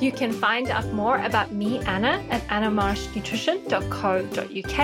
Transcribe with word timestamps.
You 0.00 0.12
can 0.12 0.32
find 0.32 0.70
out 0.70 0.92
more 0.92 1.18
about 1.18 1.52
me, 1.52 1.80
Anna, 1.80 2.24
at 2.30 2.46
annamarshnutrition.co.uk. 2.46 4.78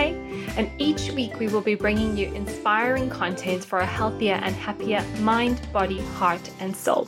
And 0.59 0.81
each 0.81 1.13
week 1.13 1.39
we 1.39 1.47
will 1.47 1.61
be 1.61 1.77
bringing 1.77 2.17
you 2.17 2.35
inspiring 2.35 3.09
content 3.09 3.65
for 3.65 3.79
a 3.79 3.87
healthier 3.87 4.41
and 4.43 4.57
happier 4.57 5.05
mind, 5.21 5.61
body, 5.73 6.01
heart, 6.01 6.51
and 6.59 6.75
soul. 6.75 7.07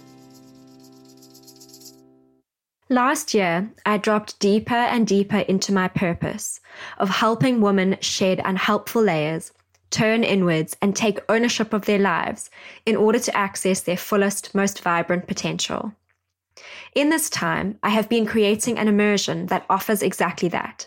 Last 2.88 3.34
year, 3.34 3.68
I 3.84 3.98
dropped 3.98 4.38
deeper 4.38 4.73
and 4.73 5.09
deeper 5.09 5.38
into 5.38 5.73
my 5.73 5.88
purpose 5.88 6.60
of 6.98 7.09
helping 7.09 7.60
women 7.60 7.96
shed 8.00 8.40
unhelpful 8.45 9.02
layers, 9.02 9.50
turn 9.90 10.23
inwards, 10.23 10.76
and 10.80 10.95
take 10.95 11.18
ownership 11.28 11.73
of 11.73 11.86
their 11.86 11.98
lives 11.98 12.48
in 12.84 12.95
order 12.95 13.18
to 13.18 13.36
access 13.36 13.80
their 13.80 13.96
fullest, 13.96 14.54
most 14.54 14.82
vibrant 14.82 15.26
potential. 15.26 15.92
In 16.95 17.10
this 17.10 17.28
time, 17.28 17.78
I 17.82 17.90
have 17.90 18.08
been 18.08 18.26
creating 18.26 18.78
an 18.78 18.88
immersion 18.88 19.46
that 19.46 19.66
offers 19.68 20.02
exactly 20.02 20.48
that 20.48 20.86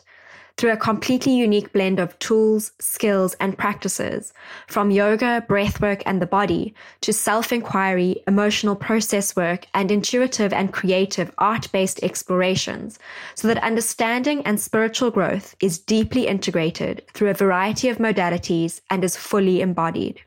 through 0.59 0.71
a 0.73 0.77
completely 0.77 1.33
unique 1.33 1.71
blend 1.71 2.01
of 2.01 2.19
tools, 2.19 2.73
skills, 2.79 3.33
and 3.39 3.57
practices, 3.57 4.33
from 4.67 4.91
yoga, 4.91 5.41
breathwork, 5.47 6.03
and 6.05 6.21
the 6.21 6.25
body, 6.25 6.73
to 6.99 7.13
self 7.13 7.53
inquiry, 7.53 8.21
emotional 8.27 8.75
process 8.75 9.37
work, 9.37 9.67
and 9.73 9.89
intuitive 9.89 10.51
and 10.51 10.73
creative 10.73 11.31
art 11.37 11.71
based 11.71 12.03
explorations, 12.03 12.99
so 13.35 13.47
that 13.47 13.63
understanding 13.63 14.45
and 14.45 14.59
spiritual 14.59 15.11
growth 15.11 15.55
is 15.61 15.79
deeply 15.79 16.27
integrated 16.27 17.03
through 17.13 17.29
a 17.29 17.33
variety 17.33 17.87
of 17.87 17.97
modalities 17.97 18.81
and 18.89 19.05
is 19.05 19.15
fully 19.15 19.61
embodied. 19.61 20.19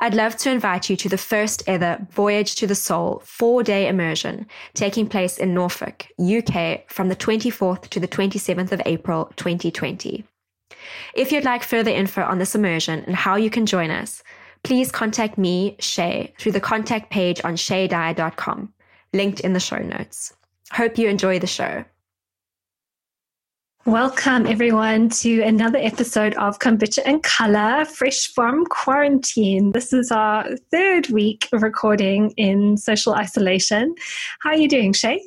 I'd 0.00 0.14
love 0.14 0.36
to 0.38 0.50
invite 0.50 0.88
you 0.88 0.96
to 0.96 1.08
the 1.08 1.18
first 1.18 1.62
ever 1.66 1.98
Voyage 2.10 2.54
to 2.56 2.66
the 2.66 2.74
Soul 2.74 3.22
four 3.24 3.62
day 3.62 3.88
immersion 3.88 4.46
taking 4.74 5.06
place 5.06 5.38
in 5.38 5.54
Norfolk, 5.54 6.06
UK 6.18 6.90
from 6.90 7.08
the 7.08 7.16
24th 7.16 7.88
to 7.90 8.00
the 8.00 8.08
27th 8.08 8.72
of 8.72 8.82
April 8.86 9.30
2020. 9.36 10.24
If 11.14 11.32
you'd 11.32 11.44
like 11.44 11.62
further 11.62 11.90
info 11.90 12.22
on 12.22 12.38
this 12.38 12.54
immersion 12.54 13.04
and 13.06 13.14
how 13.14 13.36
you 13.36 13.50
can 13.50 13.66
join 13.66 13.90
us, 13.90 14.22
please 14.62 14.90
contact 14.90 15.36
me, 15.36 15.76
Shay, 15.78 16.32
through 16.38 16.52
the 16.52 16.60
contact 16.60 17.10
page 17.10 17.40
on 17.44 17.54
shaydyer.com, 17.54 18.72
linked 19.12 19.40
in 19.40 19.52
the 19.52 19.60
show 19.60 19.78
notes. 19.78 20.32
Hope 20.72 20.98
you 20.98 21.08
enjoy 21.08 21.38
the 21.38 21.46
show. 21.46 21.84
Welcome, 23.86 24.46
everyone, 24.46 25.08
to 25.20 25.40
another 25.40 25.78
episode 25.78 26.34
of 26.34 26.58
Kombucha 26.58 27.00
and 27.06 27.22
Color, 27.22 27.86
fresh 27.86 28.26
from 28.26 28.66
quarantine. 28.66 29.72
This 29.72 29.94
is 29.94 30.12
our 30.12 30.54
third 30.70 31.08
week 31.08 31.48
of 31.50 31.62
recording 31.62 32.32
in 32.36 32.76
social 32.76 33.14
isolation. 33.14 33.94
How 34.40 34.50
are 34.50 34.56
you 34.56 34.68
doing, 34.68 34.92
Shay? 34.92 35.22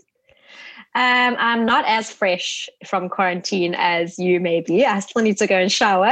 Um, 0.93 1.35
I'm 1.39 1.65
not 1.65 1.85
as 1.87 2.11
fresh 2.11 2.69
from 2.85 3.09
quarantine 3.09 3.73
as 3.75 4.19
you 4.19 4.39
may 4.39 4.61
be. 4.61 4.85
I 4.85 4.99
still 4.99 5.23
need 5.23 5.37
to 5.37 5.47
go 5.47 5.57
and 5.57 5.71
shower. 5.71 6.05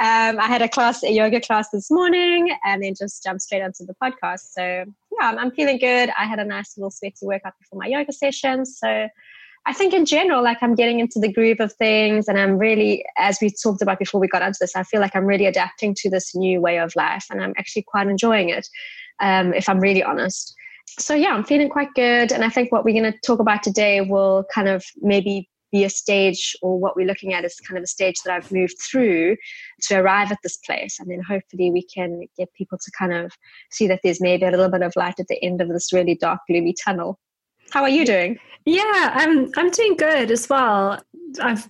I 0.00 0.46
had 0.48 0.60
a 0.60 0.68
class, 0.68 1.04
a 1.04 1.12
yoga 1.12 1.40
class 1.40 1.68
this 1.70 1.88
morning, 1.88 2.50
and 2.64 2.82
then 2.82 2.94
just 2.98 3.22
jumped 3.22 3.42
straight 3.42 3.62
onto 3.62 3.86
the 3.86 3.94
podcast. 4.02 4.50
So, 4.50 4.62
yeah, 4.62 4.86
I'm, 5.20 5.38
I'm 5.38 5.52
feeling 5.52 5.78
good. 5.78 6.10
I 6.18 6.24
had 6.24 6.40
a 6.40 6.44
nice 6.44 6.76
little 6.76 6.90
sweaty 6.90 7.26
workout 7.26 7.56
before 7.60 7.78
my 7.78 7.86
yoga 7.86 8.12
session. 8.12 8.66
So, 8.66 9.06
I 9.64 9.72
think 9.72 9.94
in 9.94 10.04
general, 10.04 10.42
like 10.42 10.58
I'm 10.60 10.74
getting 10.74 10.98
into 10.98 11.20
the 11.20 11.32
groove 11.32 11.60
of 11.60 11.72
things, 11.74 12.26
and 12.26 12.38
I'm 12.38 12.58
really, 12.58 13.04
as 13.16 13.38
we 13.40 13.50
talked 13.50 13.80
about 13.80 13.98
before 13.98 14.20
we 14.20 14.26
got 14.26 14.42
onto 14.42 14.56
this, 14.60 14.74
I 14.74 14.82
feel 14.82 15.00
like 15.00 15.14
I'm 15.14 15.24
really 15.24 15.46
adapting 15.46 15.94
to 15.98 16.10
this 16.10 16.34
new 16.34 16.60
way 16.60 16.78
of 16.78 16.96
life, 16.96 17.26
and 17.30 17.40
I'm 17.40 17.54
actually 17.56 17.84
quite 17.86 18.08
enjoying 18.08 18.48
it, 18.48 18.68
um, 19.20 19.54
if 19.54 19.68
I'm 19.68 19.78
really 19.78 20.02
honest. 20.02 20.54
So 20.98 21.14
yeah, 21.14 21.28
I'm 21.28 21.44
feeling 21.44 21.68
quite 21.68 21.94
good, 21.94 22.32
and 22.32 22.44
I 22.44 22.48
think 22.48 22.72
what 22.72 22.84
we're 22.84 23.00
going 23.00 23.12
to 23.12 23.18
talk 23.24 23.38
about 23.38 23.62
today 23.62 24.00
will 24.00 24.44
kind 24.52 24.68
of 24.68 24.84
maybe 25.00 25.48
be 25.70 25.84
a 25.84 25.90
stage, 25.90 26.56
or 26.60 26.78
what 26.78 26.96
we're 26.96 27.06
looking 27.06 27.32
at 27.32 27.44
is 27.44 27.54
kind 27.66 27.78
of 27.78 27.84
a 27.84 27.86
stage 27.86 28.16
that 28.24 28.34
I've 28.34 28.50
moved 28.50 28.74
through 28.82 29.36
to 29.82 29.94
arrive 29.94 30.32
at 30.32 30.38
this 30.42 30.56
place, 30.56 30.98
and 30.98 31.08
then 31.08 31.22
hopefully 31.22 31.70
we 31.70 31.84
can 31.84 32.22
get 32.36 32.52
people 32.54 32.78
to 32.78 32.90
kind 32.98 33.12
of 33.12 33.32
see 33.70 33.86
that 33.86 34.00
there's 34.02 34.20
maybe 34.20 34.44
a 34.44 34.50
little 34.50 34.68
bit 34.68 34.82
of 34.82 34.96
light 34.96 35.20
at 35.20 35.28
the 35.28 35.42
end 35.42 35.60
of 35.60 35.68
this 35.68 35.92
really 35.92 36.16
dark, 36.16 36.40
gloomy 36.48 36.74
tunnel. 36.84 37.20
How 37.72 37.82
are 37.82 37.88
you 37.88 38.04
doing? 38.04 38.38
Yeah, 38.66 39.12
I'm 39.14 39.50
I'm 39.56 39.70
doing 39.70 39.96
good 39.96 40.30
as 40.30 40.48
well. 40.48 41.02
I've, 41.40 41.66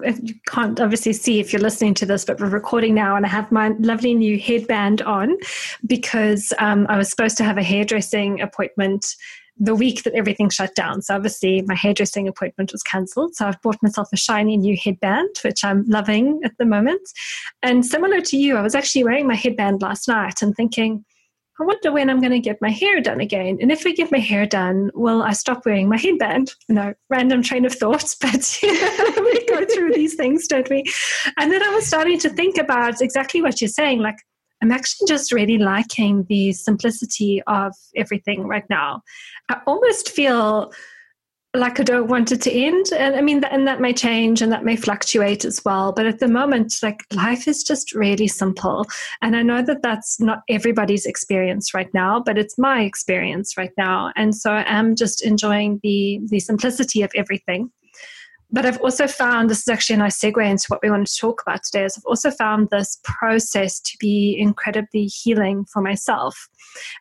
can't 0.48 0.80
obviously 0.80 1.12
see 1.12 1.38
if 1.38 1.52
you're 1.52 1.62
listening 1.62 1.94
to 1.94 2.06
this, 2.06 2.24
but 2.24 2.40
we're 2.40 2.48
recording 2.48 2.92
now, 2.92 3.14
and 3.14 3.24
I 3.24 3.28
have 3.28 3.52
my 3.52 3.68
lovely 3.78 4.12
new 4.12 4.36
headband 4.36 5.00
on 5.02 5.36
because 5.86 6.52
um, 6.58 6.86
I 6.88 6.98
was 6.98 7.08
supposed 7.08 7.36
to 7.36 7.44
have 7.44 7.56
a 7.56 7.62
hairdressing 7.62 8.40
appointment 8.40 9.14
the 9.56 9.76
week 9.76 10.02
that 10.02 10.14
everything 10.14 10.50
shut 10.50 10.74
down. 10.74 11.02
So 11.02 11.14
obviously 11.14 11.62
my 11.62 11.76
hairdressing 11.76 12.26
appointment 12.26 12.72
was 12.72 12.82
cancelled. 12.82 13.36
So 13.36 13.46
I've 13.46 13.62
bought 13.62 13.80
myself 13.80 14.08
a 14.12 14.16
shiny 14.16 14.56
new 14.56 14.76
headband, 14.82 15.28
which 15.44 15.64
I'm 15.64 15.84
loving 15.86 16.40
at 16.42 16.58
the 16.58 16.64
moment. 16.64 17.02
And 17.62 17.86
similar 17.86 18.20
to 18.22 18.36
you, 18.36 18.56
I 18.56 18.62
was 18.62 18.74
actually 18.74 19.04
wearing 19.04 19.28
my 19.28 19.36
headband 19.36 19.82
last 19.82 20.08
night 20.08 20.42
and 20.42 20.56
thinking, 20.56 21.04
I 21.62 21.64
wonder 21.64 21.92
when 21.92 22.10
I'm 22.10 22.18
going 22.18 22.32
to 22.32 22.40
get 22.40 22.60
my 22.60 22.70
hair 22.70 23.00
done 23.00 23.20
again. 23.20 23.58
And 23.60 23.70
if 23.70 23.86
I 23.86 23.92
get 23.92 24.10
my 24.10 24.18
hair 24.18 24.46
done, 24.46 24.90
will 24.94 25.22
I 25.22 25.32
stop 25.32 25.64
wearing 25.64 25.88
my 25.88 25.96
headband? 25.96 26.52
You 26.68 26.74
know, 26.74 26.94
random 27.08 27.40
train 27.40 27.64
of 27.64 27.72
thoughts, 27.72 28.16
but 28.20 28.60
you 28.60 28.72
know, 28.98 29.22
we 29.22 29.46
go 29.46 29.64
through 29.66 29.92
these 29.92 30.16
things, 30.16 30.48
don't 30.48 30.68
we? 30.68 30.82
And 31.38 31.52
then 31.52 31.62
I 31.62 31.68
was 31.68 31.86
starting 31.86 32.18
to 32.18 32.30
think 32.30 32.58
about 32.58 33.00
exactly 33.00 33.42
what 33.42 33.60
you're 33.60 33.68
saying. 33.68 34.00
Like, 34.00 34.16
I'm 34.60 34.72
actually 34.72 35.06
just 35.06 35.30
really 35.30 35.56
liking 35.56 36.26
the 36.28 36.52
simplicity 36.52 37.40
of 37.46 37.74
everything 37.94 38.48
right 38.48 38.68
now. 38.68 39.02
I 39.48 39.60
almost 39.64 40.10
feel 40.10 40.72
like 41.54 41.78
I 41.78 41.82
don't 41.82 42.08
want 42.08 42.32
it 42.32 42.40
to 42.42 42.52
end. 42.52 42.86
And 42.96 43.14
I 43.14 43.20
mean, 43.20 43.44
and 43.44 43.66
that 43.68 43.80
may 43.80 43.92
change 43.92 44.40
and 44.40 44.50
that 44.52 44.64
may 44.64 44.74
fluctuate 44.74 45.44
as 45.44 45.62
well. 45.64 45.92
But 45.92 46.06
at 46.06 46.18
the 46.18 46.28
moment, 46.28 46.78
like 46.82 47.04
life 47.12 47.46
is 47.46 47.62
just 47.62 47.94
really 47.94 48.26
simple. 48.26 48.86
And 49.20 49.36
I 49.36 49.42
know 49.42 49.60
that 49.62 49.82
that's 49.82 50.18
not 50.18 50.42
everybody's 50.48 51.04
experience 51.04 51.74
right 51.74 51.92
now, 51.92 52.20
but 52.20 52.38
it's 52.38 52.56
my 52.56 52.82
experience 52.82 53.56
right 53.58 53.72
now. 53.76 54.12
And 54.16 54.34
so 54.34 54.50
I 54.50 54.64
am 54.66 54.96
just 54.96 55.22
enjoying 55.22 55.78
the, 55.82 56.20
the 56.28 56.40
simplicity 56.40 57.02
of 57.02 57.12
everything. 57.14 57.70
But 58.50 58.66
I've 58.66 58.80
also 58.80 59.06
found 59.06 59.48
this 59.48 59.60
is 59.60 59.68
actually 59.68 59.94
a 59.94 59.98
nice 59.98 60.18
segue 60.18 60.46
into 60.46 60.66
what 60.68 60.80
we 60.82 60.90
want 60.90 61.06
to 61.06 61.16
talk 61.16 61.42
about 61.42 61.64
today. 61.64 61.84
Is 61.84 61.96
I've 61.98 62.04
also 62.06 62.30
found 62.30 62.68
this 62.70 62.98
process 63.02 63.80
to 63.80 63.96
be 63.98 64.36
incredibly 64.38 65.04
healing 65.04 65.66
for 65.72 65.82
myself. 65.82 66.48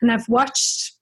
And 0.00 0.10
I've 0.12 0.28
watched 0.28 0.92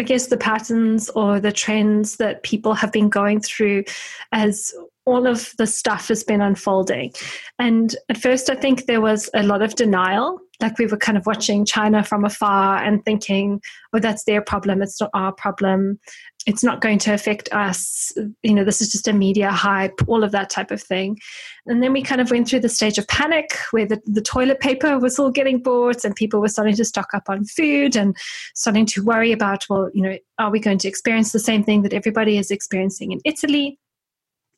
I 0.00 0.02
guess, 0.02 0.28
the 0.28 0.38
patterns 0.38 1.10
or 1.10 1.40
the 1.40 1.52
trends 1.52 2.16
that 2.16 2.42
people 2.42 2.72
have 2.72 2.90
been 2.90 3.10
going 3.10 3.42
through 3.42 3.84
as 4.32 4.74
all 5.04 5.26
of 5.26 5.54
the 5.58 5.66
stuff 5.66 6.08
has 6.08 6.24
been 6.24 6.40
unfolding. 6.40 7.12
And 7.58 7.94
at 8.08 8.16
first, 8.16 8.48
I 8.48 8.54
think 8.54 8.86
there 8.86 9.02
was 9.02 9.28
a 9.34 9.42
lot 9.42 9.60
of 9.60 9.74
denial. 9.74 10.40
Like 10.60 10.78
we 10.78 10.86
were 10.86 10.96
kind 10.96 11.18
of 11.18 11.26
watching 11.26 11.64
China 11.64 12.04
from 12.04 12.24
afar 12.24 12.82
and 12.82 13.04
thinking, 13.04 13.60
oh, 13.92 13.98
that's 13.98 14.24
their 14.24 14.42
problem, 14.42 14.82
it's 14.82 15.00
not 15.00 15.10
our 15.14 15.32
problem. 15.32 15.98
It's 16.46 16.64
not 16.64 16.80
going 16.80 16.98
to 17.00 17.12
affect 17.12 17.52
us. 17.52 18.12
You 18.42 18.54
know 18.54 18.64
this 18.64 18.80
is 18.80 18.90
just 18.90 19.06
a 19.06 19.12
media 19.12 19.50
hype 19.50 20.00
all 20.06 20.24
of 20.24 20.32
that 20.32 20.48
type 20.48 20.70
of 20.70 20.82
thing. 20.82 21.18
And 21.66 21.82
then 21.82 21.92
we 21.92 22.02
kind 22.02 22.20
of 22.20 22.30
went 22.30 22.48
through 22.48 22.60
the 22.60 22.68
stage 22.68 22.96
of 22.96 23.06
panic 23.08 23.54
where 23.72 23.86
the, 23.86 24.00
the 24.06 24.22
toilet 24.22 24.60
paper 24.60 24.98
was 24.98 25.18
all 25.18 25.30
getting 25.30 25.62
bought 25.62 26.04
and 26.04 26.16
people 26.16 26.40
were 26.40 26.48
starting 26.48 26.74
to 26.76 26.84
stock 26.84 27.08
up 27.12 27.24
on 27.28 27.44
food 27.44 27.94
and 27.94 28.16
starting 28.54 28.86
to 28.86 29.04
worry 29.04 29.32
about 29.32 29.66
well 29.68 29.90
you 29.92 30.02
know 30.02 30.16
are 30.38 30.50
we 30.50 30.60
going 30.60 30.78
to 30.78 30.88
experience 30.88 31.32
the 31.32 31.38
same 31.38 31.62
thing 31.62 31.82
that 31.82 31.92
everybody 31.92 32.38
is 32.38 32.50
experiencing 32.50 33.12
in 33.12 33.20
italy? 33.24 33.78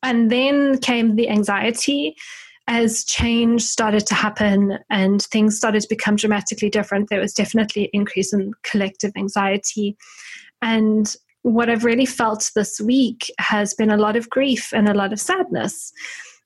And 0.01 0.31
then 0.31 0.79
came 0.79 1.15
the 1.15 1.29
anxiety 1.29 2.15
as 2.67 3.03
change 3.03 3.61
started 3.61 4.05
to 4.07 4.15
happen 4.15 4.79
and 4.89 5.23
things 5.23 5.57
started 5.57 5.81
to 5.81 5.89
become 5.89 6.15
dramatically 6.15 6.69
different 6.69 7.09
there 7.09 7.19
was 7.19 7.33
definitely 7.33 7.85
an 7.85 7.89
increase 7.93 8.33
in 8.33 8.51
collective 8.63 9.11
anxiety 9.17 9.97
and 10.61 11.15
what 11.43 11.69
I've 11.69 11.83
really 11.83 12.05
felt 12.05 12.49
this 12.55 12.79
week 12.79 13.29
has 13.37 13.73
been 13.73 13.91
a 13.91 13.97
lot 13.97 14.15
of 14.15 14.29
grief 14.29 14.71
and 14.73 14.89
a 14.89 14.93
lot 14.93 15.13
of 15.13 15.19
sadness. 15.19 15.91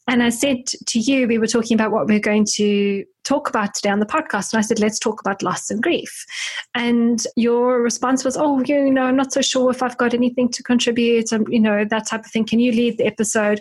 And 0.08 0.24
I 0.24 0.30
said 0.30 0.66
to 0.66 1.00
you, 1.00 1.28
we 1.28 1.38
were 1.38 1.48
talking 1.48 1.76
about 1.76 1.92
what 1.92 2.08
we're 2.08 2.20
going 2.20 2.46
to 2.54 3.04
talk 3.26 3.50
about 3.50 3.74
today 3.74 3.90
on 3.90 4.00
the 4.00 4.06
podcast. 4.06 4.54
And 4.54 4.60
I 4.60 4.62
said, 4.62 4.80
let's 4.80 5.00
talk 5.00 5.20
about 5.20 5.44
loss 5.44 5.70
and 5.70 5.84
grief. 5.84 6.26
And 6.74 7.22
your 7.36 7.82
response 7.82 8.24
was, 8.24 8.38
oh, 8.38 8.62
you 8.66 8.90
know, 8.90 9.04
I'm 9.04 9.18
not 9.18 9.34
so 9.34 9.42
sure 9.42 9.70
if 9.70 9.84
I've 9.84 9.98
got 9.98 10.14
anything 10.14 10.48
to 10.50 10.64
contribute, 10.64 11.32
and, 11.34 11.46
you 11.50 11.60
know, 11.60 11.84
that 11.84 12.08
type 12.08 12.26
of 12.26 12.32
thing. 12.32 12.46
Can 12.46 12.60
you 12.60 12.72
lead 12.72 12.98
the 12.98 13.06
episode? 13.06 13.60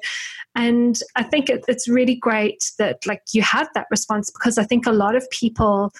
And 0.55 0.99
I 1.17 1.25
think 1.25 1.51
it, 1.51 1.65
it's 1.67 1.89
really 1.89 2.15
great 2.15 2.73
that, 2.79 3.05
like, 3.07 3.23
you 3.33 3.43
had 3.43 3.67
that 3.75 3.89
response 3.91 4.31
because 4.31 4.57
I 4.57 4.65
think 4.65 4.87
a 4.87 4.93
lot 4.93 5.17
of 5.17 5.29
people 5.31 5.93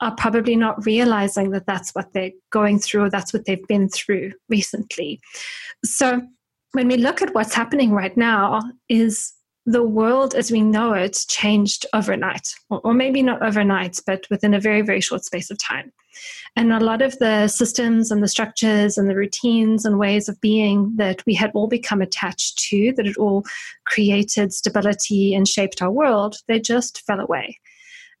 are 0.00 0.14
probably 0.16 0.56
not 0.56 0.84
realizing 0.84 1.50
that 1.50 1.66
that's 1.66 1.92
what 1.92 2.12
they're 2.12 2.32
going 2.50 2.80
through 2.80 3.04
or 3.04 3.10
that's 3.10 3.32
what 3.32 3.44
they've 3.44 3.66
been 3.68 3.88
through 3.88 4.32
recently. 4.48 5.20
So 5.84 6.20
when 6.72 6.88
we 6.88 6.96
look 6.96 7.22
at 7.22 7.32
what's 7.32 7.54
happening 7.54 7.92
right 7.92 8.16
now 8.16 8.60
is 8.88 9.32
the 9.66 9.82
world 9.82 10.34
as 10.34 10.50
we 10.50 10.60
know 10.60 10.92
it 10.92 11.24
changed 11.28 11.86
overnight, 11.94 12.54
or, 12.68 12.80
or, 12.84 12.94
maybe 12.94 13.22
not 13.22 13.42
overnight, 13.42 13.98
but 14.06 14.26
within 14.30 14.52
a 14.52 14.60
very, 14.60 14.82
very 14.82 15.00
short 15.00 15.24
space 15.24 15.50
of 15.50 15.58
time. 15.58 15.90
And 16.56 16.72
a 16.72 16.80
lot 16.80 17.02
of 17.02 17.18
the 17.18 17.48
systems 17.48 18.10
and 18.10 18.22
the 18.22 18.28
structures 18.28 18.98
and 18.98 19.08
the 19.08 19.16
routines 19.16 19.84
and 19.84 19.98
ways 19.98 20.28
of 20.28 20.40
being 20.40 20.92
that 20.96 21.24
we 21.26 21.34
had 21.34 21.50
all 21.54 21.66
become 21.66 22.02
attached 22.02 22.58
to, 22.68 22.92
that 22.96 23.06
it 23.06 23.16
all 23.16 23.44
created 23.86 24.52
stability 24.52 25.34
and 25.34 25.48
shaped 25.48 25.82
our 25.82 25.90
world, 25.90 26.36
they 26.46 26.60
just 26.60 27.00
fell 27.06 27.20
away. 27.20 27.58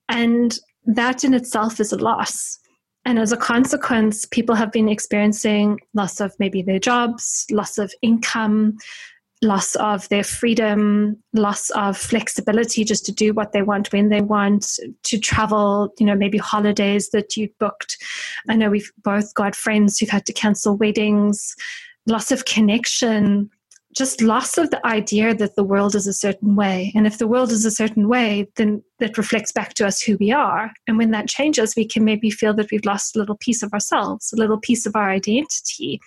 And 0.08 0.58
that 0.86 1.24
in 1.24 1.34
itself 1.34 1.78
is 1.78 1.92
a 1.92 1.98
loss. 1.98 2.58
And 3.06 3.18
as 3.18 3.32
a 3.32 3.36
consequence, 3.36 4.24
people 4.24 4.54
have 4.54 4.72
been 4.72 4.88
experiencing 4.88 5.78
loss 5.92 6.20
of 6.20 6.34
maybe 6.38 6.62
their 6.62 6.78
jobs, 6.78 7.46
loss 7.50 7.76
of 7.76 7.92
income, 8.00 8.78
loss 9.44 9.76
of 9.76 10.08
their 10.08 10.24
freedom, 10.24 11.16
loss 11.32 11.70
of 11.70 11.96
flexibility 11.96 12.82
just 12.82 13.06
to 13.06 13.12
do 13.12 13.32
what 13.32 13.52
they 13.52 13.62
want 13.62 13.92
when 13.92 14.08
they 14.08 14.20
want, 14.20 14.78
to 15.04 15.18
travel, 15.18 15.92
you 15.98 16.06
know, 16.06 16.16
maybe 16.16 16.38
holidays 16.38 17.10
that 17.10 17.36
you 17.36 17.48
booked. 17.60 17.96
I 18.48 18.56
know 18.56 18.70
we've 18.70 18.90
both 19.04 19.34
got 19.34 19.54
friends 19.54 19.98
who've 19.98 20.08
had 20.08 20.26
to 20.26 20.32
cancel 20.32 20.76
weddings, 20.76 21.54
loss 22.06 22.32
of 22.32 22.44
connection, 22.46 23.50
just 23.94 24.20
loss 24.20 24.58
of 24.58 24.70
the 24.70 24.84
idea 24.84 25.34
that 25.34 25.54
the 25.54 25.62
world 25.62 25.94
is 25.94 26.06
a 26.06 26.12
certain 26.12 26.56
way. 26.56 26.90
And 26.96 27.06
if 27.06 27.18
the 27.18 27.28
world 27.28 27.52
is 27.52 27.64
a 27.64 27.70
certain 27.70 28.08
way, 28.08 28.48
then 28.56 28.82
that 28.98 29.16
reflects 29.16 29.52
back 29.52 29.74
to 29.74 29.86
us 29.86 30.02
who 30.02 30.16
we 30.16 30.32
are. 30.32 30.72
And 30.88 30.98
when 30.98 31.12
that 31.12 31.28
changes, 31.28 31.76
we 31.76 31.86
can 31.86 32.04
maybe 32.04 32.30
feel 32.30 32.54
that 32.54 32.70
we've 32.72 32.84
lost 32.84 33.14
a 33.14 33.20
little 33.20 33.36
piece 33.36 33.62
of 33.62 33.72
ourselves, 33.72 34.32
a 34.32 34.36
little 34.36 34.58
piece 34.58 34.84
of 34.84 34.96
our 34.96 35.10
identity 35.10 36.00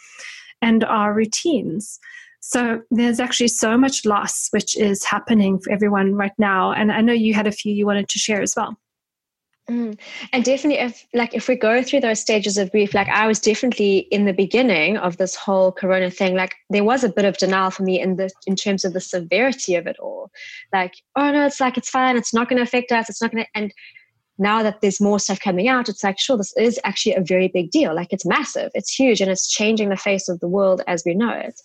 and 0.61 0.83
our 0.83 1.13
routines. 1.13 1.99
So 2.47 2.81
there's 2.91 3.19
actually 3.19 3.49
so 3.49 3.77
much 3.77 4.05
loss 4.05 4.47
which 4.51 4.77
is 4.77 5.03
happening 5.03 5.59
for 5.59 5.69
everyone 5.69 6.15
right 6.15 6.31
now. 6.37 6.71
And 6.71 6.93
I 6.93 7.01
know 7.01 7.11
you 7.11 7.33
had 7.33 7.45
a 7.45 7.51
few 7.51 7.73
you 7.73 7.85
wanted 7.85 8.07
to 8.07 8.19
share 8.19 8.41
as 8.41 8.53
well. 8.55 8.77
Mm. 9.69 9.99
And 10.31 10.45
definitely, 10.45 10.79
if 10.79 11.05
like 11.13 11.33
if 11.33 11.49
we 11.49 11.57
go 11.57 11.83
through 11.83 11.99
those 11.99 12.21
stages 12.21 12.57
of 12.57 12.71
grief, 12.71 12.93
like 12.93 13.09
I 13.09 13.27
was 13.27 13.41
definitely 13.41 13.97
in 14.11 14.23
the 14.23 14.31
beginning 14.31 14.95
of 14.95 15.17
this 15.17 15.35
whole 15.35 15.73
Corona 15.73 16.09
thing, 16.09 16.35
like 16.37 16.55
there 16.69 16.85
was 16.85 17.03
a 17.03 17.09
bit 17.09 17.25
of 17.25 17.37
denial 17.37 17.69
for 17.69 17.83
me 17.83 17.99
in 17.99 18.15
the 18.15 18.29
in 18.45 18.55
terms 18.55 18.85
of 18.85 18.93
the 18.93 19.01
severity 19.01 19.75
of 19.75 19.85
it 19.85 19.97
all. 19.99 20.31
Like, 20.71 20.93
oh 21.17 21.29
no, 21.33 21.45
it's 21.45 21.59
like 21.59 21.77
it's 21.77 21.89
fine, 21.89 22.15
it's 22.15 22.33
not 22.33 22.47
going 22.47 22.59
to 22.59 22.63
affect 22.63 22.93
us, 22.93 23.09
it's 23.09 23.21
not 23.21 23.33
going 23.33 23.43
to. 23.43 23.49
And 23.55 23.73
now 24.37 24.61
that 24.63 24.81
there's 24.81 25.01
more 25.01 25.19
stuff 25.19 25.39
coming 25.39 25.67
out, 25.67 25.89
it's 25.89 26.03
like, 26.03 26.19
sure, 26.19 26.37
this 26.37 26.55
is 26.57 26.79
actually 26.83 27.15
a 27.15 27.21
very 27.21 27.47
big 27.47 27.71
deal. 27.71 27.95
Like 27.95 28.13
it's 28.13 28.25
massive, 28.25 28.71
it's 28.73 28.93
huge, 28.93 29.21
and 29.21 29.31
it's 29.31 29.47
changing 29.47 29.89
the 29.89 29.97
face 29.97 30.29
of 30.29 30.39
the 30.39 30.47
world 30.47 30.81
as 30.87 31.03
we 31.05 31.13
know 31.13 31.31
it. 31.31 31.59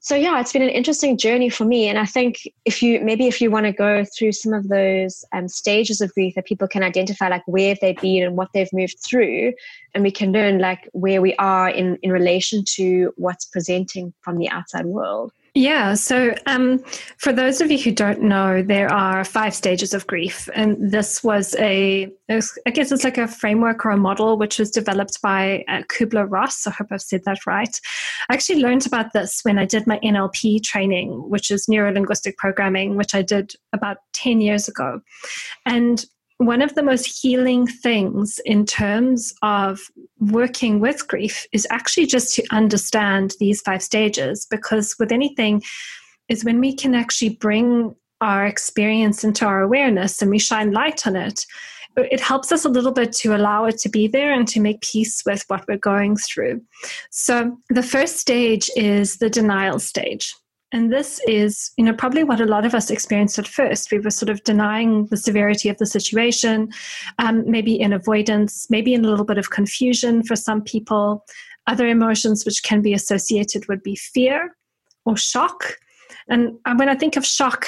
So 0.00 0.14
yeah, 0.14 0.40
it's 0.40 0.52
been 0.52 0.62
an 0.62 0.68
interesting 0.68 1.18
journey 1.18 1.50
for 1.50 1.64
me. 1.64 1.88
And 1.88 1.98
I 1.98 2.06
think 2.06 2.48
if 2.64 2.82
you 2.82 3.00
maybe 3.00 3.26
if 3.26 3.40
you 3.40 3.50
want 3.50 3.66
to 3.66 3.72
go 3.72 4.04
through 4.16 4.32
some 4.32 4.52
of 4.52 4.68
those 4.68 5.24
um, 5.32 5.48
stages 5.48 6.00
of 6.00 6.12
grief 6.14 6.34
that 6.34 6.46
people 6.46 6.68
can 6.68 6.82
identify, 6.82 7.28
like 7.28 7.46
where 7.46 7.76
they've 7.80 8.00
been 8.00 8.24
and 8.24 8.36
what 8.36 8.48
they've 8.54 8.72
moved 8.72 8.98
through, 9.00 9.52
and 9.94 10.02
we 10.02 10.10
can 10.10 10.32
learn 10.32 10.58
like 10.58 10.88
where 10.92 11.20
we 11.20 11.34
are 11.36 11.68
in 11.68 11.98
in 12.02 12.10
relation 12.10 12.64
to 12.76 13.12
what's 13.16 13.44
presenting 13.44 14.12
from 14.20 14.38
the 14.38 14.48
outside 14.48 14.86
world. 14.86 15.32
Yeah. 15.56 15.94
So, 15.94 16.34
um, 16.46 16.80
for 17.18 17.32
those 17.32 17.60
of 17.60 17.70
you 17.70 17.78
who 17.78 17.92
don't 17.92 18.22
know, 18.22 18.60
there 18.60 18.92
are 18.92 19.24
five 19.24 19.54
stages 19.54 19.94
of 19.94 20.04
grief. 20.08 20.48
And 20.52 20.76
this 20.90 21.22
was 21.22 21.54
a, 21.60 22.12
I 22.28 22.70
guess 22.72 22.90
it's 22.90 23.04
like 23.04 23.18
a 23.18 23.28
framework 23.28 23.86
or 23.86 23.90
a 23.90 23.96
model 23.96 24.36
which 24.36 24.58
was 24.58 24.72
developed 24.72 25.22
by 25.22 25.64
uh, 25.68 25.82
Kubler 25.82 26.26
Ross. 26.28 26.66
I 26.66 26.72
hope 26.72 26.88
I've 26.90 27.02
said 27.02 27.22
that 27.26 27.46
right. 27.46 27.80
I 28.28 28.34
actually 28.34 28.62
learned 28.62 28.84
about 28.84 29.12
this 29.12 29.42
when 29.44 29.60
I 29.60 29.64
did 29.64 29.86
my 29.86 30.00
NLP 30.00 30.64
training, 30.64 31.30
which 31.30 31.52
is 31.52 31.68
neuro 31.68 31.92
linguistic 31.92 32.36
programming, 32.36 32.96
which 32.96 33.14
I 33.14 33.22
did 33.22 33.52
about 33.72 33.98
10 34.12 34.40
years 34.40 34.66
ago. 34.66 35.02
And 35.66 36.04
one 36.38 36.62
of 36.62 36.74
the 36.74 36.82
most 36.82 37.22
healing 37.22 37.66
things 37.66 38.40
in 38.44 38.66
terms 38.66 39.32
of 39.42 39.80
working 40.18 40.80
with 40.80 41.06
grief 41.06 41.46
is 41.52 41.66
actually 41.70 42.06
just 42.06 42.34
to 42.34 42.44
understand 42.50 43.34
these 43.38 43.60
five 43.60 43.82
stages 43.82 44.46
because 44.50 44.96
with 44.98 45.12
anything 45.12 45.62
is 46.28 46.44
when 46.44 46.60
we 46.60 46.74
can 46.74 46.94
actually 46.94 47.30
bring 47.30 47.94
our 48.20 48.46
experience 48.46 49.22
into 49.22 49.44
our 49.44 49.62
awareness 49.62 50.22
and 50.22 50.30
we 50.30 50.38
shine 50.38 50.72
light 50.72 51.06
on 51.06 51.14
it 51.14 51.44
it 51.96 52.20
helps 52.20 52.50
us 52.50 52.64
a 52.64 52.68
little 52.68 52.92
bit 52.92 53.12
to 53.12 53.36
allow 53.36 53.66
it 53.66 53.78
to 53.78 53.88
be 53.88 54.08
there 54.08 54.32
and 54.32 54.48
to 54.48 54.60
make 54.60 54.80
peace 54.80 55.22
with 55.24 55.44
what 55.46 55.64
we're 55.68 55.76
going 55.78 56.16
through. 56.16 56.60
So 57.10 57.56
the 57.70 57.82
first 57.82 58.16
stage 58.16 58.68
is 58.76 59.18
the 59.18 59.30
denial 59.30 59.78
stage 59.78 60.34
and 60.72 60.92
this 60.92 61.20
is, 61.28 61.70
you 61.76 61.84
know, 61.84 61.92
probably 61.92 62.24
what 62.24 62.40
a 62.40 62.46
lot 62.46 62.66
of 62.66 62.74
us 62.74 62.90
experienced 62.90 63.38
at 63.38 63.46
first. 63.46 63.92
We 63.92 64.00
were 64.00 64.10
sort 64.10 64.30
of 64.30 64.42
denying 64.44 65.06
the 65.06 65.16
severity 65.16 65.68
of 65.68 65.78
the 65.78 65.86
situation, 65.86 66.70
um, 67.18 67.48
maybe 67.48 67.78
in 67.78 67.92
avoidance, 67.92 68.68
maybe 68.70 68.92
in 68.92 69.04
a 69.04 69.08
little 69.08 69.24
bit 69.24 69.38
of 69.38 69.50
confusion 69.50 70.22
for 70.24 70.34
some 70.34 70.62
people. 70.62 71.24
Other 71.66 71.86
emotions 71.86 72.44
which 72.44 72.62
can 72.62 72.82
be 72.82 72.92
associated 72.92 73.68
would 73.68 73.82
be 73.82 73.94
fear 73.94 74.56
or 75.04 75.16
shock. 75.16 75.78
And 76.28 76.58
when 76.76 76.88
I 76.88 76.94
think 76.94 77.16
of 77.16 77.24
shock, 77.24 77.66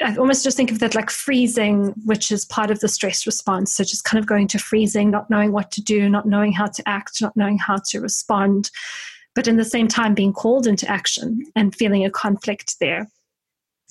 I 0.00 0.14
almost 0.16 0.44
just 0.44 0.56
think 0.56 0.70
of 0.70 0.78
that 0.78 0.94
like 0.94 1.10
freezing, 1.10 1.94
which 2.04 2.30
is 2.30 2.44
part 2.44 2.70
of 2.70 2.80
the 2.80 2.88
stress 2.88 3.26
response. 3.26 3.74
So 3.74 3.84
just 3.84 4.04
kind 4.04 4.20
of 4.20 4.26
going 4.26 4.46
to 4.48 4.58
freezing, 4.58 5.10
not 5.10 5.28
knowing 5.28 5.52
what 5.52 5.70
to 5.72 5.82
do, 5.82 6.08
not 6.08 6.26
knowing 6.26 6.52
how 6.52 6.66
to 6.66 6.88
act, 6.88 7.20
not 7.20 7.36
knowing 7.36 7.58
how 7.58 7.78
to 7.88 8.00
respond 8.00 8.70
but 9.34 9.48
in 9.48 9.56
the 9.56 9.64
same 9.64 9.88
time 9.88 10.14
being 10.14 10.32
called 10.32 10.66
into 10.66 10.88
action 10.88 11.44
and 11.56 11.74
feeling 11.74 12.04
a 12.04 12.10
conflict 12.10 12.76
there. 12.80 13.08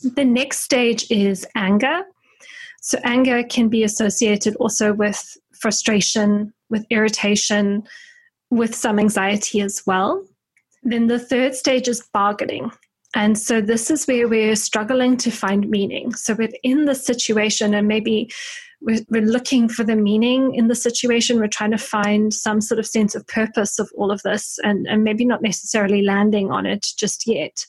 The 0.03 0.25
next 0.25 0.61
stage 0.61 1.09
is 1.11 1.45
anger. 1.55 2.03
So, 2.81 2.99
anger 3.03 3.43
can 3.43 3.69
be 3.69 3.83
associated 3.83 4.55
also 4.55 4.93
with 4.93 5.37
frustration, 5.53 6.51
with 6.69 6.85
irritation, 6.89 7.83
with 8.49 8.73
some 8.73 8.97
anxiety 8.97 9.61
as 9.61 9.83
well. 9.85 10.25
Then 10.81 11.07
the 11.07 11.19
third 11.19 11.53
stage 11.53 11.87
is 11.87 12.07
bargaining. 12.11 12.71
And 13.13 13.37
so, 13.37 13.61
this 13.61 13.91
is 13.91 14.05
where 14.05 14.27
we're 14.27 14.55
struggling 14.55 15.17
to 15.17 15.29
find 15.29 15.69
meaning. 15.69 16.13
So, 16.15 16.33
within 16.33 16.85
the 16.85 16.95
situation, 16.95 17.75
and 17.75 17.87
maybe 17.87 18.31
we're, 18.81 19.01
we're 19.09 19.21
looking 19.21 19.69
for 19.69 19.83
the 19.83 19.95
meaning 19.95 20.55
in 20.55 20.67
the 20.67 20.75
situation. 20.75 21.39
We're 21.39 21.47
trying 21.47 21.71
to 21.71 21.77
find 21.77 22.33
some 22.33 22.61
sort 22.61 22.79
of 22.79 22.87
sense 22.87 23.15
of 23.15 23.25
purpose 23.27 23.79
of 23.79 23.89
all 23.95 24.11
of 24.11 24.21
this 24.23 24.57
and, 24.63 24.87
and 24.87 25.03
maybe 25.03 25.23
not 25.23 25.41
necessarily 25.41 26.01
landing 26.01 26.51
on 26.51 26.65
it 26.65 26.87
just 26.97 27.27
yet. 27.27 27.65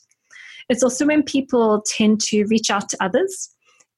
It's 0.69 0.83
also 0.83 1.05
when 1.05 1.23
people 1.23 1.83
tend 1.85 2.21
to 2.21 2.45
reach 2.45 2.69
out 2.69 2.89
to 2.89 2.97
others. 3.03 3.49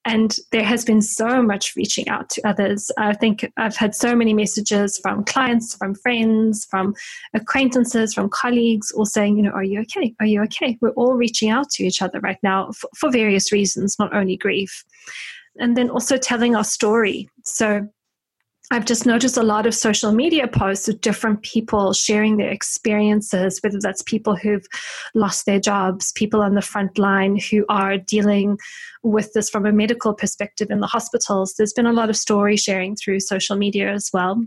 And 0.08 0.36
there 0.52 0.62
has 0.62 0.84
been 0.84 1.02
so 1.02 1.42
much 1.42 1.74
reaching 1.74 2.08
out 2.08 2.30
to 2.30 2.48
others. 2.48 2.92
I 2.96 3.12
think 3.12 3.50
I've 3.56 3.74
had 3.74 3.92
so 3.92 4.14
many 4.14 4.34
messages 4.34 4.98
from 4.98 5.24
clients, 5.24 5.74
from 5.74 5.96
friends, 5.96 6.64
from 6.64 6.94
acquaintances, 7.34 8.14
from 8.14 8.28
colleagues, 8.28 8.92
all 8.92 9.04
saying, 9.04 9.36
you 9.36 9.42
know, 9.42 9.50
are 9.50 9.64
you 9.64 9.80
okay? 9.80 10.14
Are 10.20 10.26
you 10.26 10.42
okay? 10.44 10.78
We're 10.80 10.90
all 10.90 11.14
reaching 11.14 11.50
out 11.50 11.70
to 11.70 11.84
each 11.84 12.02
other 12.02 12.20
right 12.20 12.38
now 12.44 12.70
for, 12.70 12.88
for 12.96 13.10
various 13.10 13.50
reasons, 13.50 13.98
not 13.98 14.14
only 14.14 14.36
grief 14.36 14.84
and 15.58 15.76
then 15.76 15.90
also 15.90 16.16
telling 16.16 16.54
our 16.54 16.64
story. 16.64 17.28
So 17.44 17.88
I've 18.72 18.84
just 18.84 19.06
noticed 19.06 19.36
a 19.36 19.44
lot 19.44 19.64
of 19.66 19.74
social 19.74 20.10
media 20.10 20.48
posts 20.48 20.88
of 20.88 21.00
different 21.00 21.42
people 21.42 21.92
sharing 21.92 22.36
their 22.36 22.50
experiences, 22.50 23.60
whether 23.62 23.78
that's 23.80 24.02
people 24.02 24.34
who've 24.34 24.66
lost 25.14 25.46
their 25.46 25.60
jobs, 25.60 26.10
people 26.12 26.42
on 26.42 26.54
the 26.54 26.62
front 26.62 26.98
line 26.98 27.38
who 27.38 27.64
are 27.68 27.96
dealing 27.96 28.58
with 29.04 29.32
this 29.34 29.48
from 29.48 29.66
a 29.66 29.72
medical 29.72 30.14
perspective 30.14 30.70
in 30.70 30.80
the 30.80 30.88
hospitals. 30.88 31.54
There's 31.54 31.72
been 31.72 31.86
a 31.86 31.92
lot 31.92 32.10
of 32.10 32.16
story 32.16 32.56
sharing 32.56 32.96
through 32.96 33.20
social 33.20 33.54
media 33.54 33.92
as 33.92 34.10
well. 34.12 34.44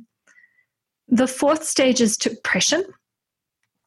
The 1.08 1.28
fourth 1.28 1.64
stage 1.64 2.02
is 2.02 2.18
depression. 2.18 2.84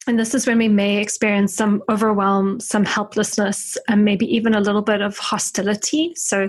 And 0.07 0.19
this 0.19 0.35
is 0.35 0.47
when 0.47 0.59
we 0.59 0.69
may 0.69 0.97
experience 0.97 1.55
some 1.55 1.83
overwhelm, 1.89 2.59
some 2.59 2.85
helplessness, 2.85 3.79
and 3.87 4.05
maybe 4.05 4.27
even 4.35 4.55
a 4.55 4.61
little 4.61 4.83
bit 4.83 5.01
of 5.01 5.17
hostility. 5.19 6.15
So 6.17 6.49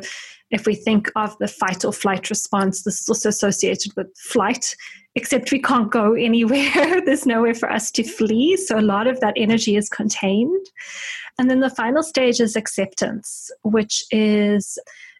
if 0.53 0.67
we 0.67 0.75
think 0.75 1.11
of 1.15 1.35
the 1.39 1.47
fight 1.47 1.83
or 1.83 1.91
flight 1.91 2.29
response, 2.29 2.83
this 2.83 3.01
is 3.01 3.09
also 3.09 3.29
associated 3.29 3.91
with 3.97 4.07
flight, 4.17 4.75
except 5.15 5.51
we 5.51 5.59
can't 5.59 5.91
go 5.91 6.13
anywhere. 6.29 7.01
There's 7.05 7.25
nowhere 7.25 7.55
for 7.55 7.71
us 7.71 7.91
to 7.91 8.03
flee. 8.03 8.55
So 8.57 8.79
a 8.79 8.81
lot 8.81 9.07
of 9.07 9.19
that 9.19 9.33
energy 9.35 9.75
is 9.75 9.89
contained. 9.89 10.65
And 11.39 11.49
then 11.49 11.59
the 11.59 11.71
final 11.71 12.03
stage 12.03 12.39
is 12.39 12.55
acceptance, 12.55 13.49
which 13.63 14.03
is 14.11 14.77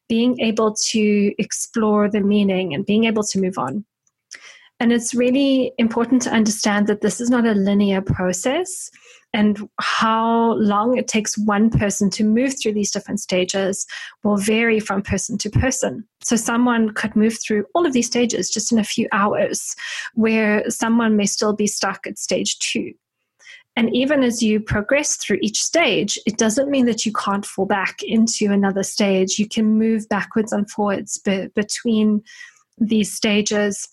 being 0.08 0.40
able 0.40 0.76
to 0.92 1.34
explore 1.40 2.10
the 2.10 2.22
meaning 2.22 2.76
and 2.76 2.86
being 2.86 3.06
able 3.06 3.24
to 3.24 3.42
move 3.42 3.58
on. 3.58 3.84
And 4.80 4.94
it's 4.94 5.16
really 5.16 5.72
important 5.80 6.22
to 6.24 6.32
understand 6.32 6.88
that 6.88 7.02
this 7.02 7.20
is 7.20 7.30
not 7.30 7.48
a 7.48 7.54
linear 7.54 8.02
process 8.02 8.92
and 9.34 9.68
how 9.80 10.54
long 10.54 10.98
it 10.98 11.08
takes 11.08 11.38
one 11.38 11.70
person 11.70 12.10
to 12.12 12.24
move 12.24 12.54
through 12.58 12.74
these 12.74 12.92
different 12.92 13.20
stages 13.20 13.86
will 14.24 14.38
vary 14.38 14.80
from 14.80 15.02
person 15.02 15.38
to 15.40 15.50
person. 15.50 16.08
So, 16.22 16.36
someone 16.36 16.94
could 16.94 17.16
move 17.16 17.38
through 17.42 17.66
all 17.74 17.86
of 17.86 17.94
these 17.94 18.08
stages 18.08 18.50
just 18.50 18.72
in 18.72 18.80
a 18.80 18.84
few 18.84 19.08
hours, 19.12 19.76
where 20.14 20.70
someone 20.70 21.18
may 21.18 21.26
still 21.26 21.54
be 21.54 21.68
stuck 21.68 22.06
at 22.06 22.20
stage 22.20 22.60
two. 22.60 22.94
And 23.76 23.94
even 23.96 24.22
as 24.22 24.44
you 24.44 24.60
progress 24.60 25.16
through 25.16 25.40
each 25.42 25.64
stage, 25.64 26.20
it 26.28 26.38
doesn't 26.38 26.70
mean 26.70 26.86
that 26.86 27.06
you 27.06 27.12
can't 27.12 27.46
fall 27.46 27.66
back 27.66 28.04
into 28.04 28.52
another 28.52 28.84
stage. 28.84 29.40
You 29.40 29.48
can 29.48 29.80
move 29.80 30.08
backwards 30.10 30.54
and 30.54 30.70
forwards 30.70 31.18
be- 31.18 31.48
between 31.56 32.22
these 32.78 33.12
stages. 33.12 33.90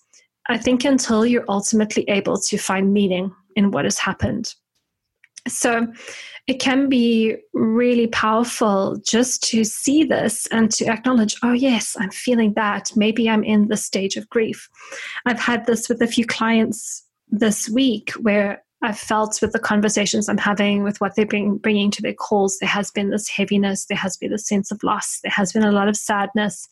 I 0.49 0.57
think 0.59 0.85
until 0.85 1.25
you're 1.25 1.45
ultimately 1.49 2.03
able 2.09 2.37
to 2.37 2.57
find 2.57 2.93
meaning 2.93 3.33
in 3.55 3.71
what 3.71 3.85
has 3.85 3.97
happened. 3.97 4.53
So 5.47 5.87
it 6.47 6.59
can 6.59 6.89
be 6.89 7.35
really 7.53 8.07
powerful 8.07 8.97
just 9.07 9.43
to 9.49 9.63
see 9.63 10.03
this 10.03 10.47
and 10.47 10.71
to 10.71 10.87
acknowledge, 10.87 11.35
oh, 11.43 11.53
yes, 11.53 11.95
I'm 11.99 12.11
feeling 12.11 12.53
that. 12.53 12.91
Maybe 12.95 13.29
I'm 13.29 13.43
in 13.43 13.67
the 13.67 13.77
stage 13.77 14.17
of 14.17 14.29
grief. 14.29 14.69
I've 15.25 15.39
had 15.39 15.65
this 15.65 15.87
with 15.87 16.01
a 16.01 16.07
few 16.07 16.25
clients 16.25 17.05
this 17.29 17.69
week 17.69 18.11
where 18.21 18.63
I've 18.83 18.97
felt 18.97 19.39
with 19.41 19.51
the 19.51 19.59
conversations 19.59 20.27
I'm 20.27 20.39
having, 20.39 20.83
with 20.83 20.99
what 20.99 21.15
they're 21.15 21.25
bring, 21.25 21.57
bringing 21.57 21.91
to 21.91 22.01
their 22.01 22.13
calls, 22.13 22.57
there 22.57 22.69
has 22.69 22.89
been 22.89 23.11
this 23.11 23.29
heaviness, 23.29 23.85
there 23.85 23.97
has 23.97 24.17
been 24.17 24.31
this 24.31 24.47
sense 24.47 24.71
of 24.71 24.81
loss, 24.83 25.19
there 25.23 25.31
has 25.31 25.53
been 25.53 25.63
a 25.63 25.71
lot 25.71 25.87
of 25.87 25.95
sadness. 25.95 26.67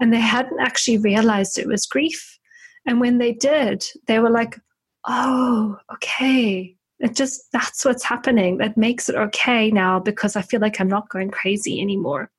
And 0.00 0.12
they 0.12 0.20
hadn't 0.20 0.60
actually 0.60 0.98
realized 0.98 1.56
it 1.56 1.66
was 1.66 1.86
grief. 1.86 2.38
And 2.86 3.00
when 3.00 3.18
they 3.18 3.32
did, 3.32 3.84
they 4.06 4.18
were 4.18 4.30
like, 4.30 4.60
oh, 5.08 5.78
okay, 5.94 6.76
it 7.04 7.14
just 7.14 7.52
that's 7.52 7.84
what's 7.84 8.02
happening. 8.02 8.56
That 8.58 8.78
makes 8.78 9.08
it 9.08 9.14
okay 9.14 9.70
now 9.70 10.00
because 10.00 10.36
i 10.36 10.42
feel 10.42 10.60
like 10.60 10.80
i'm 10.80 10.88
not 10.88 11.10
going 11.10 11.30
crazy 11.30 11.80
anymore. 11.80 12.30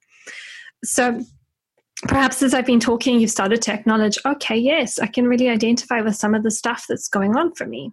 So 0.84 1.22
perhaps 2.08 2.44
as 2.44 2.54
i've 2.54 2.66
been 2.66 2.80
talking 2.80 3.20
you've 3.20 3.32
started 3.32 3.62
to 3.62 3.72
acknowledge 3.72 4.18
okay 4.26 4.58
yes 4.58 5.00
i 5.00 5.08
can 5.08 5.26
really 5.30 5.48
identify 5.48 6.02
with 6.02 6.14
some 6.14 6.36
of 6.36 6.44
the 6.44 6.52
stuff 6.52 6.86
that's 6.90 7.08
going 7.08 7.38
on 7.38 7.54
for 7.54 7.66
me. 7.66 7.92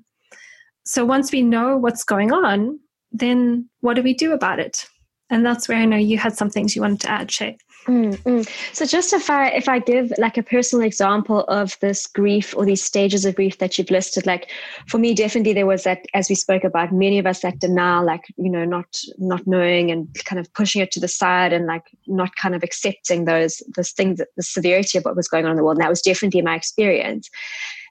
So 0.85 1.05
once 1.05 1.31
we 1.31 1.43
know 1.43 1.77
what's 1.77 2.05
going 2.05 2.33
on 2.33 2.81
then 3.13 3.69
what 3.81 3.95
do 3.95 4.03
we 4.03 4.15
do 4.15 4.33
about 4.33 4.59
it? 4.59 4.87
And 5.31 5.45
that's 5.45 5.69
where 5.69 5.79
i 5.79 5.85
know 5.85 5.99
you 5.99 6.17
had 6.17 6.37
some 6.37 6.51
things 6.51 6.75
you 6.75 6.83
wanted 6.83 7.01
to 7.01 7.11
add 7.11 7.31
shay 7.31 7.59
Mm, 7.87 8.17
mm. 8.19 8.75
So 8.75 8.87
just 8.87 9.13
if 9.13 9.29
I 9.29 9.49
if 9.49 9.69
I 9.69 9.81
give 9.81 10.13
like 10.17 10.39
a 10.39 10.43
personal 10.43 10.87
example 10.87 11.41
of 11.45 11.77
this 11.81 12.07
grief 12.07 12.55
or 12.57 12.65
these 12.65 12.83
stages 12.83 13.25
of 13.25 13.35
grief 13.35 13.59
that 13.59 13.77
you've 13.77 13.91
listed, 13.91 14.25
like 14.25 14.51
for 14.87 14.99
me, 14.99 15.15
definitely 15.15 15.53
there 15.53 15.67
was 15.67 15.83
that 15.83 16.07
as 16.15 16.29
we 16.29 16.37
spoke 16.37 16.63
about, 16.63 16.93
many 16.93 17.19
of 17.19 17.27
us 17.27 17.41
that 17.41 17.59
denial, 17.59 18.05
like 18.05 18.23
you 18.37 18.51
know, 18.51 18.65
not 18.65 18.87
not 19.19 19.47
knowing 19.47 19.91
and 19.91 20.09
kind 20.25 20.39
of 20.39 20.53
pushing 20.55 20.81
it 20.81 20.93
to 20.93 21.01
the 21.01 21.09
side 21.09 21.53
and 21.53 21.67
like 21.67 21.85
not 22.07 22.37
kind 22.37 22.55
of 22.55 22.63
accepting 22.63 23.25
those 23.25 23.61
those 23.75 23.91
things, 23.91 24.21
the 24.37 24.43
severity 24.43 24.99
of 24.99 25.05
what 25.05 25.17
was 25.17 25.29
going 25.29 25.45
on 25.45 25.51
in 25.51 25.57
the 25.57 25.65
world. 25.65 25.77
And 25.77 25.85
that 25.85 25.91
was 25.91 26.03
definitely 26.03 26.43
my 26.43 26.55
experience. 26.55 27.29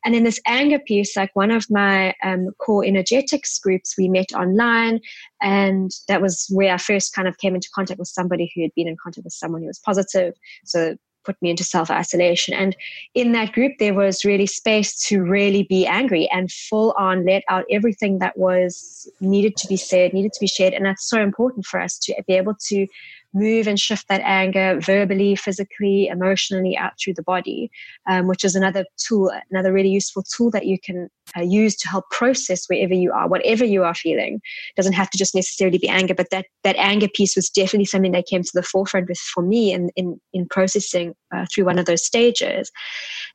And 0.03 0.13
then 0.13 0.23
this 0.23 0.39
anger 0.45 0.79
piece, 0.79 1.15
like 1.15 1.35
one 1.35 1.51
of 1.51 1.69
my 1.69 2.15
um, 2.23 2.49
core 2.57 2.83
energetics 2.83 3.59
groups, 3.59 3.95
we 3.97 4.07
met 4.07 4.33
online. 4.33 4.99
And 5.41 5.91
that 6.07 6.21
was 6.21 6.47
where 6.49 6.73
I 6.73 6.77
first 6.77 7.13
kind 7.13 7.27
of 7.27 7.37
came 7.37 7.55
into 7.55 7.69
contact 7.73 7.99
with 7.99 8.07
somebody 8.07 8.51
who 8.55 8.61
had 8.61 8.71
been 8.75 8.87
in 8.87 8.97
contact 9.01 9.25
with 9.25 9.33
someone 9.33 9.61
who 9.61 9.67
was 9.67 9.79
positive. 9.79 10.33
So 10.65 10.91
it 10.91 10.99
put 11.23 11.41
me 11.41 11.49
into 11.49 11.63
self 11.63 11.89
isolation. 11.89 12.53
And 12.53 12.75
in 13.13 13.31
that 13.33 13.51
group, 13.51 13.73
there 13.79 13.93
was 13.93 14.25
really 14.25 14.47
space 14.47 14.99
to 15.07 15.21
really 15.21 15.63
be 15.63 15.85
angry 15.85 16.29
and 16.31 16.51
full 16.51 16.93
on 16.97 17.25
let 17.25 17.43
out 17.49 17.65
everything 17.69 18.19
that 18.19 18.37
was 18.37 19.09
needed 19.19 19.55
to 19.57 19.67
be 19.67 19.77
said, 19.77 20.13
needed 20.13 20.33
to 20.33 20.39
be 20.39 20.47
shared. 20.47 20.73
And 20.73 20.85
that's 20.85 21.07
so 21.07 21.21
important 21.21 21.65
for 21.65 21.79
us 21.79 21.97
to 21.99 22.23
be 22.27 22.33
able 22.33 22.55
to 22.67 22.87
move 23.33 23.67
and 23.67 23.79
shift 23.79 24.07
that 24.09 24.21
anger 24.23 24.79
verbally, 24.79 25.35
physically, 25.35 26.07
emotionally 26.07 26.77
out 26.77 26.93
through 26.99 27.13
the 27.13 27.23
body, 27.23 27.71
um, 28.07 28.27
which 28.27 28.43
is 28.43 28.55
another 28.55 28.85
tool, 28.97 29.31
another 29.49 29.71
really 29.71 29.89
useful 29.89 30.23
tool 30.23 30.51
that 30.51 30.65
you 30.65 30.77
can 30.79 31.09
uh, 31.37 31.41
use 31.41 31.75
to 31.77 31.87
help 31.87 32.09
process 32.11 32.65
wherever 32.67 32.93
you 32.93 33.11
are, 33.11 33.27
whatever 33.27 33.63
you 33.63 33.83
are 33.83 33.95
feeling. 33.95 34.35
It 34.35 34.75
doesn't 34.75 34.93
have 34.93 35.09
to 35.11 35.17
just 35.17 35.33
necessarily 35.33 35.77
be 35.77 35.87
anger, 35.87 36.13
but 36.13 36.29
that 36.31 36.45
that 36.63 36.75
anger 36.77 37.07
piece 37.07 37.35
was 37.35 37.49
definitely 37.49 37.85
something 37.85 38.11
that 38.11 38.27
came 38.27 38.43
to 38.43 38.51
the 38.53 38.63
forefront 38.63 39.07
with 39.07 39.19
for 39.19 39.43
me 39.43 39.71
in 39.71 39.89
in, 39.95 40.19
in 40.33 40.47
processing 40.47 41.15
uh, 41.33 41.45
through 41.53 41.65
one 41.65 41.79
of 41.79 41.85
those 41.85 42.05
stages. 42.05 42.71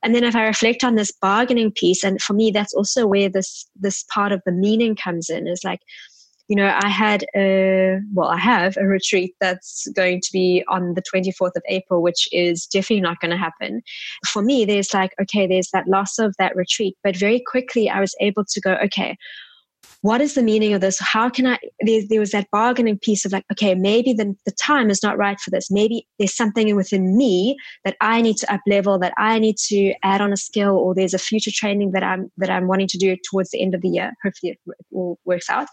And 0.03 0.15
then 0.15 0.25
if 0.25 0.37
I 0.37 0.47
reflect 0.47 0.85
on 0.85 0.97
this 0.97 1.13
bargaining 1.13 1.73
piece, 1.73 2.05
and 2.05 2.21
for 2.21 2.35
me, 2.35 2.51
that's 2.51 2.75
also 2.75 3.07
where 3.07 3.29
this 3.29 3.67
this 3.75 4.05
part 4.05 4.33
of 4.33 4.43
the 4.45 4.53
meaning 4.53 4.95
comes 4.95 5.31
in, 5.31 5.47
is 5.47 5.65
like 5.65 5.81
you 6.49 6.55
know, 6.55 6.79
I 6.81 6.89
had 6.89 7.25
a, 7.35 7.99
well, 8.15 8.29
I 8.29 8.39
have 8.39 8.77
a 8.77 8.87
retreat 8.87 9.35
that's 9.41 9.89
going 9.97 10.21
to 10.21 10.33
be 10.33 10.65
on 10.69 10.95
the 10.95 11.03
24th 11.03 11.57
of 11.57 11.63
April, 11.69 12.03
which 12.03 12.29
is 12.33 12.67
definitely 12.67 13.01
not 13.01 13.21
going 13.21 13.33
to 13.33 13.37
happen. 13.37 13.83
For 14.27 14.43
me, 14.43 14.65
there's 14.65 14.95
like, 14.95 15.13
okay, 15.21 15.47
there's 15.47 15.71
that 15.73 15.89
loss 15.89 16.19
of 16.19 16.35
that 16.39 16.55
retreat. 16.55 16.97
But 17.03 17.17
very 17.17 17.43
quickly, 17.47 17.91
I 17.91 18.01
was 18.01 18.15
able 18.21 18.45
to 18.45 18.61
go, 18.61 18.75
okay, 18.85 19.17
what 20.03 20.21
is 20.21 20.35
the 20.35 20.43
meaning 20.43 20.73
of 20.73 20.81
this? 20.81 21.01
How 21.01 21.29
can 21.29 21.47
I? 21.47 21.59
There, 21.81 22.03
there 22.09 22.21
was 22.21 22.31
that 22.31 22.51
bargaining 22.53 22.99
piece 22.99 23.25
of 23.25 23.33
like, 23.33 23.45
okay, 23.51 23.75
maybe 23.75 24.13
the, 24.13 24.37
the 24.45 24.53
time 24.53 24.91
is 24.91 25.03
not 25.03 25.19
right 25.19 25.39
for 25.41 25.51
this. 25.51 25.71
Maybe 25.71 26.07
there's 26.19 26.37
something 26.37 26.75
within 26.77 27.17
me 27.17 27.57
that 27.85 27.97
I 28.01 28.21
need 28.21 28.37
to 28.37 28.53
up 28.53 28.61
level, 28.67 28.99
that 29.01 29.15
I 29.17 29.39
need 29.39 29.57
to 29.69 29.95
add 30.05 30.21
on 30.21 30.33
a 30.33 30.37
skill, 30.37 30.77
or 30.77 30.95
there's 30.95 31.15
a 31.15 31.19
future 31.19 31.51
training 31.53 31.93
that 31.93 32.05
I'm 32.05 32.31
that 32.37 32.51
I'm 32.51 32.69
wanting 32.69 32.89
to 32.89 32.99
do 32.99 33.17
towards 33.29 33.51
the 33.51 33.61
end 33.61 33.75
of 33.75 33.81
the 33.81 33.89
year. 33.89 34.13
Hopefully, 34.23 34.53
it, 34.53 34.59
it 34.67 34.87
all 34.93 35.19
works 35.25 35.51
out. 35.51 35.67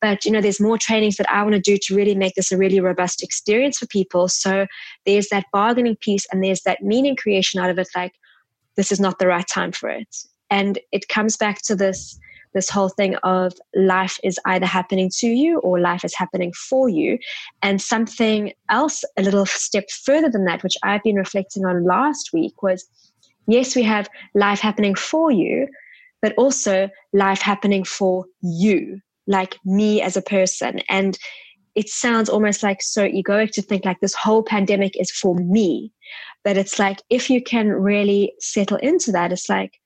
But 0.00 0.24
you 0.24 0.30
know, 0.30 0.40
there's 0.40 0.60
more 0.60 0.78
trainings 0.78 1.16
that 1.16 1.30
I 1.30 1.42
want 1.42 1.54
to 1.54 1.60
do 1.60 1.76
to 1.82 1.94
really 1.94 2.14
make 2.14 2.34
this 2.34 2.52
a 2.52 2.56
really 2.56 2.80
robust 2.80 3.22
experience 3.22 3.78
for 3.78 3.86
people. 3.86 4.28
So 4.28 4.66
there's 5.06 5.28
that 5.28 5.46
bargaining 5.52 5.96
piece, 5.96 6.26
and 6.32 6.42
there's 6.42 6.62
that 6.62 6.82
meaning 6.82 7.16
creation 7.16 7.60
out 7.60 7.70
of 7.70 7.78
it. 7.78 7.88
Like, 7.94 8.12
this 8.76 8.92
is 8.92 9.00
not 9.00 9.18
the 9.18 9.26
right 9.26 9.46
time 9.46 9.72
for 9.72 9.88
it, 9.88 10.16
and 10.50 10.78
it 10.92 11.08
comes 11.08 11.36
back 11.36 11.62
to 11.62 11.76
this 11.76 12.18
this 12.52 12.68
whole 12.68 12.88
thing 12.88 13.14
of 13.16 13.52
life 13.76 14.18
is 14.24 14.38
either 14.46 14.66
happening 14.66 15.10
to 15.18 15.28
you 15.28 15.60
or 15.60 15.78
life 15.78 16.04
is 16.04 16.14
happening 16.16 16.52
for 16.52 16.88
you. 16.88 17.18
And 17.62 17.80
something 17.80 18.52
else, 18.68 19.04
a 19.16 19.22
little 19.22 19.46
step 19.46 19.88
further 19.90 20.28
than 20.28 20.44
that, 20.46 20.62
which 20.62 20.76
I've 20.82 21.02
been 21.02 21.16
reflecting 21.16 21.64
on 21.64 21.84
last 21.84 22.30
week, 22.32 22.62
was 22.62 22.88
yes, 23.46 23.76
we 23.76 23.82
have 23.82 24.08
life 24.34 24.60
happening 24.60 24.94
for 24.94 25.30
you, 25.30 25.68
but 26.22 26.34
also 26.36 26.88
life 27.12 27.40
happening 27.40 27.84
for 27.84 28.24
you, 28.42 29.00
like 29.30 29.56
me 29.64 30.02
as 30.02 30.16
a 30.16 30.22
person. 30.22 30.80
And 30.88 31.18
it 31.74 31.88
sounds 31.88 32.28
almost 32.28 32.62
like 32.62 32.82
so 32.82 33.08
egoic 33.08 33.52
to 33.52 33.62
think 33.62 33.84
like 33.84 34.00
this 34.00 34.14
whole 34.14 34.42
pandemic 34.42 35.00
is 35.00 35.10
for 35.10 35.36
me. 35.36 35.92
But 36.44 36.56
it's 36.56 36.78
like, 36.78 37.00
if 37.08 37.30
you 37.30 37.42
can 37.42 37.68
really 37.68 38.34
settle 38.40 38.76
into 38.78 39.12
that, 39.12 39.32
it's 39.32 39.48
like, 39.48 39.80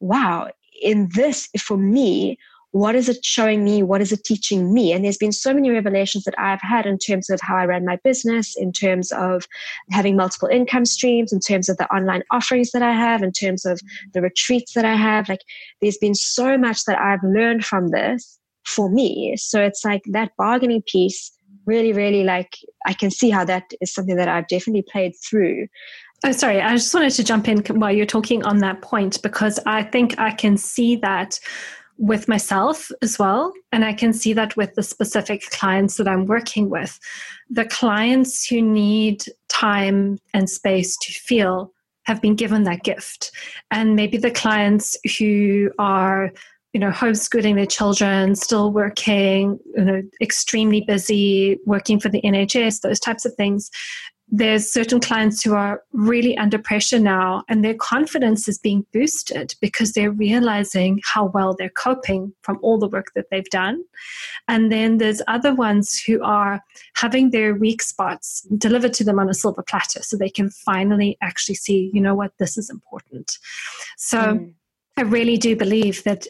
wow, 0.00 0.50
in 0.82 1.08
this, 1.14 1.48
for 1.58 1.78
me, 1.78 2.38
what 2.72 2.94
is 2.94 3.08
it 3.08 3.24
showing 3.24 3.64
me? 3.64 3.82
What 3.82 4.00
is 4.00 4.12
it 4.12 4.24
teaching 4.24 4.72
me? 4.72 4.92
And 4.92 5.04
there's 5.04 5.18
been 5.18 5.32
so 5.32 5.52
many 5.54 5.70
revelations 5.70 6.24
that 6.24 6.38
I've 6.38 6.60
had 6.60 6.86
in 6.86 6.98
terms 6.98 7.30
of 7.30 7.40
how 7.40 7.56
I 7.56 7.66
ran 7.66 7.84
my 7.84 7.98
business, 8.02 8.54
in 8.56 8.72
terms 8.72 9.12
of 9.12 9.46
having 9.90 10.16
multiple 10.16 10.48
income 10.48 10.86
streams, 10.86 11.32
in 11.32 11.40
terms 11.40 11.68
of 11.68 11.76
the 11.76 11.86
online 11.94 12.22
offerings 12.30 12.70
that 12.72 12.82
I 12.82 12.92
have, 12.92 13.22
in 13.22 13.32
terms 13.32 13.64
of 13.64 13.80
the 14.12 14.22
retreats 14.22 14.72
that 14.72 14.86
I 14.86 14.96
have. 14.96 15.28
Like, 15.28 15.42
there's 15.80 15.98
been 15.98 16.14
so 16.14 16.58
much 16.58 16.84
that 16.84 16.98
I've 16.98 17.22
learned 17.22 17.64
from 17.64 17.88
this 17.88 18.38
for 18.64 18.90
me. 18.90 19.36
So 19.36 19.60
it's 19.62 19.84
like 19.84 20.02
that 20.06 20.32
bargaining 20.36 20.82
piece 20.82 21.32
really, 21.66 21.92
really 21.92 22.24
like, 22.24 22.56
I 22.86 22.92
can 22.92 23.10
see 23.10 23.30
how 23.30 23.44
that 23.44 23.72
is 23.80 23.94
something 23.94 24.16
that 24.16 24.28
I've 24.28 24.48
definitely 24.48 24.84
played 24.90 25.14
through. 25.24 25.68
Oh, 26.24 26.32
sorry. 26.32 26.60
I 26.60 26.72
just 26.72 26.94
wanted 26.94 27.12
to 27.12 27.24
jump 27.24 27.48
in 27.48 27.62
while 27.80 27.92
you're 27.92 28.06
talking 28.06 28.44
on 28.44 28.58
that 28.58 28.80
point 28.80 29.20
because 29.22 29.58
I 29.66 29.82
think 29.82 30.18
I 30.18 30.30
can 30.30 30.56
see 30.56 30.96
that 30.96 31.38
with 31.98 32.28
myself 32.28 32.90
as 33.02 33.18
well. 33.18 33.52
And 33.70 33.84
I 33.84 33.92
can 33.92 34.12
see 34.12 34.32
that 34.32 34.56
with 34.56 34.74
the 34.74 34.82
specific 34.82 35.42
clients 35.50 35.96
that 35.96 36.08
I'm 36.08 36.26
working 36.26 36.70
with. 36.70 36.98
The 37.50 37.64
clients 37.64 38.46
who 38.46 38.62
need 38.62 39.24
time 39.48 40.18
and 40.32 40.48
space 40.48 40.96
to 40.98 41.12
feel 41.12 41.72
have 42.04 42.20
been 42.20 42.34
given 42.34 42.64
that 42.64 42.82
gift. 42.82 43.30
And 43.70 43.94
maybe 43.94 44.16
the 44.16 44.30
clients 44.30 44.96
who 45.18 45.70
are 45.78 46.32
you 46.72 46.80
know 46.80 46.90
homeschooling 46.90 47.56
their 47.56 47.66
children 47.66 48.34
still 48.34 48.72
working 48.72 49.58
you 49.76 49.84
know 49.84 50.02
extremely 50.20 50.80
busy 50.80 51.58
working 51.66 52.00
for 52.00 52.08
the 52.08 52.20
nhs 52.22 52.80
those 52.80 53.00
types 53.00 53.24
of 53.24 53.34
things. 53.34 53.70
There's 54.34 54.72
certain 54.72 54.98
clients 54.98 55.42
who 55.42 55.52
are 55.52 55.82
really 55.92 56.38
under 56.38 56.58
pressure 56.58 56.98
now 56.98 57.44
and 57.50 57.62
their 57.62 57.74
confidence 57.74 58.48
is 58.48 58.58
being 58.58 58.86
boosted 58.90 59.54
because 59.60 59.92
they're 59.92 60.10
realizing 60.10 61.00
how 61.04 61.26
well 61.26 61.54
they're 61.54 61.68
coping 61.68 62.32
from 62.40 62.58
all 62.62 62.78
the 62.78 62.88
work 62.88 63.08
that 63.14 63.26
they've 63.30 63.50
done. 63.50 63.84
And 64.48 64.72
then 64.72 64.96
there's 64.96 65.20
other 65.28 65.54
ones 65.54 66.02
who 66.02 66.22
are 66.22 66.62
having 66.94 67.30
their 67.30 67.54
weak 67.54 67.82
spots 67.82 68.40
delivered 68.56 68.94
to 68.94 69.04
them 69.04 69.18
on 69.18 69.28
a 69.28 69.34
silver 69.34 69.62
platter 69.62 70.02
so 70.02 70.16
they 70.16 70.30
can 70.30 70.48
finally 70.48 71.18
actually 71.20 71.56
see 71.56 71.90
you 71.92 72.00
know 72.00 72.14
what 72.14 72.32
this 72.38 72.56
is 72.56 72.70
important. 72.70 73.38
So 73.98 74.18
mm. 74.18 74.54
i 74.96 75.02
really 75.02 75.36
do 75.36 75.54
believe 75.56 76.04
that 76.04 76.26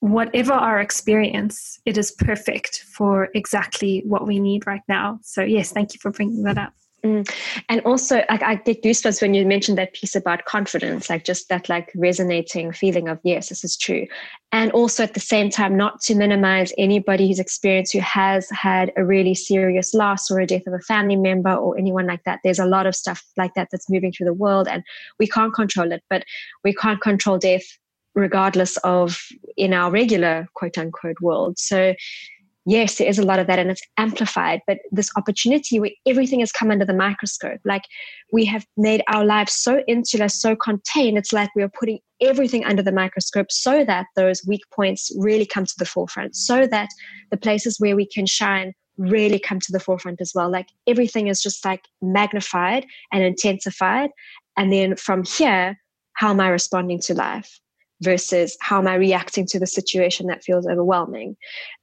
whatever 0.00 0.52
our 0.52 0.80
experience, 0.80 1.78
it 1.86 1.96
is 1.96 2.10
perfect 2.10 2.84
for 2.92 3.28
exactly 3.34 4.02
what 4.06 4.26
we 4.26 4.40
need 4.40 4.66
right 4.66 4.82
now. 4.88 5.18
So, 5.22 5.42
yes, 5.42 5.72
thank 5.72 5.94
you 5.94 6.00
for 6.00 6.10
bringing 6.10 6.42
that 6.42 6.58
up. 6.58 6.72
Mm. 7.04 7.26
And 7.68 7.80
also, 7.82 8.22
like 8.28 8.42
I 8.42 8.56
get 8.56 8.82
goosebumps 8.82 9.22
when 9.22 9.32
you 9.32 9.46
mentioned 9.46 9.78
that 9.78 9.94
piece 9.94 10.14
about 10.14 10.44
confidence, 10.44 11.08
like 11.08 11.24
just 11.24 11.48
that 11.48 11.68
like 11.68 11.90
resonating 11.94 12.72
feeling 12.72 13.08
of 13.08 13.18
yes, 13.24 13.48
this 13.48 13.64
is 13.64 13.76
true. 13.76 14.06
And 14.52 14.70
also 14.72 15.04
at 15.04 15.14
the 15.14 15.20
same 15.20 15.48
time, 15.48 15.76
not 15.76 16.00
to 16.02 16.14
minimize 16.14 16.72
anybody 16.76 17.28
who's 17.28 17.38
experienced 17.38 17.92
who 17.92 18.00
has 18.00 18.50
had 18.50 18.92
a 18.96 19.04
really 19.04 19.34
serious 19.34 19.94
loss 19.94 20.30
or 20.30 20.40
a 20.40 20.46
death 20.46 20.66
of 20.66 20.74
a 20.74 20.80
family 20.80 21.16
member 21.16 21.54
or 21.54 21.78
anyone 21.78 22.06
like 22.06 22.24
that. 22.24 22.40
There's 22.44 22.58
a 22.58 22.66
lot 22.66 22.86
of 22.86 22.94
stuff 22.94 23.24
like 23.36 23.54
that 23.54 23.68
that's 23.70 23.88
moving 23.88 24.12
through 24.12 24.26
the 24.26 24.34
world, 24.34 24.68
and 24.68 24.82
we 25.18 25.26
can't 25.26 25.54
control 25.54 25.92
it, 25.92 26.02
but 26.10 26.24
we 26.64 26.74
can't 26.74 27.00
control 27.00 27.38
death 27.38 27.64
regardless 28.14 28.76
of 28.78 29.18
in 29.56 29.72
our 29.72 29.90
regular 29.90 30.48
quote 30.54 30.78
unquote 30.78 31.20
world. 31.20 31.58
So 31.58 31.94
yes, 32.66 32.96
there 32.96 33.08
is 33.08 33.18
a 33.18 33.24
lot 33.24 33.38
of 33.38 33.46
that 33.46 33.58
and 33.58 33.70
it's 33.70 33.82
amplified, 33.96 34.60
but 34.66 34.78
this 34.90 35.10
opportunity 35.16 35.80
where 35.80 35.90
everything 36.06 36.40
has 36.40 36.52
come 36.52 36.70
under 36.70 36.84
the 36.84 36.94
microscope, 36.94 37.60
like 37.64 37.82
we 38.32 38.44
have 38.44 38.66
made 38.76 39.02
our 39.08 39.24
lives 39.24 39.52
so 39.54 39.82
insular, 39.88 40.28
so 40.28 40.54
contained, 40.54 41.18
it's 41.18 41.32
like 41.32 41.50
we 41.56 41.62
are 41.62 41.70
putting 41.78 41.98
everything 42.20 42.64
under 42.64 42.82
the 42.82 42.92
microscope 42.92 43.50
so 43.50 43.84
that 43.84 44.06
those 44.14 44.42
weak 44.46 44.62
points 44.72 45.10
really 45.18 45.46
come 45.46 45.64
to 45.64 45.74
the 45.78 45.86
forefront, 45.86 46.36
so 46.36 46.66
that 46.66 46.88
the 47.30 47.36
places 47.36 47.80
where 47.80 47.96
we 47.96 48.06
can 48.06 48.26
shine 48.26 48.72
really 48.98 49.38
come 49.38 49.58
to 49.60 49.72
the 49.72 49.80
forefront 49.80 50.20
as 50.20 50.32
well. 50.34 50.50
Like 50.50 50.68
everything 50.86 51.28
is 51.28 51.42
just 51.42 51.64
like 51.64 51.82
magnified 52.02 52.84
and 53.12 53.22
intensified. 53.22 54.10
And 54.56 54.72
then 54.72 54.96
from 54.96 55.24
here, 55.24 55.78
how 56.14 56.30
am 56.30 56.40
I 56.40 56.48
responding 56.48 57.00
to 57.02 57.14
life? 57.14 57.59
Versus 58.00 58.56
how 58.60 58.78
am 58.78 58.86
I 58.86 58.94
reacting 58.94 59.46
to 59.46 59.58
the 59.58 59.66
situation 59.66 60.26
that 60.26 60.44
feels 60.44 60.66
overwhelming? 60.66 61.36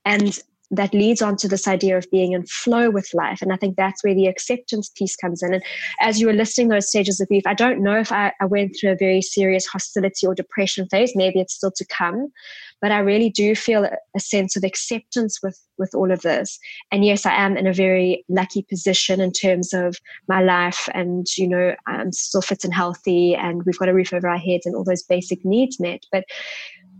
And 0.05 0.39
that 0.71 0.93
leads 0.93 1.21
on 1.21 1.37
to 1.37 1.47
this 1.47 1.67
idea 1.67 1.97
of 1.97 2.09
being 2.11 2.33
in 2.33 2.45
flow 2.45 2.89
with 2.89 3.13
life. 3.13 3.41
And 3.41 3.53
I 3.53 3.55
think 3.55 3.77
that's 3.77 4.03
where 4.03 4.13
the 4.13 4.27
acceptance 4.27 4.89
piece 4.89 5.15
comes 5.15 5.41
in. 5.41 5.53
And 5.53 5.63
as 6.01 6.19
you 6.19 6.27
were 6.27 6.33
listing 6.33 6.67
those 6.67 6.89
stages 6.89 7.21
of 7.21 7.29
grief, 7.29 7.43
I 7.45 7.53
don't 7.53 7.81
know 7.81 7.97
if 7.97 8.11
I, 8.11 8.33
I 8.41 8.45
went 8.45 8.75
through 8.77 8.91
a 8.91 8.97
very 8.97 9.21
serious 9.21 9.65
hostility 9.65 10.27
or 10.27 10.35
depression 10.35 10.87
phase. 10.89 11.13
Maybe 11.15 11.39
it's 11.39 11.53
still 11.53 11.71
to 11.71 11.85
come. 11.85 12.31
But 12.81 12.91
I 12.91 12.99
really 12.99 13.29
do 13.29 13.55
feel 13.55 13.85
a, 13.85 13.91
a 14.15 14.19
sense 14.19 14.55
of 14.55 14.63
acceptance 14.63 15.39
with, 15.41 15.59
with 15.77 15.95
all 15.95 16.11
of 16.11 16.21
this. 16.21 16.59
And 16.91 17.05
yes, 17.05 17.25
I 17.25 17.33
am 17.33 17.55
in 17.57 17.65
a 17.65 17.73
very 17.73 18.25
lucky 18.29 18.63
position 18.69 19.21
in 19.21 19.31
terms 19.31 19.73
of 19.73 19.95
my 20.27 20.41
life. 20.43 20.89
And, 20.93 21.25
you 21.37 21.47
know, 21.47 21.75
I'm 21.87 22.11
still 22.11 22.41
fit 22.41 22.63
and 22.63 22.73
healthy, 22.73 23.35
and 23.35 23.63
we've 23.63 23.79
got 23.79 23.89
a 23.89 23.93
roof 23.93 24.13
over 24.13 24.27
our 24.27 24.37
heads 24.37 24.65
and 24.65 24.75
all 24.75 24.83
those 24.83 25.03
basic 25.03 25.43
needs 25.45 25.79
met. 25.79 26.03
But 26.11 26.25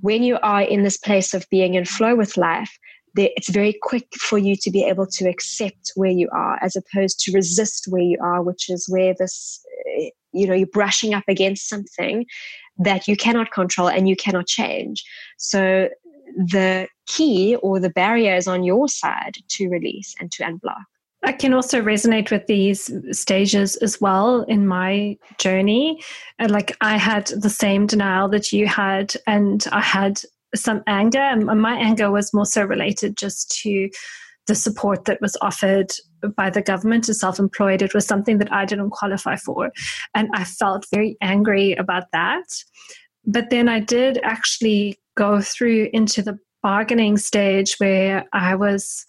when 0.02 0.24
you 0.24 0.38
are 0.42 0.62
in 0.62 0.84
this 0.84 0.98
place 0.98 1.34
of 1.34 1.50
being 1.50 1.74
in 1.74 1.86
flow 1.86 2.16
with 2.16 2.38
life, 2.38 2.78
it's 3.18 3.50
very 3.50 3.78
quick 3.82 4.08
for 4.20 4.38
you 4.38 4.56
to 4.58 4.72
be 4.72 4.84
able 4.84 5.08
to 5.08 5.30
accept 5.30 5.92
where 5.96 6.12
you 6.12 6.30
are 6.32 6.60
as 6.62 6.76
opposed 6.76 7.20
to 7.22 7.32
resist 7.32 7.86
where 7.90 8.02
you 8.02 8.18
are, 8.22 8.42
which 8.42 8.70
is 8.70 8.88
where 8.88 9.14
this, 9.18 9.64
eh, 9.98 10.10
you 10.34 10.48
know, 10.48 10.54
you're 10.54 10.68
brushing 10.68 11.14
up 11.14 11.24
against 11.28 11.70
something 11.70 12.26
that 12.78 13.08
you 13.08 13.16
cannot 13.18 13.52
control 13.52 13.90
and 13.90 14.08
you 14.08 14.16
cannot 14.16 14.48
change. 14.48 15.04
So 15.38 15.90
the 16.36 16.88
key 17.08 17.56
or 17.58 17.80
the 17.80 17.90
barrier 17.90 18.36
is 18.36 18.48
on 18.48 18.64
your 18.64 18.88
side 18.88 19.38
to 19.50 19.70
release 19.70 20.14
and 20.20 20.32
to 20.34 20.44
unblock. 20.44 20.84
I 21.24 21.32
can 21.32 21.54
also 21.54 21.82
resonate 21.82 22.30
with 22.30 22.46
these 22.46 22.92
stages 23.12 23.76
as 23.78 24.00
well 24.00 24.44
in 24.44 24.68
my 24.68 25.18
journey. 25.40 26.02
Like 26.40 26.78
I 26.80 26.98
had 26.98 27.28
the 27.28 27.50
same 27.50 27.88
denial 27.88 28.30
that 28.30 28.54
you 28.54 28.68
had, 28.68 29.16
and 29.26 29.66
I 29.72 29.82
had 29.82 30.22
some 30.62 30.84
anger. 30.88 31.20
And 31.20 31.46
my 31.46 31.78
anger 31.78 32.12
was 32.12 32.34
more 32.34 32.46
so 32.46 32.64
related 32.64 33.18
just 33.18 33.52
to 33.64 33.90
the 34.48 34.56
support 34.56 35.06
that 35.06 35.22
was 35.22 35.38
offered 35.42 35.92
by 36.36 36.50
the 36.50 36.62
government 36.62 37.04
to 37.06 37.14
self 37.14 37.40
employed. 37.40 37.82
It 37.82 37.94
was 37.94 38.06
something 38.06 38.38
that 38.40 38.52
I 38.52 38.66
didn't 38.66 38.92
qualify 38.92 39.36
for. 39.36 39.72
And 40.16 40.30
I 40.34 40.44
felt 40.44 40.86
very 40.92 41.18
angry 41.22 41.74
about 41.74 42.06
that. 42.14 42.46
But 43.26 43.50
then 43.50 43.68
I 43.68 43.82
did 43.82 44.20
actually 44.24 44.98
go 45.18 45.42
through 45.42 45.90
into 45.94 46.22
the 46.22 46.40
bargaining 46.64 47.18
stage 47.18 47.76
where 47.78 48.26
I 48.34 48.56
was 48.56 49.06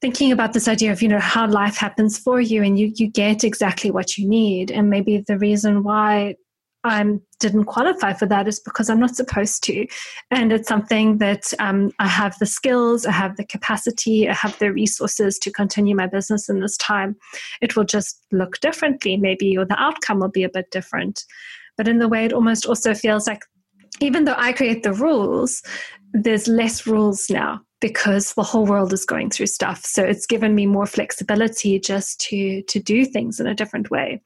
thinking 0.00 0.30
about 0.30 0.52
this 0.52 0.68
idea 0.68 0.92
of 0.92 1.02
you 1.02 1.08
know 1.08 1.18
how 1.18 1.46
life 1.46 1.76
happens 1.76 2.18
for 2.18 2.40
you 2.40 2.62
and 2.62 2.78
you 2.78 2.92
you 2.94 3.08
get 3.10 3.44
exactly 3.44 3.90
what 3.90 4.16
you 4.16 4.28
need 4.28 4.70
and 4.70 4.88
maybe 4.88 5.24
the 5.26 5.38
reason 5.38 5.82
why 5.82 6.34
I 6.84 7.04
didn't 7.40 7.64
qualify 7.64 8.12
for 8.12 8.26
that 8.26 8.46
is 8.46 8.60
because 8.60 8.88
I'm 8.88 9.00
not 9.00 9.16
supposed 9.16 9.62
to. 9.64 9.86
And 10.30 10.52
it's 10.52 10.68
something 10.68 11.18
that 11.18 11.52
um, 11.58 11.90
I 11.98 12.06
have 12.06 12.38
the 12.38 12.46
skills, 12.46 13.04
I 13.04 13.12
have 13.12 13.36
the 13.36 13.44
capacity, 13.44 14.28
I 14.28 14.34
have 14.34 14.58
the 14.58 14.72
resources 14.72 15.38
to 15.40 15.50
continue 15.50 15.96
my 15.96 16.06
business 16.06 16.48
in 16.48 16.60
this 16.60 16.76
time. 16.76 17.16
It 17.60 17.76
will 17.76 17.84
just 17.84 18.24
look 18.30 18.60
differently, 18.60 19.16
maybe, 19.16 19.56
or 19.58 19.64
the 19.64 19.80
outcome 19.80 20.20
will 20.20 20.28
be 20.28 20.44
a 20.44 20.48
bit 20.48 20.70
different. 20.70 21.24
But 21.76 21.88
in 21.88 21.98
the 21.98 22.08
way, 22.08 22.24
it 22.24 22.32
almost 22.32 22.66
also 22.66 22.94
feels 22.94 23.26
like 23.26 23.42
even 24.00 24.24
though 24.24 24.36
I 24.36 24.52
create 24.52 24.82
the 24.82 24.92
rules, 24.92 25.62
there's 26.12 26.46
less 26.46 26.86
rules 26.86 27.28
now 27.28 27.60
because 27.80 28.34
the 28.34 28.42
whole 28.42 28.66
world 28.66 28.92
is 28.92 29.04
going 29.04 29.30
through 29.30 29.46
stuff. 29.46 29.84
So 29.84 30.02
it's 30.02 30.26
given 30.26 30.54
me 30.54 30.66
more 30.66 30.86
flexibility 30.86 31.78
just 31.78 32.20
to 32.22 32.62
to 32.62 32.78
do 32.80 33.04
things 33.04 33.40
in 33.40 33.46
a 33.46 33.54
different 33.54 33.90
way. 33.90 34.20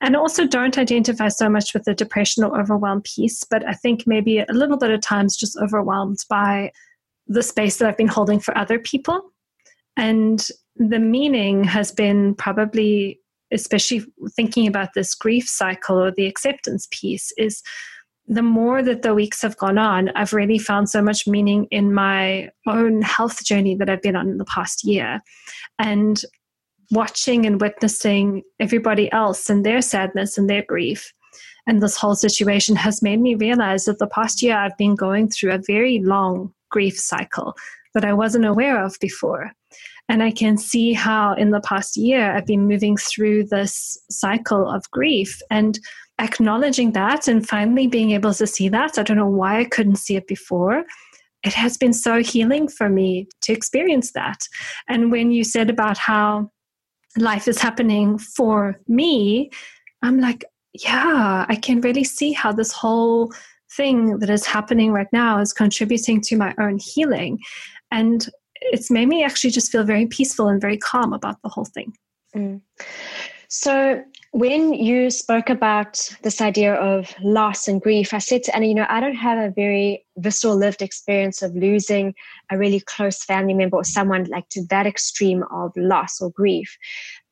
And 0.00 0.14
also 0.16 0.46
don't 0.46 0.78
identify 0.78 1.28
so 1.28 1.48
much 1.48 1.72
with 1.72 1.84
the 1.84 1.94
depression 1.94 2.44
or 2.44 2.60
overwhelm 2.60 3.00
piece 3.02 3.44
but 3.44 3.66
i 3.66 3.72
think 3.72 4.06
maybe 4.06 4.40
a 4.40 4.46
little 4.52 4.76
bit 4.76 4.90
of 4.90 5.00
times 5.00 5.36
just 5.36 5.56
overwhelmed 5.56 6.18
by 6.28 6.70
the 7.26 7.42
space 7.42 7.78
that 7.78 7.88
i've 7.88 7.96
been 7.96 8.06
holding 8.06 8.40
for 8.40 8.56
other 8.56 8.78
people. 8.78 9.32
And 9.96 10.46
the 10.76 10.98
meaning 10.98 11.64
has 11.64 11.90
been 11.90 12.34
probably 12.34 13.20
especially 13.52 14.04
thinking 14.34 14.66
about 14.66 14.90
this 14.94 15.14
grief 15.14 15.48
cycle 15.48 16.02
or 16.02 16.10
the 16.10 16.26
acceptance 16.26 16.88
piece 16.90 17.32
is 17.38 17.62
the 18.28 18.42
more 18.42 18.82
that 18.82 19.02
the 19.02 19.14
weeks 19.14 19.42
have 19.42 19.56
gone 19.56 19.78
on, 19.78 20.08
I've 20.10 20.32
really 20.32 20.58
found 20.58 20.88
so 20.88 21.00
much 21.00 21.26
meaning 21.26 21.66
in 21.70 21.94
my 21.94 22.50
own 22.66 23.02
health 23.02 23.44
journey 23.44 23.76
that 23.76 23.88
I've 23.88 24.02
been 24.02 24.16
on 24.16 24.28
in 24.28 24.38
the 24.38 24.44
past 24.44 24.84
year. 24.84 25.22
And 25.78 26.20
watching 26.90 27.46
and 27.46 27.60
witnessing 27.60 28.42
everybody 28.60 29.10
else 29.12 29.50
and 29.50 29.64
their 29.64 29.82
sadness 29.82 30.38
and 30.38 30.48
their 30.48 30.62
grief. 30.62 31.12
And 31.66 31.82
this 31.82 31.96
whole 31.96 32.14
situation 32.14 32.76
has 32.76 33.02
made 33.02 33.20
me 33.20 33.34
realize 33.34 33.84
that 33.86 33.98
the 33.98 34.06
past 34.06 34.40
year 34.40 34.56
I've 34.56 34.76
been 34.76 34.94
going 34.94 35.28
through 35.28 35.52
a 35.52 35.62
very 35.66 36.00
long 36.00 36.52
grief 36.70 36.98
cycle 36.98 37.54
that 37.94 38.04
I 38.04 38.12
wasn't 38.12 38.44
aware 38.44 38.82
of 38.84 38.96
before. 39.00 39.50
And 40.08 40.22
I 40.22 40.30
can 40.30 40.56
see 40.56 40.92
how 40.92 41.34
in 41.34 41.50
the 41.50 41.60
past 41.60 41.96
year 41.96 42.32
I've 42.32 42.46
been 42.46 42.68
moving 42.68 42.96
through 42.96 43.46
this 43.46 43.98
cycle 44.08 44.68
of 44.68 44.88
grief. 44.92 45.40
And 45.50 45.78
acknowledging 46.18 46.92
that 46.92 47.28
and 47.28 47.46
finally 47.46 47.86
being 47.86 48.12
able 48.12 48.32
to 48.34 48.46
see 48.46 48.68
that. 48.70 48.98
I 48.98 49.02
don't 49.02 49.16
know 49.16 49.28
why 49.28 49.60
I 49.60 49.64
couldn't 49.64 49.96
see 49.96 50.16
it 50.16 50.26
before. 50.26 50.84
It 51.44 51.52
has 51.52 51.76
been 51.76 51.92
so 51.92 52.22
healing 52.22 52.68
for 52.68 52.88
me 52.88 53.28
to 53.42 53.52
experience 53.52 54.12
that. 54.12 54.38
And 54.88 55.12
when 55.12 55.30
you 55.30 55.44
said 55.44 55.70
about 55.70 55.98
how 55.98 56.50
life 57.16 57.46
is 57.46 57.60
happening 57.60 58.18
for 58.18 58.80
me, 58.88 59.50
I'm 60.02 60.18
like, 60.20 60.44
yeah, 60.72 61.46
I 61.48 61.56
can 61.56 61.80
really 61.80 62.04
see 62.04 62.32
how 62.32 62.52
this 62.52 62.72
whole 62.72 63.32
thing 63.76 64.18
that 64.18 64.30
is 64.30 64.46
happening 64.46 64.92
right 64.92 65.06
now 65.12 65.38
is 65.40 65.52
contributing 65.52 66.20
to 66.22 66.36
my 66.36 66.54
own 66.58 66.78
healing. 66.78 67.38
And 67.90 68.26
it's 68.60 68.90
made 68.90 69.08
me 69.08 69.22
actually 69.22 69.50
just 69.50 69.70
feel 69.70 69.84
very 69.84 70.06
peaceful 70.06 70.48
and 70.48 70.60
very 70.60 70.78
calm 70.78 71.12
about 71.12 71.40
the 71.42 71.48
whole 71.48 71.64
thing. 71.64 71.92
Mm. 72.34 72.60
So, 73.48 74.02
when 74.32 74.74
you 74.74 75.10
spoke 75.10 75.48
about 75.48 76.10
this 76.22 76.40
idea 76.40 76.74
of 76.74 77.14
loss 77.22 77.68
and 77.68 77.80
grief, 77.80 78.12
I 78.12 78.18
said 78.18 78.42
to 78.44 78.54
Anna, 78.54 78.66
you 78.66 78.74
know, 78.74 78.86
I 78.88 79.00
don't 79.00 79.14
have 79.14 79.38
a 79.38 79.50
very 79.50 80.04
visceral 80.18 80.56
lived 80.56 80.82
experience 80.82 81.40
of 81.42 81.54
losing 81.54 82.14
a 82.50 82.58
really 82.58 82.80
close 82.80 83.24
family 83.24 83.54
member 83.54 83.76
or 83.76 83.84
someone 83.84 84.24
like 84.24 84.48
to 84.50 84.66
that 84.66 84.86
extreme 84.86 85.42
of 85.50 85.72
loss 85.76 86.20
or 86.20 86.30
grief. 86.30 86.76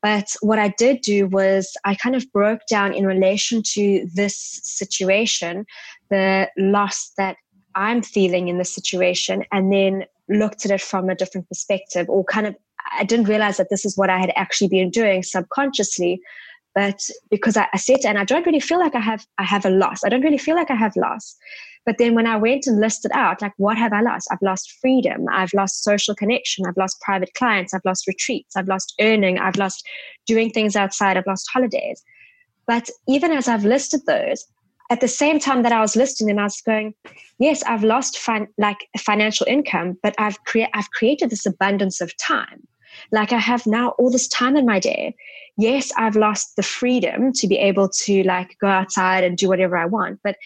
But 0.02 0.34
what 0.40 0.58
I 0.58 0.68
did 0.68 1.02
do 1.02 1.26
was 1.26 1.76
I 1.84 1.94
kind 1.94 2.16
of 2.16 2.30
broke 2.32 2.60
down 2.70 2.94
in 2.94 3.06
relation 3.06 3.62
to 3.72 4.08
this 4.14 4.36
situation, 4.62 5.66
the 6.10 6.48
loss 6.56 7.12
that 7.18 7.36
I'm 7.74 8.02
feeling 8.02 8.48
in 8.48 8.58
this 8.58 8.74
situation, 8.74 9.44
and 9.52 9.72
then 9.72 10.04
looked 10.28 10.64
at 10.64 10.70
it 10.70 10.80
from 10.80 11.10
a 11.10 11.14
different 11.14 11.48
perspective 11.48 12.08
or 12.08 12.24
kind 12.24 12.46
of 12.46 12.54
I 12.92 13.04
didn't 13.04 13.28
realize 13.28 13.56
that 13.56 13.70
this 13.70 13.84
is 13.84 13.96
what 13.96 14.10
I 14.10 14.18
had 14.18 14.32
actually 14.36 14.68
been 14.68 14.90
doing 14.90 15.22
subconsciously. 15.22 16.20
But 16.74 17.00
because 17.30 17.56
I, 17.56 17.68
I 17.72 17.76
said, 17.76 18.00
and 18.04 18.18
I 18.18 18.24
don't 18.24 18.44
really 18.44 18.60
feel 18.60 18.80
like 18.80 18.94
I 18.94 19.00
have 19.00 19.26
I 19.38 19.44
have 19.44 19.64
a 19.64 19.70
loss. 19.70 20.04
I 20.04 20.08
don't 20.08 20.22
really 20.22 20.38
feel 20.38 20.56
like 20.56 20.70
I 20.70 20.74
have 20.74 20.96
loss. 20.96 21.36
But 21.86 21.98
then 21.98 22.14
when 22.14 22.26
I 22.26 22.36
went 22.36 22.66
and 22.66 22.80
listed 22.80 23.10
out, 23.14 23.42
like, 23.42 23.52
what 23.58 23.76
have 23.76 23.92
I 23.92 24.00
lost? 24.00 24.28
I've 24.30 24.40
lost 24.40 24.72
freedom. 24.80 25.26
I've 25.30 25.52
lost 25.52 25.84
social 25.84 26.14
connection. 26.14 26.64
I've 26.66 26.76
lost 26.76 27.00
private 27.02 27.34
clients. 27.34 27.74
I've 27.74 27.84
lost 27.84 28.06
retreats. 28.06 28.56
I've 28.56 28.68
lost 28.68 28.94
earning. 29.00 29.38
I've 29.38 29.56
lost 29.56 29.86
doing 30.26 30.50
things 30.50 30.76
outside. 30.76 31.16
I've 31.16 31.26
lost 31.26 31.48
holidays. 31.52 32.02
But 32.66 32.88
even 33.06 33.32
as 33.32 33.48
I've 33.48 33.64
listed 33.64 34.00
those, 34.06 34.46
at 34.90 35.00
the 35.00 35.08
same 35.08 35.38
time 35.38 35.62
that 35.62 35.72
I 35.72 35.80
was 35.80 35.96
listing 35.96 36.26
them, 36.26 36.38
I 36.38 36.44
was 36.44 36.60
going, 36.60 36.94
yes, 37.38 37.62
I've 37.64 37.84
lost 37.84 38.18
fin- 38.18 38.48
like 38.58 38.88
financial 38.98 39.46
income, 39.46 39.98
but 40.02 40.14
I've, 40.18 40.42
crea- 40.44 40.70
I've 40.72 40.90
created 40.90 41.30
this 41.30 41.46
abundance 41.46 42.00
of 42.00 42.16
time. 42.16 42.66
Like 43.12 43.32
I 43.32 43.38
have 43.38 43.66
now 43.66 43.90
all 43.90 44.10
this 44.10 44.28
time 44.28 44.56
in 44.56 44.66
my 44.66 44.78
day. 44.78 45.14
Yes, 45.56 45.92
I've 45.96 46.16
lost 46.16 46.56
the 46.56 46.62
freedom 46.62 47.32
to 47.34 47.46
be 47.46 47.56
able 47.58 47.88
to 47.88 48.22
like 48.24 48.56
go 48.60 48.66
outside 48.66 49.24
and 49.24 49.36
do 49.36 49.48
whatever 49.48 49.76
I 49.76 49.86
want, 49.86 50.20
but 50.24 50.36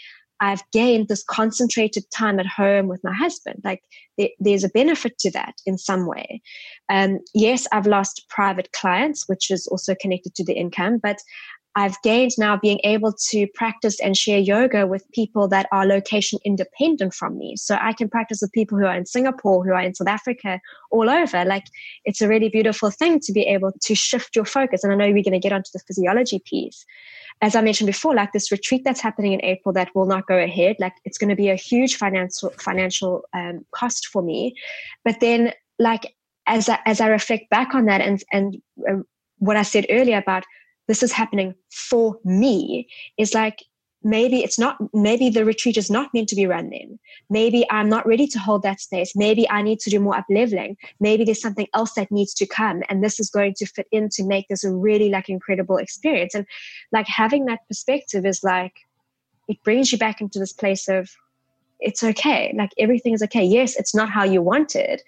I've 0.40 0.62
gained 0.72 1.08
this 1.08 1.24
concentrated 1.24 2.04
time 2.10 2.38
at 2.38 2.46
home 2.46 2.86
with 2.86 3.02
my 3.02 3.12
husband. 3.12 3.60
Like 3.64 3.82
there, 4.16 4.28
there's 4.38 4.64
a 4.64 4.68
benefit 4.68 5.18
to 5.20 5.30
that 5.32 5.54
in 5.66 5.78
some 5.78 6.06
way. 6.06 6.40
Um, 6.88 7.18
yes, 7.34 7.66
I've 7.72 7.86
lost 7.86 8.26
private 8.28 8.70
clients, 8.72 9.28
which 9.28 9.50
is 9.50 9.66
also 9.66 9.94
connected 10.00 10.34
to 10.36 10.44
the 10.44 10.54
income, 10.54 10.98
but 11.02 11.18
I've 11.74 12.00
gained 12.02 12.32
now 12.38 12.56
being 12.56 12.80
able 12.82 13.12
to 13.30 13.46
practice 13.54 14.00
and 14.00 14.16
share 14.16 14.38
yoga 14.38 14.86
with 14.86 15.10
people 15.12 15.46
that 15.48 15.66
are 15.70 15.86
location 15.86 16.38
independent 16.44 17.14
from 17.14 17.38
me. 17.38 17.56
So 17.56 17.78
I 17.80 17.92
can 17.92 18.08
practice 18.08 18.40
with 18.40 18.52
people 18.52 18.78
who 18.78 18.86
are 18.86 18.96
in 18.96 19.06
Singapore, 19.06 19.64
who 19.64 19.72
are 19.72 19.80
in 19.82 19.94
South 19.94 20.08
Africa, 20.08 20.60
all 20.90 21.08
over. 21.08 21.44
Like 21.44 21.64
it's 22.04 22.20
a 22.20 22.28
really 22.28 22.48
beautiful 22.48 22.90
thing 22.90 23.20
to 23.20 23.32
be 23.32 23.42
able 23.42 23.72
to 23.82 23.94
shift 23.94 24.34
your 24.34 24.44
focus. 24.44 24.82
And 24.82 24.92
I 24.92 24.96
know 24.96 25.12
we're 25.12 25.22
going 25.22 25.32
to 25.32 25.38
get 25.38 25.52
onto 25.52 25.70
the 25.72 25.80
physiology 25.86 26.40
piece. 26.44 26.84
As 27.42 27.54
I 27.54 27.60
mentioned 27.60 27.86
before, 27.86 28.14
like 28.14 28.32
this 28.32 28.50
retreat 28.50 28.82
that's 28.84 29.00
happening 29.00 29.32
in 29.32 29.44
April 29.44 29.72
that 29.74 29.94
will 29.94 30.06
not 30.06 30.26
go 30.26 30.36
ahead, 30.36 30.76
like 30.80 30.94
it's 31.04 31.18
going 31.18 31.30
to 31.30 31.36
be 31.36 31.50
a 31.50 31.54
huge 31.54 31.96
financial 31.96 32.50
financial 32.58 33.22
um, 33.32 33.64
cost 33.70 34.08
for 34.08 34.22
me. 34.22 34.56
But 35.04 35.20
then, 35.20 35.52
like 35.78 36.14
as 36.48 36.68
I, 36.68 36.80
as 36.86 37.00
I 37.00 37.06
reflect 37.06 37.48
back 37.50 37.74
on 37.74 37.84
that 37.84 38.00
and 38.00 38.24
and 38.32 38.56
uh, 38.90 39.02
what 39.38 39.56
I 39.56 39.62
said 39.62 39.86
earlier 39.88 40.18
about 40.18 40.42
this 40.88 41.02
is 41.02 41.12
happening 41.12 41.54
for 41.70 42.18
me 42.24 42.88
is 43.18 43.34
like 43.34 43.62
maybe 44.02 44.42
it's 44.42 44.58
not 44.58 44.76
maybe 44.94 45.28
the 45.28 45.44
retreat 45.44 45.76
is 45.76 45.90
not 45.90 46.12
meant 46.14 46.28
to 46.28 46.36
be 46.36 46.46
run 46.46 46.70
then 46.70 46.98
maybe 47.30 47.66
i'm 47.70 47.88
not 47.88 48.06
ready 48.06 48.26
to 48.26 48.38
hold 48.38 48.62
that 48.62 48.80
space. 48.80 49.12
Maybe 49.16 49.48
i 49.50 49.60
need 49.60 49.80
to 49.80 49.90
do 49.90 50.00
more 50.00 50.16
up 50.16 50.26
leveling 50.30 50.76
maybe 51.00 51.24
there's 51.24 51.40
something 51.40 51.66
else 51.74 51.92
that 51.94 52.10
needs 52.10 52.32
to 52.34 52.46
come 52.46 52.82
and 52.88 53.02
this 53.02 53.18
is 53.18 53.30
going 53.30 53.54
to 53.54 53.66
fit 53.66 53.86
in 53.90 54.08
to 54.10 54.24
make 54.24 54.46
this 54.48 54.64
a 54.64 54.72
really 54.72 55.10
like 55.10 55.28
incredible 55.28 55.76
experience. 55.76 56.34
And 56.34 56.46
like 56.92 57.06
having 57.08 57.46
that 57.46 57.60
perspective 57.68 58.24
is 58.24 58.42
like 58.42 58.72
it 59.48 59.62
brings 59.64 59.90
you 59.92 59.98
back 59.98 60.20
into 60.20 60.38
this 60.38 60.52
place 60.52 60.88
of 60.88 61.10
it's 61.80 62.02
okay. 62.02 62.54
Like 62.56 62.70
everything 62.78 63.14
is 63.14 63.22
okay. 63.22 63.44
Yes 63.44 63.76
it's 63.76 63.94
not 63.94 64.10
how 64.10 64.24
you 64.24 64.42
wanted 64.42 65.02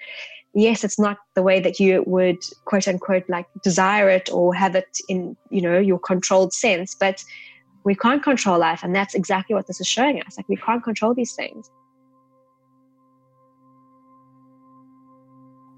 yes 0.55 0.85
it's 0.85 0.99
not 0.99 1.19
the 1.35 1.43
way 1.43 1.61
that 1.61 1.79
you 1.79 2.03
would 2.07 2.39
quote 2.65 2.89
unquote 2.89 3.25
like 3.29 3.47
desire 3.63 4.09
it 4.09 4.29
or 4.33 4.55
have 4.55 4.75
it 4.75 4.99
in 5.09 5.37
you 5.51 5.61
know 5.61 5.79
your 5.79 5.99
controlled 5.99 6.53
sense 6.53 6.95
but 6.95 7.25
we 7.85 7.95
can't 7.95 8.23
control 8.23 8.59
life 8.59 8.83
and 8.83 8.95
that's 8.95 9.15
exactly 9.15 9.55
what 9.55 9.67
this 9.67 9.81
is 9.81 9.87
showing 9.87 10.21
us 10.23 10.37
like 10.37 10.49
we 10.49 10.57
can't 10.57 10.83
control 10.83 11.15
these 11.15 11.35
things 11.35 11.71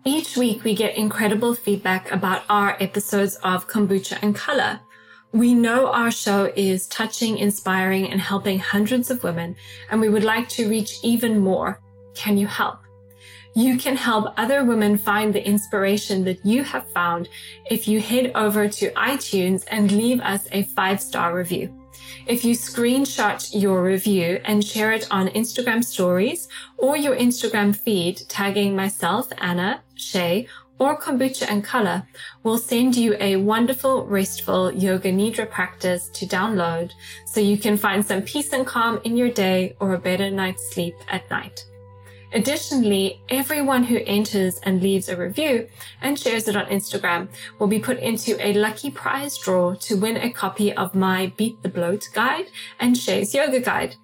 each 0.04 0.36
week 0.36 0.64
we 0.64 0.74
get 0.74 0.96
incredible 0.96 1.54
feedback 1.54 2.10
about 2.10 2.42
our 2.48 2.76
episodes 2.80 3.36
of 3.36 3.68
kombucha 3.68 4.18
and 4.22 4.34
color 4.34 4.80
we 5.32 5.54
know 5.54 5.86
our 5.86 6.10
show 6.10 6.52
is 6.56 6.86
touching, 6.88 7.38
inspiring, 7.38 8.10
and 8.10 8.20
helping 8.20 8.58
hundreds 8.58 9.10
of 9.10 9.24
women, 9.24 9.56
and 9.90 9.98
we 9.98 10.10
would 10.10 10.24
like 10.24 10.46
to 10.50 10.68
reach 10.68 10.98
even 11.02 11.38
more. 11.38 11.80
Can 12.14 12.36
you 12.36 12.46
help? 12.46 12.81
You 13.54 13.76
can 13.76 13.96
help 13.96 14.32
other 14.38 14.64
women 14.64 14.96
find 14.96 15.34
the 15.34 15.46
inspiration 15.46 16.24
that 16.24 16.44
you 16.44 16.64
have 16.64 16.90
found 16.92 17.28
if 17.70 17.86
you 17.86 18.00
head 18.00 18.32
over 18.34 18.66
to 18.66 18.90
iTunes 18.92 19.64
and 19.70 19.92
leave 19.92 20.20
us 20.20 20.48
a 20.52 20.62
five 20.62 21.00
star 21.00 21.36
review. 21.36 21.78
If 22.26 22.44
you 22.44 22.54
screenshot 22.54 23.50
your 23.52 23.82
review 23.82 24.40
and 24.44 24.64
share 24.64 24.92
it 24.92 25.06
on 25.10 25.28
Instagram 25.28 25.84
stories 25.84 26.48
or 26.78 26.96
your 26.96 27.16
Instagram 27.16 27.76
feed, 27.76 28.22
tagging 28.28 28.74
myself, 28.74 29.28
Anna, 29.38 29.82
Shay, 29.96 30.46
or 30.78 30.98
Kombucha 30.98 31.46
and 31.48 31.62
Color, 31.62 32.02
we'll 32.42 32.58
send 32.58 32.96
you 32.96 33.16
a 33.20 33.36
wonderful, 33.36 34.06
restful 34.06 34.72
yoga 34.72 35.12
nidra 35.12 35.48
practice 35.48 36.08
to 36.08 36.26
download 36.26 36.92
so 37.26 37.40
you 37.40 37.58
can 37.58 37.76
find 37.76 38.04
some 38.04 38.22
peace 38.22 38.52
and 38.52 38.66
calm 38.66 39.00
in 39.04 39.16
your 39.16 39.30
day 39.30 39.76
or 39.78 39.94
a 39.94 39.98
better 39.98 40.30
night's 40.30 40.72
sleep 40.72 40.94
at 41.08 41.28
night. 41.30 41.66
Additionally, 42.34 43.20
everyone 43.28 43.84
who 43.84 44.00
enters 44.06 44.58
and 44.60 44.82
leaves 44.82 45.08
a 45.08 45.16
review 45.16 45.68
and 46.00 46.18
shares 46.18 46.48
it 46.48 46.56
on 46.56 46.66
Instagram 46.66 47.28
will 47.58 47.66
be 47.66 47.78
put 47.78 47.98
into 47.98 48.36
a 48.44 48.54
lucky 48.54 48.90
prize 48.90 49.36
draw 49.36 49.74
to 49.74 49.96
win 49.96 50.16
a 50.16 50.32
copy 50.32 50.72
of 50.72 50.94
my 50.94 51.32
Beat 51.36 51.62
the 51.62 51.68
Bloat 51.68 52.08
guide 52.14 52.46
and 52.80 52.96
Shay's 52.96 53.34
yoga 53.34 53.60
guide. 53.60 53.96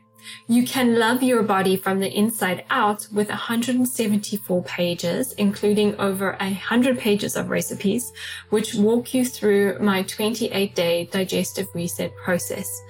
You 0.46 0.66
can 0.66 0.98
love 0.98 1.22
your 1.22 1.42
body 1.42 1.76
from 1.76 2.00
the 2.00 2.14
inside 2.14 2.64
out 2.68 3.06
with 3.12 3.28
174 3.28 4.62
pages, 4.64 5.32
including 5.32 5.98
over 5.98 6.36
100 6.40 6.98
pages 6.98 7.36
of 7.36 7.48
recipes, 7.48 8.12
which 8.50 8.74
walk 8.74 9.14
you 9.14 9.24
through 9.24 9.78
my 9.78 10.02
28 10.02 10.74
day 10.74 11.04
digestive 11.06 11.68
reset 11.74 12.14
process. 12.16 12.82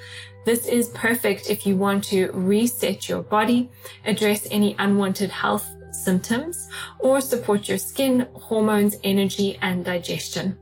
This 0.44 0.66
is 0.66 0.88
perfect 0.88 1.50
if 1.50 1.66
you 1.66 1.76
want 1.76 2.04
to 2.04 2.30
reset 2.32 3.08
your 3.08 3.22
body, 3.22 3.70
address 4.04 4.46
any 4.50 4.74
unwanted 4.78 5.30
health 5.30 5.68
symptoms, 5.92 6.68
or 7.00 7.20
support 7.20 7.68
your 7.68 7.78
skin, 7.78 8.26
hormones, 8.34 8.96
energy, 9.04 9.58
and 9.60 9.84
digestion. 9.84 10.56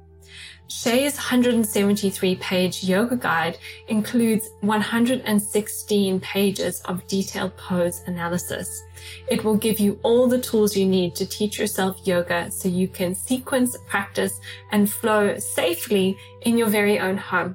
Shay's 0.68 1.14
173 1.14 2.36
page 2.36 2.82
yoga 2.82 3.16
guide 3.16 3.56
includes 3.86 4.48
116 4.62 6.20
pages 6.20 6.80
of 6.86 7.06
detailed 7.06 7.56
pose 7.56 8.02
analysis. 8.06 8.82
It 9.28 9.44
will 9.44 9.56
give 9.56 9.78
you 9.78 10.00
all 10.02 10.26
the 10.26 10.40
tools 10.40 10.76
you 10.76 10.86
need 10.86 11.14
to 11.16 11.26
teach 11.26 11.58
yourself 11.58 12.00
yoga 12.04 12.50
so 12.50 12.68
you 12.68 12.88
can 12.88 13.14
sequence, 13.14 13.76
practice, 13.86 14.40
and 14.72 14.90
flow 14.90 15.38
safely 15.38 16.18
in 16.42 16.58
your 16.58 16.68
very 16.68 16.98
own 16.98 17.16
home. 17.16 17.54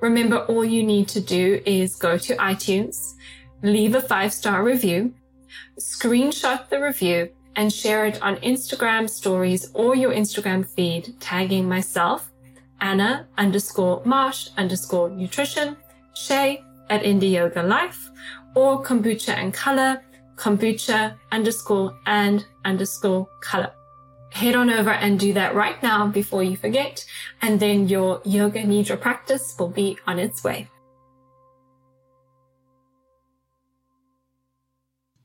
Remember, 0.00 0.38
all 0.46 0.64
you 0.64 0.82
need 0.82 1.08
to 1.08 1.20
do 1.20 1.60
is 1.64 1.96
go 1.96 2.18
to 2.18 2.36
iTunes, 2.36 3.14
leave 3.62 3.94
a 3.94 4.02
five 4.02 4.32
star 4.32 4.62
review, 4.62 5.14
screenshot 5.78 6.68
the 6.68 6.80
review, 6.80 7.30
and 7.56 7.72
share 7.72 8.04
it 8.04 8.20
on 8.22 8.36
Instagram 8.36 9.08
stories 9.08 9.70
or 9.72 9.96
your 9.96 10.12
Instagram 10.12 10.68
feed, 10.68 11.14
tagging 11.20 11.68
myself, 11.68 12.30
Anna 12.80 13.26
underscore 13.38 14.02
Marsh 14.04 14.50
underscore 14.58 15.08
nutrition, 15.08 15.76
Shay 16.14 16.62
at 16.90 17.02
Indie 17.02 17.32
Yoga 17.32 17.62
Life, 17.62 18.10
or 18.54 18.82
kombucha 18.82 19.30
and 19.30 19.54
color, 19.54 20.02
kombucha 20.36 21.16
underscore 21.32 21.98
and 22.06 22.44
underscore 22.66 23.26
color 23.40 23.72
head 24.36 24.54
on 24.54 24.68
over 24.70 24.90
and 24.90 25.18
do 25.18 25.32
that 25.32 25.54
right 25.54 25.82
now 25.82 26.06
before 26.06 26.42
you 26.42 26.56
forget. 26.56 27.04
And 27.42 27.58
then 27.58 27.88
your 27.88 28.20
yoga 28.24 28.62
nidra 28.62 29.00
practice 29.00 29.54
will 29.58 29.70
be 29.70 29.98
on 30.06 30.18
its 30.18 30.44
way. 30.44 30.68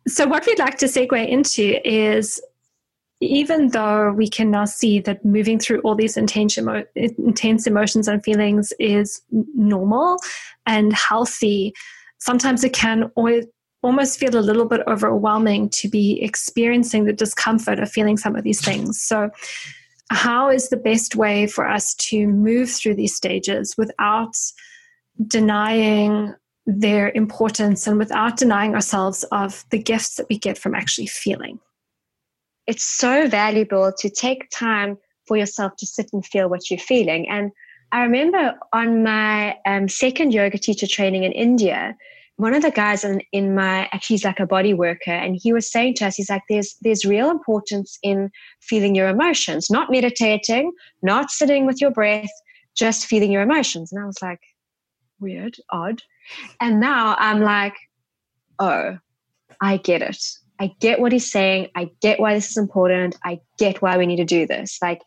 So, 0.07 0.27
what 0.27 0.45
we'd 0.45 0.59
like 0.59 0.77
to 0.79 0.87
segue 0.87 1.27
into 1.27 1.65
is 1.87 2.41
even 3.19 3.69
though 3.69 4.11
we 4.11 4.27
can 4.27 4.49
now 4.49 4.65
see 4.65 4.99
that 5.01 5.23
moving 5.23 5.59
through 5.59 5.79
all 5.81 5.95
these 5.95 6.17
intense, 6.17 6.57
emo- 6.57 6.85
intense 6.95 7.67
emotions 7.67 8.07
and 8.07 8.23
feelings 8.23 8.73
is 8.79 9.21
normal 9.53 10.17
and 10.65 10.91
healthy, 10.93 11.73
sometimes 12.17 12.63
it 12.63 12.73
can 12.73 13.11
always 13.15 13.45
almost 13.83 14.19
feel 14.19 14.37
a 14.37 14.39
little 14.39 14.65
bit 14.65 14.81
overwhelming 14.87 15.69
to 15.69 15.89
be 15.89 16.21
experiencing 16.21 17.05
the 17.05 17.13
discomfort 17.13 17.79
of 17.79 17.91
feeling 17.91 18.17
some 18.17 18.35
of 18.35 18.43
these 18.43 18.61
things. 18.61 19.01
So, 19.01 19.31
how 20.11 20.49
is 20.49 20.69
the 20.69 20.77
best 20.77 21.15
way 21.15 21.47
for 21.47 21.67
us 21.67 21.93
to 21.95 22.27
move 22.27 22.69
through 22.69 22.95
these 22.95 23.15
stages 23.15 23.75
without 23.77 24.35
denying 25.27 26.35
their 26.65 27.11
importance 27.15 27.87
and 27.87 27.97
without 27.97 28.37
denying 28.37 28.75
ourselves 28.75 29.23
of 29.31 29.65
the 29.69 29.77
gifts 29.77 30.15
that 30.15 30.27
we 30.29 30.37
get 30.37 30.57
from 30.57 30.75
actually 30.75 31.07
feeling? 31.07 31.59
It's 32.67 32.83
so 32.83 33.27
valuable 33.27 33.91
to 33.99 34.09
take 34.09 34.49
time 34.49 34.97
for 35.25 35.37
yourself 35.37 35.75
to 35.77 35.85
sit 35.85 36.09
and 36.13 36.25
feel 36.25 36.49
what 36.49 36.69
you're 36.69 36.79
feeling. 36.79 37.29
And 37.29 37.51
I 37.91 38.03
remember 38.03 38.53
on 38.73 39.03
my 39.03 39.57
um, 39.65 39.87
second 39.89 40.33
yoga 40.33 40.57
teacher 40.57 40.87
training 40.87 41.23
in 41.23 41.31
India, 41.31 41.95
one 42.41 42.55
of 42.55 42.63
the 42.63 42.71
guys 42.71 43.03
in, 43.03 43.21
in 43.31 43.53
my 43.53 43.87
actually 43.91 44.15
he's 44.15 44.25
like 44.25 44.39
a 44.39 44.47
body 44.47 44.73
worker 44.73 45.11
and 45.11 45.37
he 45.39 45.53
was 45.53 45.71
saying 45.71 45.93
to 45.93 46.07
us 46.07 46.15
he's 46.15 46.29
like 46.29 46.41
there's 46.49 46.75
there's 46.81 47.05
real 47.05 47.29
importance 47.29 47.99
in 48.01 48.31
feeling 48.61 48.95
your 48.95 49.07
emotions 49.07 49.69
not 49.69 49.91
meditating 49.91 50.71
not 51.03 51.29
sitting 51.29 51.67
with 51.67 51.79
your 51.79 51.91
breath 51.91 52.31
just 52.75 53.05
feeling 53.05 53.31
your 53.31 53.43
emotions. 53.43 53.91
And 53.91 54.01
i 54.01 54.05
was 54.05 54.21
like 54.21 54.39
weird 55.19 55.55
odd. 55.69 56.01
And 56.59 56.79
now 56.79 57.15
i'm 57.19 57.41
like 57.41 57.75
oh 58.57 58.97
i 59.61 59.77
get 59.77 60.01
it. 60.01 60.23
I 60.59 60.71
get 60.79 60.99
what 60.99 61.11
he's 61.11 61.31
saying. 61.31 61.69
I 61.75 61.89
get 62.01 62.19
why 62.19 62.35
this 62.35 62.51
is 62.51 62.57
important. 62.57 63.17
I 63.25 63.39
get 63.57 63.81
why 63.81 63.97
we 63.97 64.05
need 64.05 64.17
to 64.17 64.25
do 64.25 64.45
this. 64.45 64.77
Like 64.81 65.01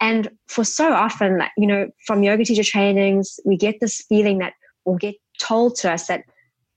and 0.00 0.30
for 0.46 0.64
so 0.64 0.92
often 0.92 1.36
like 1.36 1.50
you 1.58 1.66
know 1.66 1.90
from 2.06 2.22
yoga 2.22 2.44
teacher 2.44 2.64
trainings 2.64 3.38
we 3.44 3.58
get 3.58 3.80
this 3.80 4.02
feeling 4.08 4.38
that 4.38 4.54
we'll 4.86 4.96
get 4.96 5.16
told 5.38 5.76
to 5.76 5.92
us 5.92 6.06
that 6.06 6.24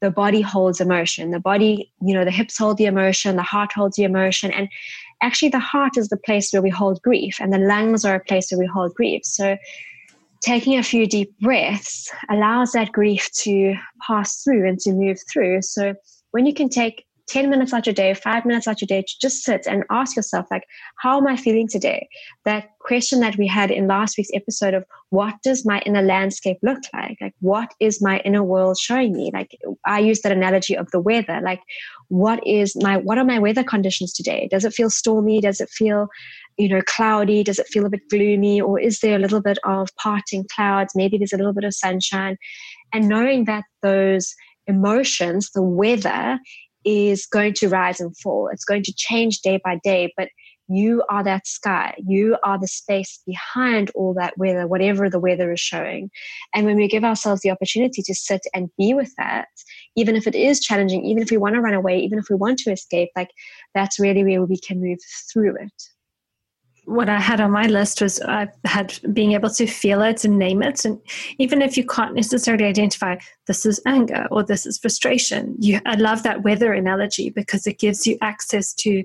the 0.03 0.11
body 0.11 0.41
holds 0.41 0.81
emotion. 0.81 1.31
The 1.31 1.39
body 1.39 1.89
you 2.01 2.13
know 2.13 2.25
the 2.25 2.37
hips 2.39 2.57
hold 2.57 2.77
the 2.77 2.85
emotion 2.85 3.37
the 3.37 3.41
heart 3.41 3.71
holds 3.71 3.95
the 3.95 4.03
emotion 4.03 4.51
and 4.51 4.67
actually 5.21 5.47
the 5.47 5.59
heart 5.59 5.97
is 5.97 6.09
the 6.09 6.17
place 6.17 6.51
where 6.51 6.61
we 6.61 6.69
hold 6.69 7.01
grief 7.01 7.37
and 7.39 7.53
the 7.53 7.57
lungs 7.57 8.03
are 8.03 8.15
a 8.15 8.19
place 8.19 8.51
where 8.51 8.59
we 8.59 8.65
hold 8.67 8.93
grief. 8.95 9.21
So 9.23 9.55
taking 10.41 10.77
a 10.77 10.83
few 10.83 11.07
deep 11.07 11.31
breaths 11.39 12.11
allows 12.29 12.73
that 12.73 12.91
grief 12.91 13.31
to 13.43 13.75
pass 14.05 14.43
through 14.43 14.67
and 14.67 14.77
to 14.81 14.91
move 14.91 15.19
through. 15.31 15.61
So 15.61 15.95
when 16.31 16.45
you 16.45 16.53
can 16.53 16.67
take 16.67 17.05
10 17.27 17.49
minutes 17.49 17.73
out 17.73 17.85
your 17.85 17.93
day, 17.93 18.13
five 18.13 18.45
minutes 18.45 18.67
out 18.67 18.81
your 18.81 18.87
day 18.87 19.01
to 19.01 19.13
just 19.21 19.43
sit 19.43 19.65
and 19.65 19.83
ask 19.89 20.15
yourself, 20.15 20.45
like, 20.51 20.63
how 20.97 21.17
am 21.17 21.27
I 21.27 21.37
feeling 21.37 21.67
today? 21.67 22.07
That 22.43 22.69
question 22.79 23.21
that 23.21 23.37
we 23.37 23.47
had 23.47 23.71
in 23.71 23.87
last 23.87 24.17
week's 24.17 24.29
episode 24.33 24.73
of 24.73 24.83
what 25.09 25.35
does 25.43 25.65
my 25.65 25.79
inner 25.85 26.01
landscape 26.01 26.57
look 26.61 26.79
like? 26.93 27.17
Like, 27.21 27.33
what 27.39 27.73
is 27.79 28.01
my 28.01 28.19
inner 28.19 28.43
world 28.43 28.77
showing 28.77 29.13
me? 29.13 29.31
Like, 29.33 29.57
I 29.85 29.99
use 29.99 30.21
that 30.21 30.31
analogy 30.33 30.75
of 30.75 30.91
the 30.91 30.99
weather. 30.99 31.39
Like, 31.41 31.61
what 32.09 32.45
is 32.45 32.75
my, 32.75 32.97
what 32.97 33.17
are 33.17 33.25
my 33.25 33.39
weather 33.39 33.63
conditions 33.63 34.11
today? 34.11 34.47
Does 34.51 34.65
it 34.65 34.73
feel 34.73 34.89
stormy? 34.89 35.39
Does 35.39 35.61
it 35.61 35.69
feel, 35.69 36.09
you 36.57 36.67
know, 36.67 36.81
cloudy? 36.85 37.43
Does 37.43 37.57
it 37.57 37.67
feel 37.67 37.85
a 37.85 37.89
bit 37.89 38.09
gloomy? 38.09 38.59
Or 38.59 38.79
is 38.79 38.99
there 38.99 39.15
a 39.15 39.19
little 39.19 39.41
bit 39.41 39.59
of 39.63 39.89
parting 39.95 40.45
clouds? 40.53 40.93
Maybe 40.93 41.17
there's 41.17 41.33
a 41.33 41.37
little 41.37 41.53
bit 41.53 41.63
of 41.63 41.73
sunshine. 41.73 42.37
And 42.93 43.07
knowing 43.07 43.45
that 43.45 43.63
those 43.81 44.35
emotions, 44.67 45.51
the 45.53 45.63
weather 45.63 46.39
is 46.85 47.25
going 47.25 47.53
to 47.55 47.69
rise 47.69 47.99
and 47.99 48.15
fall. 48.17 48.49
It's 48.51 48.65
going 48.65 48.83
to 48.83 48.93
change 48.93 49.39
day 49.41 49.59
by 49.63 49.79
day, 49.83 50.13
but 50.17 50.29
you 50.69 51.03
are 51.09 51.23
that 51.23 51.45
sky. 51.45 51.93
You 52.05 52.37
are 52.43 52.59
the 52.59 52.67
space 52.67 53.19
behind 53.25 53.91
all 53.95 54.13
that 54.13 54.37
weather, 54.37 54.65
whatever 54.65 55.09
the 55.09 55.19
weather 55.19 55.51
is 55.51 55.59
showing. 55.59 56.09
And 56.53 56.65
when 56.65 56.77
we 56.77 56.87
give 56.87 57.03
ourselves 57.03 57.41
the 57.41 57.51
opportunity 57.51 58.01
to 58.01 58.15
sit 58.15 58.41
and 58.53 58.69
be 58.77 58.93
with 58.93 59.13
that, 59.17 59.49
even 59.95 60.15
if 60.15 60.25
it 60.25 60.35
is 60.35 60.61
challenging, 60.61 61.05
even 61.05 61.21
if 61.21 61.31
we 61.31 61.37
want 61.37 61.55
to 61.55 61.61
run 61.61 61.73
away, 61.73 61.99
even 61.99 62.17
if 62.17 62.25
we 62.29 62.35
want 62.35 62.59
to 62.59 62.71
escape, 62.71 63.09
like 63.15 63.29
that's 63.75 63.99
really 63.99 64.23
where 64.23 64.43
we 64.43 64.57
can 64.57 64.81
move 64.81 64.99
through 65.31 65.55
it 65.57 65.92
what 66.85 67.09
I 67.09 67.19
had 67.19 67.39
on 67.39 67.51
my 67.51 67.67
list 67.67 68.01
was 68.01 68.21
I 68.21 68.49
had 68.65 68.97
being 69.13 69.33
able 69.33 69.49
to 69.51 69.65
feel 69.65 70.01
it 70.01 70.25
and 70.25 70.37
name 70.37 70.61
it. 70.61 70.83
And 70.85 70.99
even 71.37 71.61
if 71.61 71.77
you 71.77 71.85
can't 71.85 72.15
necessarily 72.15 72.65
identify 72.65 73.17
this 73.47 73.65
is 73.65 73.81
anger 73.85 74.27
or 74.31 74.43
this 74.43 74.65
is 74.65 74.77
frustration, 74.77 75.55
you 75.59 75.79
I 75.85 75.95
love 75.95 76.23
that 76.23 76.43
weather 76.43 76.73
analogy 76.73 77.29
because 77.29 77.67
it 77.67 77.79
gives 77.79 78.05
you 78.05 78.17
access 78.21 78.73
to 78.75 79.03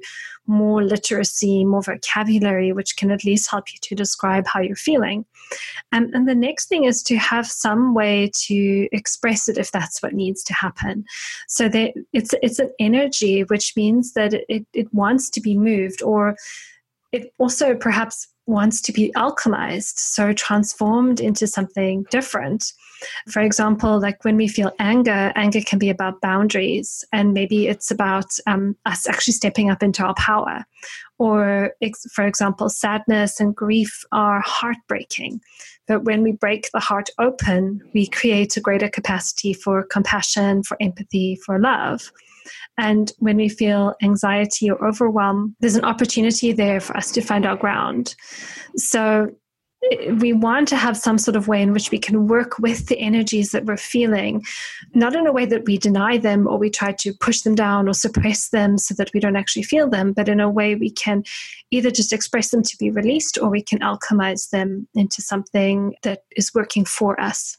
more 0.48 0.82
literacy, 0.82 1.64
more 1.64 1.82
vocabulary, 1.82 2.72
which 2.72 2.96
can 2.96 3.10
at 3.10 3.24
least 3.24 3.50
help 3.50 3.72
you 3.72 3.78
to 3.82 3.94
describe 3.94 4.46
how 4.46 4.60
you're 4.60 4.76
feeling. 4.76 5.24
Um, 5.92 6.10
and 6.14 6.26
the 6.26 6.34
next 6.34 6.68
thing 6.68 6.84
is 6.84 7.02
to 7.04 7.16
have 7.16 7.46
some 7.46 7.94
way 7.94 8.30
to 8.46 8.88
express 8.90 9.48
it 9.48 9.58
if 9.58 9.70
that's 9.70 10.02
what 10.02 10.14
needs 10.14 10.42
to 10.44 10.54
happen. 10.54 11.04
So 11.48 11.68
that 11.68 11.92
it's 12.12 12.34
it's 12.42 12.58
an 12.58 12.72
energy, 12.80 13.44
which 13.44 13.76
means 13.76 14.14
that 14.14 14.34
it, 14.48 14.66
it 14.72 14.92
wants 14.92 15.30
to 15.30 15.40
be 15.40 15.56
moved 15.56 16.02
or 16.02 16.34
it 17.12 17.32
also 17.38 17.74
perhaps 17.74 18.28
wants 18.46 18.80
to 18.80 18.92
be 18.92 19.12
alchemized, 19.14 19.98
so 19.98 20.32
transformed 20.32 21.20
into 21.20 21.46
something 21.46 22.04
different. 22.10 22.72
For 23.28 23.40
example, 23.40 24.00
like 24.00 24.24
when 24.24 24.36
we 24.36 24.48
feel 24.48 24.72
anger, 24.78 25.32
anger 25.36 25.60
can 25.60 25.78
be 25.78 25.90
about 25.90 26.20
boundaries, 26.20 27.04
and 27.12 27.32
maybe 27.32 27.68
it's 27.68 27.90
about 27.90 28.26
um, 28.46 28.74
us 28.86 29.06
actually 29.06 29.34
stepping 29.34 29.70
up 29.70 29.82
into 29.82 30.02
our 30.02 30.14
power. 30.14 30.64
Or, 31.18 31.72
for 32.12 32.26
example, 32.26 32.68
sadness 32.68 33.40
and 33.40 33.54
grief 33.54 34.04
are 34.12 34.40
heartbreaking. 34.40 35.40
But 35.86 36.04
when 36.04 36.22
we 36.22 36.32
break 36.32 36.70
the 36.72 36.80
heart 36.80 37.10
open, 37.18 37.82
we 37.94 38.06
create 38.06 38.56
a 38.56 38.60
greater 38.60 38.88
capacity 38.88 39.52
for 39.52 39.84
compassion, 39.84 40.62
for 40.62 40.76
empathy, 40.80 41.38
for 41.44 41.58
love. 41.58 42.10
And 42.76 43.12
when 43.18 43.36
we 43.36 43.48
feel 43.48 43.94
anxiety 44.02 44.70
or 44.70 44.84
overwhelm, 44.84 45.56
there's 45.60 45.76
an 45.76 45.84
opportunity 45.84 46.52
there 46.52 46.80
for 46.80 46.96
us 46.96 47.10
to 47.12 47.20
find 47.20 47.46
our 47.46 47.56
ground. 47.56 48.14
So 48.76 49.30
eh, 49.90 50.12
we 50.12 50.32
want 50.32 50.68
to 50.68 50.76
have 50.76 50.96
some 50.96 51.18
sort 51.18 51.36
of 51.36 51.48
way 51.48 51.62
in 51.62 51.72
which 51.72 51.90
we 51.90 51.98
can 51.98 52.26
work 52.26 52.58
with 52.58 52.86
the 52.86 52.98
energies 52.98 53.52
that 53.52 53.64
we're 53.64 53.76
feeling, 53.76 54.44
not 54.94 55.14
in 55.14 55.26
a 55.26 55.32
way 55.32 55.46
that 55.46 55.64
we 55.66 55.78
deny 55.78 56.18
them 56.18 56.46
or 56.46 56.58
we 56.58 56.70
try 56.70 56.92
to 56.92 57.12
push 57.14 57.42
them 57.42 57.54
down 57.54 57.88
or 57.88 57.94
suppress 57.94 58.50
them 58.50 58.78
so 58.78 58.94
that 58.94 59.10
we 59.12 59.20
don't 59.20 59.36
actually 59.36 59.62
feel 59.62 59.88
them, 59.88 60.12
but 60.12 60.28
in 60.28 60.40
a 60.40 60.50
way 60.50 60.74
we 60.74 60.90
can 60.90 61.22
either 61.70 61.90
just 61.90 62.12
express 62.12 62.50
them 62.50 62.62
to 62.62 62.76
be 62.78 62.90
released 62.90 63.38
or 63.40 63.48
we 63.50 63.62
can 63.62 63.78
alchemize 63.80 64.50
them 64.50 64.88
into 64.94 65.22
something 65.22 65.94
that 66.02 66.22
is 66.36 66.54
working 66.54 66.84
for 66.84 67.20
us. 67.20 67.56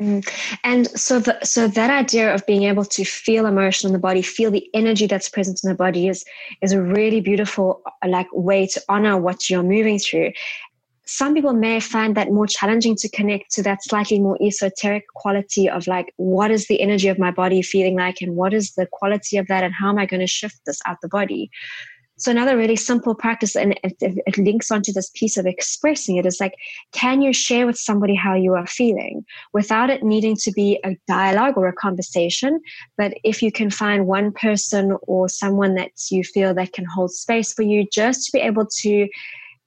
Mm. 0.00 0.26
And 0.64 0.86
so, 0.98 1.20
the, 1.20 1.38
so 1.44 1.68
that 1.68 1.90
idea 1.90 2.34
of 2.34 2.46
being 2.46 2.62
able 2.62 2.86
to 2.86 3.04
feel 3.04 3.44
emotion 3.44 3.88
in 3.88 3.92
the 3.92 3.98
body, 3.98 4.22
feel 4.22 4.50
the 4.50 4.66
energy 4.72 5.06
that's 5.06 5.28
present 5.28 5.60
in 5.62 5.68
the 5.68 5.74
body, 5.74 6.08
is 6.08 6.24
is 6.62 6.72
a 6.72 6.80
really 6.80 7.20
beautiful 7.20 7.82
like 8.06 8.28
way 8.32 8.66
to 8.68 8.82
honor 8.88 9.18
what 9.18 9.50
you're 9.50 9.62
moving 9.62 9.98
through. 9.98 10.32
Some 11.04 11.34
people 11.34 11.52
may 11.52 11.80
find 11.80 12.16
that 12.16 12.30
more 12.30 12.46
challenging 12.46 12.94
to 12.96 13.08
connect 13.08 13.50
to 13.52 13.62
that 13.64 13.82
slightly 13.82 14.20
more 14.20 14.38
esoteric 14.40 15.04
quality 15.14 15.68
of 15.68 15.86
like, 15.86 16.14
what 16.16 16.52
is 16.52 16.68
the 16.68 16.80
energy 16.80 17.08
of 17.08 17.18
my 17.18 17.32
body 17.32 17.62
feeling 17.62 17.96
like, 17.96 18.22
and 18.22 18.36
what 18.36 18.54
is 18.54 18.72
the 18.72 18.86
quality 18.86 19.36
of 19.36 19.48
that, 19.48 19.64
and 19.64 19.74
how 19.74 19.90
am 19.90 19.98
I 19.98 20.06
going 20.06 20.20
to 20.20 20.26
shift 20.26 20.60
this 20.66 20.80
out 20.86 20.98
the 21.02 21.08
body? 21.08 21.50
So 22.20 22.30
another 22.30 22.54
really 22.54 22.76
simple 22.76 23.14
practice, 23.14 23.56
and 23.56 23.72
it, 23.82 23.96
it, 24.00 24.36
links 24.36 24.70
onto 24.70 24.92
this 24.92 25.10
piece 25.14 25.38
of 25.38 25.46
expressing 25.46 26.16
it, 26.16 26.26
is 26.26 26.38
like, 26.38 26.54
can 26.92 27.22
you 27.22 27.32
share 27.32 27.66
with 27.66 27.78
somebody 27.78 28.14
how 28.14 28.34
you 28.34 28.54
are 28.54 28.66
feeling 28.66 29.24
without 29.54 29.88
it 29.88 30.02
needing 30.02 30.36
to 30.36 30.52
be 30.52 30.78
a 30.84 30.96
dialogue 31.08 31.54
or 31.56 31.66
a 31.66 31.72
conversation? 31.72 32.60
But 32.98 33.14
if 33.24 33.42
you 33.42 33.50
can 33.50 33.70
find 33.70 34.06
one 34.06 34.32
person 34.32 34.98
or 35.02 35.30
someone 35.30 35.74
that 35.76 35.92
you 36.10 36.22
feel 36.22 36.52
that 36.54 36.74
can 36.74 36.84
hold 36.84 37.10
space 37.10 37.54
for 37.54 37.62
you, 37.62 37.86
just 37.90 38.26
to 38.26 38.32
be 38.32 38.40
able 38.40 38.66
to 38.82 39.08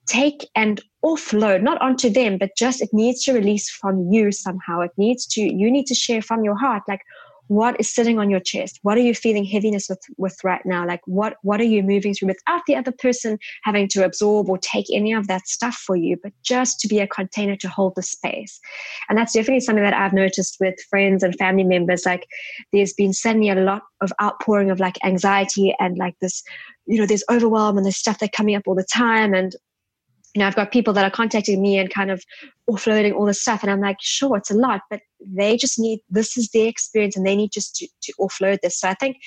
take 0.06 0.48
and 0.54 0.80
offload 1.04 1.62
not 1.62 1.80
onto 1.80 2.10
them 2.10 2.36
but 2.38 2.50
just 2.56 2.82
it 2.82 2.90
needs 2.92 3.22
to 3.24 3.32
release 3.32 3.70
from 3.70 4.06
you 4.10 4.30
somehow 4.30 4.80
it 4.80 4.90
needs 4.96 5.26
to 5.26 5.40
you 5.40 5.70
need 5.70 5.86
to 5.86 5.94
share 5.94 6.20
from 6.20 6.44
your 6.44 6.56
heart 6.58 6.82
like 6.88 7.00
what 7.48 7.78
is 7.78 7.92
sitting 7.92 8.18
on 8.18 8.30
your 8.30 8.40
chest? 8.40 8.78
What 8.82 8.96
are 8.96 9.02
you 9.02 9.14
feeling 9.14 9.44
heaviness 9.44 9.88
with 9.88 10.00
with 10.16 10.36
right 10.44 10.64
now? 10.64 10.86
Like 10.86 11.00
what 11.06 11.36
what 11.42 11.60
are 11.60 11.64
you 11.64 11.82
moving 11.82 12.14
through 12.14 12.28
without 12.28 12.62
the 12.66 12.76
other 12.76 12.92
person 12.92 13.38
having 13.62 13.88
to 13.88 14.04
absorb 14.04 14.48
or 14.48 14.58
take 14.58 14.86
any 14.92 15.12
of 15.12 15.26
that 15.28 15.46
stuff 15.46 15.74
for 15.74 15.96
you 15.96 16.16
but 16.22 16.32
just 16.42 16.80
to 16.80 16.88
be 16.88 17.00
a 17.00 17.06
container 17.06 17.56
to 17.56 17.68
hold 17.68 17.94
the 17.96 18.02
space? 18.02 18.60
And 19.08 19.18
that's 19.18 19.32
definitely 19.32 19.60
something 19.60 19.84
that 19.84 19.94
i've 19.94 20.12
noticed 20.12 20.56
with 20.60 20.74
friends 20.88 21.22
and 21.22 21.34
family 21.36 21.64
members. 21.64 22.04
Like 22.06 22.26
there's 22.72 22.92
been 22.92 23.12
suddenly 23.12 23.50
a 23.50 23.54
lot 23.54 23.82
of 24.00 24.12
outpouring 24.22 24.70
of 24.70 24.80
like 24.80 24.98
anxiety 25.04 25.74
and 25.78 25.96
like 25.98 26.14
this 26.20 26.42
you 26.86 26.98
know 26.98 27.06
there's 27.06 27.24
overwhelm 27.30 27.76
and 27.76 27.84
there's 27.84 27.96
stuff 27.96 28.18
that 28.18 28.32
coming 28.32 28.56
up 28.56 28.64
all 28.66 28.74
the 28.74 28.84
time. 28.84 29.34
And 29.34 29.54
you 30.34 30.40
know, 30.40 30.48
I've 30.48 30.56
got 30.56 30.72
people 30.72 30.92
that 30.94 31.04
are 31.04 31.10
contacting 31.10 31.62
me 31.62 31.78
and 31.78 31.88
kind 31.88 32.10
of 32.10 32.22
offloading 32.68 33.14
all 33.14 33.24
this 33.24 33.40
stuff. 33.40 33.62
And 33.62 33.70
I'm 33.70 33.80
like, 33.80 33.98
sure, 34.00 34.36
it's 34.36 34.50
a 34.50 34.56
lot, 34.56 34.80
but 34.90 35.00
they 35.24 35.56
just 35.56 35.78
need, 35.78 36.00
this 36.10 36.36
is 36.36 36.48
their 36.52 36.66
experience 36.66 37.16
and 37.16 37.24
they 37.24 37.36
need 37.36 37.52
just 37.52 37.76
to, 37.76 37.88
to 38.02 38.12
offload 38.20 38.60
this. 38.60 38.80
So 38.80 38.88
I 38.88 38.94
think 38.94 39.18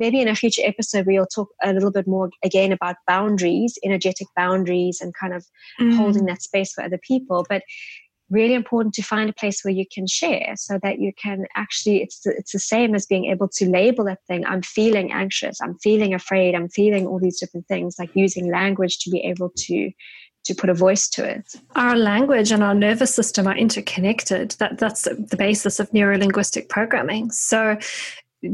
maybe 0.00 0.20
in 0.20 0.26
a 0.26 0.34
future 0.34 0.62
episode, 0.64 1.06
we'll 1.06 1.26
talk 1.26 1.48
a 1.62 1.72
little 1.72 1.92
bit 1.92 2.08
more 2.08 2.30
again 2.44 2.72
about 2.72 2.96
boundaries, 3.06 3.78
energetic 3.84 4.26
boundaries, 4.34 5.00
and 5.00 5.14
kind 5.14 5.34
of 5.34 5.46
mm. 5.80 5.96
holding 5.96 6.26
that 6.26 6.42
space 6.42 6.72
for 6.72 6.82
other 6.82 6.98
people. 6.98 7.46
But 7.48 7.62
really 8.28 8.54
important 8.54 8.92
to 8.94 9.02
find 9.02 9.30
a 9.30 9.34
place 9.34 9.62
where 9.62 9.74
you 9.74 9.84
can 9.92 10.06
share 10.06 10.52
so 10.56 10.80
that 10.82 10.98
you 10.98 11.12
can 11.12 11.46
actually 11.54 12.02
it's 12.02 12.20
the, 12.20 12.30
it's 12.36 12.50
the 12.50 12.58
same 12.58 12.92
as 12.94 13.06
being 13.06 13.26
able 13.26 13.46
to 13.46 13.70
label 13.70 14.04
that 14.04 14.18
thing 14.26 14.44
i'm 14.46 14.62
feeling 14.62 15.12
anxious 15.12 15.60
i'm 15.60 15.78
feeling 15.78 16.12
afraid 16.12 16.52
i'm 16.52 16.68
feeling 16.68 17.06
all 17.06 17.20
these 17.20 17.38
different 17.38 17.66
things 17.68 17.94
like 18.00 18.10
using 18.14 18.50
language 18.50 18.98
to 18.98 19.10
be 19.10 19.20
able 19.20 19.50
to 19.56 19.92
to 20.46 20.54
put 20.54 20.70
a 20.70 20.74
voice 20.74 21.08
to 21.10 21.24
it. 21.24 21.54
Our 21.74 21.96
language 21.96 22.50
and 22.52 22.62
our 22.62 22.74
nervous 22.74 23.14
system 23.14 23.46
are 23.46 23.56
interconnected. 23.56 24.52
That 24.58 24.78
that's 24.78 25.02
the 25.02 25.36
basis 25.36 25.78
of 25.80 25.90
neurolinguistic 25.90 26.68
programming. 26.68 27.30
So 27.30 27.78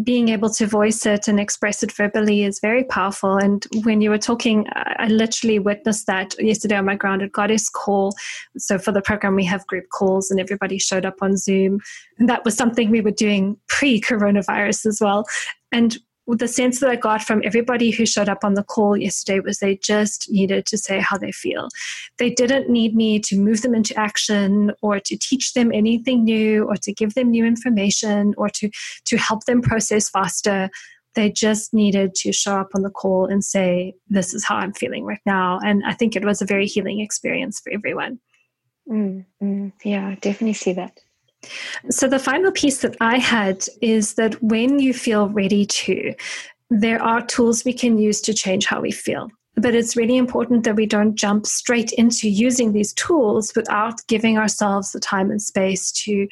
being 0.02 0.28
able 0.28 0.48
to 0.48 0.66
voice 0.66 1.04
it 1.06 1.28
and 1.28 1.38
express 1.40 1.82
it 1.82 1.92
verbally 1.92 2.44
is 2.44 2.60
very 2.60 2.84
powerful. 2.84 3.36
And 3.36 3.66
when 3.82 4.00
you 4.00 4.10
were 4.10 4.18
talking, 4.18 4.66
I 4.74 5.08
literally 5.08 5.58
witnessed 5.58 6.06
that 6.06 6.34
yesterday 6.38 6.76
on 6.76 6.84
my 6.84 6.96
Grounded 6.96 7.32
Goddess 7.32 7.68
call. 7.68 8.14
So 8.56 8.78
for 8.78 8.92
the 8.92 9.02
program, 9.02 9.34
we 9.34 9.44
have 9.44 9.66
group 9.66 9.86
calls 9.90 10.30
and 10.30 10.40
everybody 10.40 10.78
showed 10.78 11.04
up 11.04 11.16
on 11.20 11.36
Zoom. 11.36 11.80
And 12.18 12.28
that 12.28 12.44
was 12.44 12.56
something 12.56 12.90
we 12.90 13.00
were 13.00 13.10
doing 13.10 13.56
pre 13.68 14.00
coronavirus 14.00 14.86
as 14.86 14.98
well. 15.00 15.26
And 15.72 15.98
the 16.28 16.48
sense 16.48 16.80
that 16.80 16.90
I 16.90 16.96
got 16.96 17.22
from 17.22 17.42
everybody 17.44 17.90
who 17.90 18.06
showed 18.06 18.28
up 18.28 18.44
on 18.44 18.54
the 18.54 18.62
call 18.62 18.96
yesterday 18.96 19.40
was 19.40 19.58
they 19.58 19.76
just 19.76 20.30
needed 20.30 20.66
to 20.66 20.78
say 20.78 21.00
how 21.00 21.18
they 21.18 21.32
feel. 21.32 21.68
They 22.18 22.30
didn't 22.30 22.70
need 22.70 22.94
me 22.94 23.18
to 23.20 23.38
move 23.38 23.62
them 23.62 23.74
into 23.74 23.98
action 23.98 24.72
or 24.82 25.00
to 25.00 25.16
teach 25.16 25.54
them 25.54 25.72
anything 25.72 26.24
new 26.24 26.64
or 26.64 26.76
to 26.76 26.92
give 26.92 27.14
them 27.14 27.30
new 27.30 27.44
information 27.44 28.34
or 28.36 28.48
to, 28.50 28.70
to 29.06 29.16
help 29.16 29.44
them 29.44 29.62
process 29.62 30.08
faster. 30.08 30.70
They 31.14 31.30
just 31.30 31.74
needed 31.74 32.14
to 32.16 32.32
show 32.32 32.56
up 32.56 32.70
on 32.74 32.82
the 32.82 32.90
call 32.90 33.26
and 33.26 33.44
say, 33.44 33.94
This 34.08 34.32
is 34.32 34.44
how 34.44 34.56
I'm 34.56 34.72
feeling 34.72 35.04
right 35.04 35.20
now. 35.26 35.58
And 35.62 35.82
I 35.84 35.92
think 35.92 36.16
it 36.16 36.24
was 36.24 36.40
a 36.40 36.46
very 36.46 36.66
healing 36.66 37.00
experience 37.00 37.60
for 37.60 37.72
everyone. 37.72 38.18
Mm, 38.88 39.26
mm, 39.42 39.72
yeah, 39.84 40.08
I 40.08 40.14
definitely 40.14 40.54
see 40.54 40.72
that. 40.74 40.98
So, 41.90 42.08
the 42.08 42.18
final 42.18 42.52
piece 42.52 42.78
that 42.78 42.96
I 43.00 43.18
had 43.18 43.66
is 43.80 44.14
that 44.14 44.40
when 44.42 44.78
you 44.78 44.94
feel 44.94 45.28
ready 45.28 45.66
to, 45.66 46.14
there 46.70 47.02
are 47.02 47.24
tools 47.24 47.64
we 47.64 47.72
can 47.72 47.98
use 47.98 48.20
to 48.22 48.34
change 48.34 48.66
how 48.66 48.80
we 48.80 48.90
feel. 48.90 49.28
But 49.56 49.74
it's 49.74 49.96
really 49.96 50.16
important 50.16 50.64
that 50.64 50.76
we 50.76 50.86
don't 50.86 51.14
jump 51.14 51.44
straight 51.46 51.92
into 51.92 52.28
using 52.28 52.72
these 52.72 52.94
tools 52.94 53.52
without 53.54 54.00
giving 54.08 54.38
ourselves 54.38 54.92
the 54.92 55.00
time 55.00 55.30
and 55.30 55.42
space 55.42 55.92
to, 55.92 56.26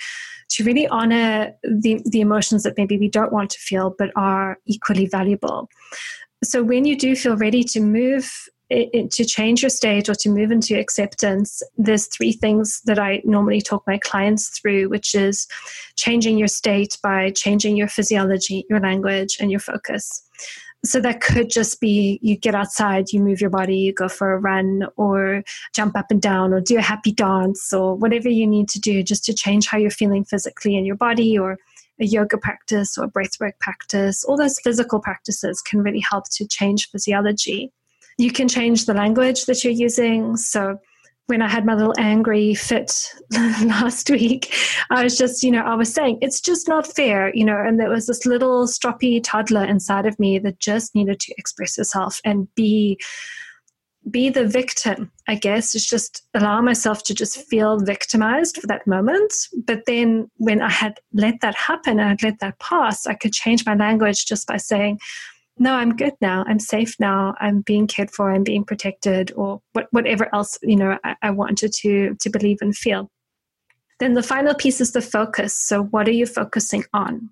to 0.48 0.64
really 0.64 0.88
honor 0.88 1.52
the, 1.62 2.00
the 2.06 2.22
emotions 2.22 2.62
that 2.62 2.78
maybe 2.78 2.96
we 2.96 3.08
don't 3.08 3.32
want 3.32 3.50
to 3.50 3.58
feel 3.58 3.94
but 3.98 4.10
are 4.16 4.58
equally 4.64 5.06
valuable. 5.06 5.68
So, 6.42 6.62
when 6.62 6.84
you 6.84 6.96
do 6.96 7.14
feel 7.14 7.36
ready 7.36 7.62
to 7.64 7.80
move 7.80 8.48
to 8.70 9.24
change 9.24 9.62
your 9.62 9.70
state 9.70 10.08
or 10.08 10.14
to 10.14 10.28
move 10.28 10.52
into 10.52 10.78
acceptance, 10.78 11.62
there's 11.76 12.06
three 12.06 12.32
things 12.32 12.80
that 12.84 12.98
I 12.98 13.20
normally 13.24 13.60
talk 13.60 13.82
my 13.86 13.98
clients 13.98 14.48
through, 14.48 14.88
which 14.88 15.14
is 15.14 15.48
changing 15.96 16.38
your 16.38 16.48
state 16.48 16.96
by 17.02 17.30
changing 17.30 17.76
your 17.76 17.88
physiology, 17.88 18.64
your 18.70 18.80
language, 18.80 19.36
and 19.40 19.50
your 19.50 19.60
focus. 19.60 20.22
So 20.82 21.00
that 21.00 21.20
could 21.20 21.50
just 21.50 21.80
be 21.80 22.18
you 22.22 22.36
get 22.36 22.54
outside, 22.54 23.12
you 23.12 23.20
move 23.20 23.40
your 23.40 23.50
body, 23.50 23.76
you 23.76 23.92
go 23.92 24.08
for 24.08 24.32
a 24.32 24.38
run, 24.38 24.86
or 24.96 25.42
jump 25.74 25.96
up 25.96 26.06
and 26.10 26.22
down, 26.22 26.54
or 26.54 26.60
do 26.60 26.78
a 26.78 26.82
happy 26.82 27.12
dance, 27.12 27.72
or 27.72 27.96
whatever 27.96 28.28
you 28.28 28.46
need 28.46 28.68
to 28.70 28.80
do 28.80 29.02
just 29.02 29.24
to 29.24 29.34
change 29.34 29.66
how 29.66 29.76
you're 29.76 29.90
feeling 29.90 30.24
physically 30.24 30.76
in 30.76 30.86
your 30.86 30.96
body, 30.96 31.38
or 31.38 31.58
a 32.00 32.06
yoga 32.06 32.38
practice 32.38 32.96
or 32.96 33.08
breathwork 33.08 33.58
practice. 33.60 34.24
All 34.24 34.36
those 34.36 34.58
physical 34.60 35.00
practices 35.00 35.60
can 35.60 35.82
really 35.82 36.00
help 36.00 36.24
to 36.30 36.46
change 36.46 36.88
physiology 36.88 37.72
you 38.20 38.30
can 38.30 38.48
change 38.48 38.84
the 38.84 38.94
language 38.94 39.46
that 39.46 39.64
you're 39.64 39.72
using. 39.72 40.36
So 40.36 40.78
when 41.26 41.40
I 41.40 41.48
had 41.48 41.64
my 41.64 41.74
little 41.74 41.94
angry 41.96 42.54
fit 42.54 42.92
last 43.32 44.10
week, 44.10 44.54
I 44.90 45.04
was 45.04 45.16
just, 45.16 45.42
you 45.42 45.50
know, 45.50 45.62
I 45.62 45.74
was 45.74 45.92
saying, 45.92 46.18
it's 46.20 46.40
just 46.40 46.68
not 46.68 46.86
fair, 46.86 47.34
you 47.34 47.44
know, 47.44 47.56
and 47.56 47.80
there 47.80 47.88
was 47.88 48.06
this 48.06 48.26
little 48.26 48.66
stroppy 48.66 49.22
toddler 49.24 49.64
inside 49.64 50.04
of 50.04 50.18
me 50.18 50.38
that 50.40 50.58
just 50.58 50.94
needed 50.94 51.18
to 51.20 51.34
express 51.38 51.76
herself 51.76 52.20
and 52.24 52.52
be 52.54 52.98
be 54.10 54.30
the 54.30 54.46
victim, 54.46 55.12
I 55.28 55.34
guess, 55.34 55.74
is 55.74 55.86
just 55.86 56.22
allow 56.32 56.62
myself 56.62 57.02
to 57.04 57.14
just 57.14 57.46
feel 57.48 57.78
victimized 57.78 58.56
for 58.56 58.66
that 58.66 58.86
moment. 58.86 59.32
But 59.66 59.82
then 59.86 60.30
when 60.38 60.62
I 60.62 60.70
had 60.70 60.98
let 61.12 61.42
that 61.42 61.54
happen, 61.54 62.00
I 62.00 62.08
had 62.08 62.22
let 62.22 62.40
that 62.40 62.58
pass, 62.60 63.06
I 63.06 63.12
could 63.12 63.34
change 63.34 63.66
my 63.66 63.74
language 63.74 64.24
just 64.24 64.46
by 64.48 64.56
saying, 64.56 65.00
no, 65.60 65.74
I'm 65.74 65.94
good 65.94 66.14
now. 66.22 66.42
I'm 66.48 66.58
safe 66.58 66.96
now. 66.98 67.34
I'm 67.38 67.60
being 67.60 67.86
cared 67.86 68.10
for. 68.10 68.32
I'm 68.32 68.42
being 68.42 68.64
protected, 68.64 69.30
or 69.36 69.60
what, 69.74 69.88
whatever 69.90 70.34
else 70.34 70.58
you 70.62 70.74
know 70.74 70.98
I, 71.04 71.16
I 71.22 71.30
wanted 71.30 71.72
to 71.74 72.16
to 72.18 72.30
believe 72.30 72.58
and 72.62 72.74
feel. 72.74 73.10
Then 74.00 74.14
the 74.14 74.22
final 74.22 74.54
piece 74.54 74.80
is 74.80 74.92
the 74.92 75.02
focus. 75.02 75.54
So, 75.54 75.82
what 75.84 76.08
are 76.08 76.12
you 76.12 76.24
focusing 76.24 76.84
on? 76.94 77.28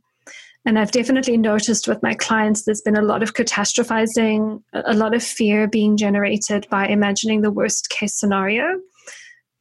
And 0.67 0.79
I've 0.79 0.91
definitely 0.91 1.39
noticed 1.39 1.89
with 1.89 2.03
my 2.03 2.13
clients, 2.13 2.65
there's 2.65 2.83
been 2.83 2.99
a 2.99 3.03
lot 3.03 3.23
of 3.23 3.33
catastrophizing, 3.33 4.63
a 4.75 4.93
lot 4.93 5.15
of 5.15 5.23
fear 5.23 5.67
being 5.67 5.97
generated 5.97 6.67
by 6.69 6.87
imagining 6.87 7.41
the 7.41 7.51
worst 7.51 7.89
case 7.89 8.13
scenario, 8.13 8.79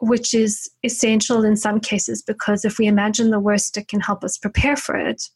which 0.01 0.33
is 0.33 0.69
essential 0.83 1.45
in 1.45 1.55
some 1.55 1.79
cases 1.79 2.21
because 2.21 2.65
if 2.65 2.77
we 2.77 2.87
imagine 2.87 3.29
the 3.29 3.39
worst, 3.39 3.77
it 3.77 3.87
can 3.87 4.01
help 4.01 4.25
us 4.25 4.37
prepare 4.37 4.75
for 4.75 4.97
it. 4.97 5.29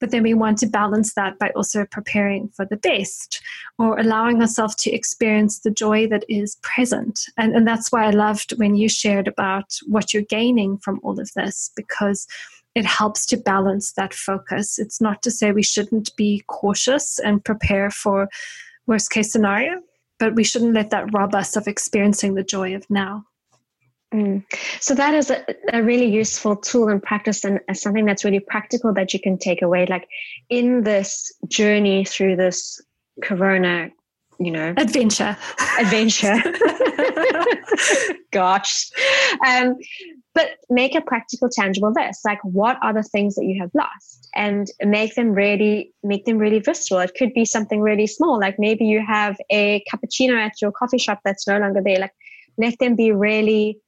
But 0.00 0.10
then 0.10 0.22
we 0.22 0.34
want 0.34 0.58
to 0.58 0.66
balance 0.66 1.14
that 1.14 1.38
by 1.38 1.50
also 1.50 1.84
preparing 1.84 2.48
for 2.48 2.64
the 2.64 2.76
best 2.76 3.42
or 3.78 3.98
allowing 3.98 4.40
ourselves 4.40 4.74
to 4.76 4.92
experience 4.92 5.60
the 5.60 5.70
joy 5.70 6.06
that 6.08 6.24
is 6.28 6.56
present. 6.62 7.20
And, 7.36 7.54
and 7.54 7.66
that's 7.66 7.90
why 7.90 8.06
I 8.06 8.10
loved 8.10 8.58
when 8.58 8.76
you 8.76 8.88
shared 8.88 9.28
about 9.28 9.78
what 9.86 10.12
you're 10.12 10.22
gaining 10.22 10.78
from 10.78 11.00
all 11.02 11.20
of 11.20 11.32
this 11.34 11.70
because 11.76 12.26
it 12.74 12.84
helps 12.84 13.26
to 13.26 13.36
balance 13.36 13.92
that 13.92 14.14
focus. 14.14 14.78
It's 14.78 15.00
not 15.00 15.22
to 15.22 15.30
say 15.30 15.50
we 15.50 15.62
shouldn't 15.62 16.14
be 16.16 16.44
cautious 16.46 17.18
and 17.18 17.44
prepare 17.44 17.90
for 17.90 18.28
worst 18.86 19.10
case 19.10 19.32
scenario, 19.32 19.82
but 20.18 20.34
we 20.34 20.44
shouldn't 20.44 20.74
let 20.74 20.90
that 20.90 21.12
rob 21.12 21.34
us 21.34 21.56
of 21.56 21.66
experiencing 21.66 22.34
the 22.34 22.44
joy 22.44 22.74
of 22.74 22.88
now. 22.88 23.24
Mm. 24.12 24.44
So 24.80 24.94
that 24.94 25.14
is 25.14 25.30
a, 25.30 25.44
a, 25.72 25.82
really 25.82 26.06
useful 26.06 26.56
tool 26.56 26.88
and 26.88 27.02
practice 27.02 27.44
and 27.44 27.60
something 27.74 28.06
that's 28.06 28.24
really 28.24 28.40
practical 28.40 28.94
that 28.94 29.12
you 29.12 29.20
can 29.20 29.36
take 29.36 29.60
away. 29.60 29.84
Like 29.84 30.08
in 30.48 30.82
this 30.84 31.30
journey 31.46 32.06
through 32.06 32.36
this 32.36 32.80
corona, 33.22 33.90
you 34.38 34.50
know, 34.50 34.72
adventure, 34.78 35.36
adventure. 35.78 36.36
Gosh. 38.30 38.90
Um, 39.46 39.76
but 40.34 40.52
make 40.70 40.94
a 40.94 41.02
practical, 41.02 41.50
tangible 41.50 41.92
list. 41.92 42.24
Like 42.24 42.38
what 42.42 42.78
are 42.80 42.94
the 42.94 43.02
things 43.02 43.34
that 43.34 43.44
you 43.44 43.60
have 43.60 43.70
lost? 43.74 44.28
And 44.34 44.68
make 44.80 45.16
them 45.16 45.32
really, 45.32 45.92
make 46.02 46.24
them 46.24 46.38
really 46.38 46.60
visceral. 46.60 47.00
It 47.00 47.12
could 47.18 47.34
be 47.34 47.44
something 47.44 47.80
really 47.80 48.06
small. 48.06 48.40
Like 48.40 48.58
maybe 48.58 48.86
you 48.86 49.04
have 49.04 49.36
a 49.50 49.84
cappuccino 49.92 50.34
at 50.34 50.62
your 50.62 50.72
coffee 50.72 50.98
shop 50.98 51.20
that's 51.24 51.46
no 51.46 51.58
longer 51.58 51.82
there. 51.84 51.98
Like 51.98 52.14
let 52.56 52.78
them 52.78 52.96
be 52.96 53.12
really 53.12 53.80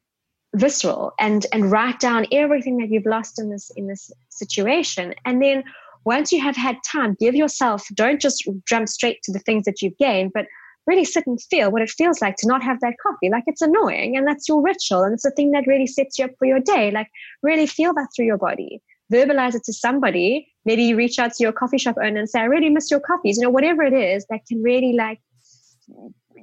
visceral 0.54 1.12
and 1.18 1.46
and 1.52 1.70
write 1.70 2.00
down 2.00 2.26
everything 2.32 2.76
that 2.78 2.90
you've 2.90 3.06
lost 3.06 3.38
in 3.38 3.50
this 3.50 3.70
in 3.76 3.86
this 3.86 4.10
situation. 4.28 5.14
And 5.24 5.42
then 5.42 5.62
once 6.04 6.32
you 6.32 6.40
have 6.40 6.56
had 6.56 6.76
time 6.84 7.16
give 7.20 7.34
yourself 7.34 7.86
don't 7.94 8.20
just 8.20 8.48
jump 8.66 8.88
straight 8.88 9.22
to 9.22 9.32
the 9.32 9.38
things 9.40 9.64
that 9.64 9.82
you've 9.82 9.96
gained 9.98 10.32
but 10.32 10.46
really 10.86 11.04
sit 11.04 11.26
and 11.26 11.40
feel 11.42 11.70
what 11.70 11.82
it 11.82 11.90
feels 11.90 12.20
like 12.20 12.36
to 12.36 12.48
not 12.48 12.62
have 12.62 12.80
that 12.80 12.94
coffee. 13.02 13.30
Like 13.30 13.44
it's 13.46 13.62
annoying 13.62 14.16
and 14.16 14.26
that's 14.26 14.48
your 14.48 14.62
ritual 14.62 15.04
and 15.04 15.14
it's 15.14 15.22
the 15.22 15.30
thing 15.30 15.52
that 15.52 15.66
really 15.66 15.86
sets 15.86 16.18
you 16.18 16.24
up 16.24 16.32
for 16.38 16.46
your 16.46 16.60
day. 16.60 16.90
Like 16.90 17.08
really 17.42 17.66
feel 17.66 17.94
that 17.94 18.08
through 18.14 18.26
your 18.26 18.38
body. 18.38 18.82
Verbalize 19.12 19.54
it 19.54 19.64
to 19.64 19.72
somebody. 19.72 20.48
Maybe 20.64 20.84
you 20.84 20.96
reach 20.96 21.18
out 21.18 21.32
to 21.34 21.42
your 21.42 21.52
coffee 21.52 21.78
shop 21.78 21.96
owner 22.02 22.18
and 22.18 22.28
say 22.28 22.40
i 22.40 22.44
really 22.44 22.70
miss 22.70 22.90
your 22.90 23.00
coffees. 23.00 23.36
You 23.36 23.44
know 23.44 23.50
whatever 23.50 23.82
it 23.82 23.92
is 23.92 24.26
that 24.30 24.40
can 24.48 24.62
really 24.62 24.94
like 24.94 25.20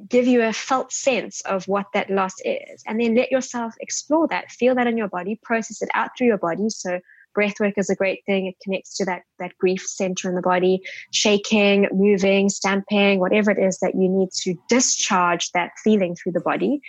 give 0.09 0.27
you 0.27 0.43
a 0.43 0.53
felt 0.53 0.91
sense 0.91 1.41
of 1.41 1.67
what 1.67 1.87
that 1.93 2.09
loss 2.09 2.35
is. 2.43 2.83
And 2.85 2.99
then 2.99 3.15
let 3.15 3.31
yourself 3.31 3.73
explore 3.79 4.27
that 4.29 4.51
feel 4.51 4.75
that 4.75 4.87
in 4.87 4.97
your 4.97 5.07
body 5.07 5.39
process 5.43 5.81
it 5.81 5.89
out 5.93 6.11
through 6.17 6.27
your 6.27 6.37
body. 6.37 6.69
So 6.69 6.99
breath 7.33 7.59
work 7.59 7.73
is 7.77 7.89
a 7.89 7.95
great 7.95 8.23
thing. 8.25 8.47
It 8.47 8.55
connects 8.63 8.97
to 8.97 9.05
that 9.05 9.21
that 9.39 9.57
grief 9.59 9.85
center 9.85 10.29
in 10.29 10.35
the 10.35 10.41
body. 10.41 10.81
Shaking 11.13 11.87
moving 11.91 12.49
stamping 12.49 13.19
whatever 13.19 13.51
it 13.51 13.59
is 13.59 13.79
that 13.79 13.95
you 13.95 14.09
need 14.09 14.29
to 14.43 14.55
discharge 14.69 15.51
that 15.51 15.71
feeling 15.83 16.15
through 16.15 16.33
the 16.33 16.41
body. 16.41 16.81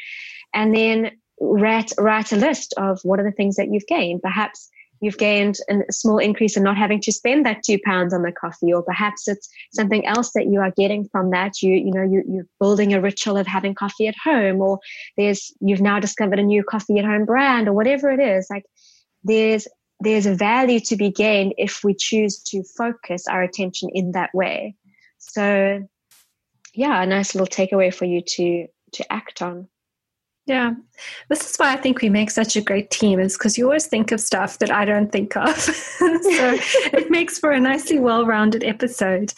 And 0.54 0.74
then 0.74 1.12
write 1.40 1.92
write 1.98 2.32
a 2.32 2.36
list 2.36 2.74
of 2.78 3.00
what 3.02 3.20
are 3.20 3.24
the 3.24 3.36
things 3.36 3.56
that 3.56 3.68
you've 3.70 3.86
gained. 3.86 4.22
Perhaps 4.22 4.70
you've 5.00 5.18
gained 5.18 5.56
a 5.70 5.92
small 5.92 6.18
increase 6.18 6.56
in 6.56 6.62
not 6.62 6.76
having 6.76 7.00
to 7.02 7.12
spend 7.12 7.46
that 7.46 7.62
two 7.62 7.78
pounds 7.84 8.12
on 8.12 8.22
the 8.22 8.32
coffee 8.32 8.72
or 8.72 8.82
perhaps 8.82 9.28
it's 9.28 9.48
something 9.72 10.04
else 10.06 10.32
that 10.32 10.46
you 10.46 10.60
are 10.60 10.72
getting 10.72 11.08
from 11.08 11.30
that. 11.30 11.62
You 11.62 11.74
you 11.74 11.92
know 11.92 12.02
you, 12.02 12.22
you're 12.28 12.46
building 12.60 12.92
a 12.92 13.00
ritual 13.00 13.36
of 13.36 13.46
having 13.46 13.74
coffee 13.74 14.06
at 14.06 14.16
home 14.22 14.60
or 14.60 14.78
there's 15.16 15.52
you've 15.60 15.80
now 15.80 16.00
discovered 16.00 16.38
a 16.38 16.42
new 16.42 16.64
coffee 16.64 16.98
at 16.98 17.04
home 17.04 17.24
brand 17.24 17.68
or 17.68 17.72
whatever 17.72 18.10
it 18.10 18.20
is. 18.20 18.46
Like 18.50 18.64
there's 19.24 19.68
there's 20.00 20.26
a 20.26 20.34
value 20.34 20.80
to 20.80 20.96
be 20.96 21.10
gained 21.10 21.54
if 21.58 21.82
we 21.82 21.94
choose 21.94 22.40
to 22.44 22.62
focus 22.76 23.26
our 23.26 23.42
attention 23.42 23.88
in 23.92 24.12
that 24.12 24.34
way. 24.34 24.74
So 25.18 25.86
yeah 26.74 27.02
a 27.02 27.06
nice 27.06 27.34
little 27.34 27.46
takeaway 27.46 27.92
for 27.92 28.04
you 28.04 28.22
to 28.22 28.66
to 28.92 29.12
act 29.12 29.42
on 29.42 29.68
yeah. 30.48 30.74
This 31.28 31.48
is 31.48 31.56
why 31.56 31.74
I 31.74 31.76
think 31.76 32.00
we 32.00 32.08
make 32.08 32.30
such 32.30 32.56
a 32.56 32.62
great 32.62 32.90
team, 32.90 33.20
is 33.20 33.36
because 33.36 33.58
you 33.58 33.66
always 33.66 33.86
think 33.86 34.12
of 34.12 34.20
stuff 34.20 34.58
that 34.58 34.70
I 34.70 34.84
don't 34.84 35.12
think 35.12 35.36
of. 35.36 35.56
so 35.60 35.76
it 36.00 37.10
makes 37.10 37.38
for 37.38 37.52
a 37.52 37.60
nicely 37.60 37.98
well 37.98 38.26
rounded 38.26 38.64
episode. 38.64 39.34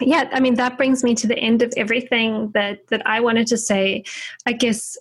Yeah, 0.00 0.28
I 0.32 0.40
mean, 0.40 0.54
that 0.54 0.76
brings 0.76 1.02
me 1.02 1.14
to 1.16 1.26
the 1.26 1.38
end 1.38 1.62
of 1.62 1.72
everything 1.76 2.50
that, 2.54 2.86
that 2.88 3.06
I 3.06 3.20
wanted 3.20 3.48
to 3.48 3.56
say. 3.56 4.04
I 4.46 4.52
guess 4.52 4.96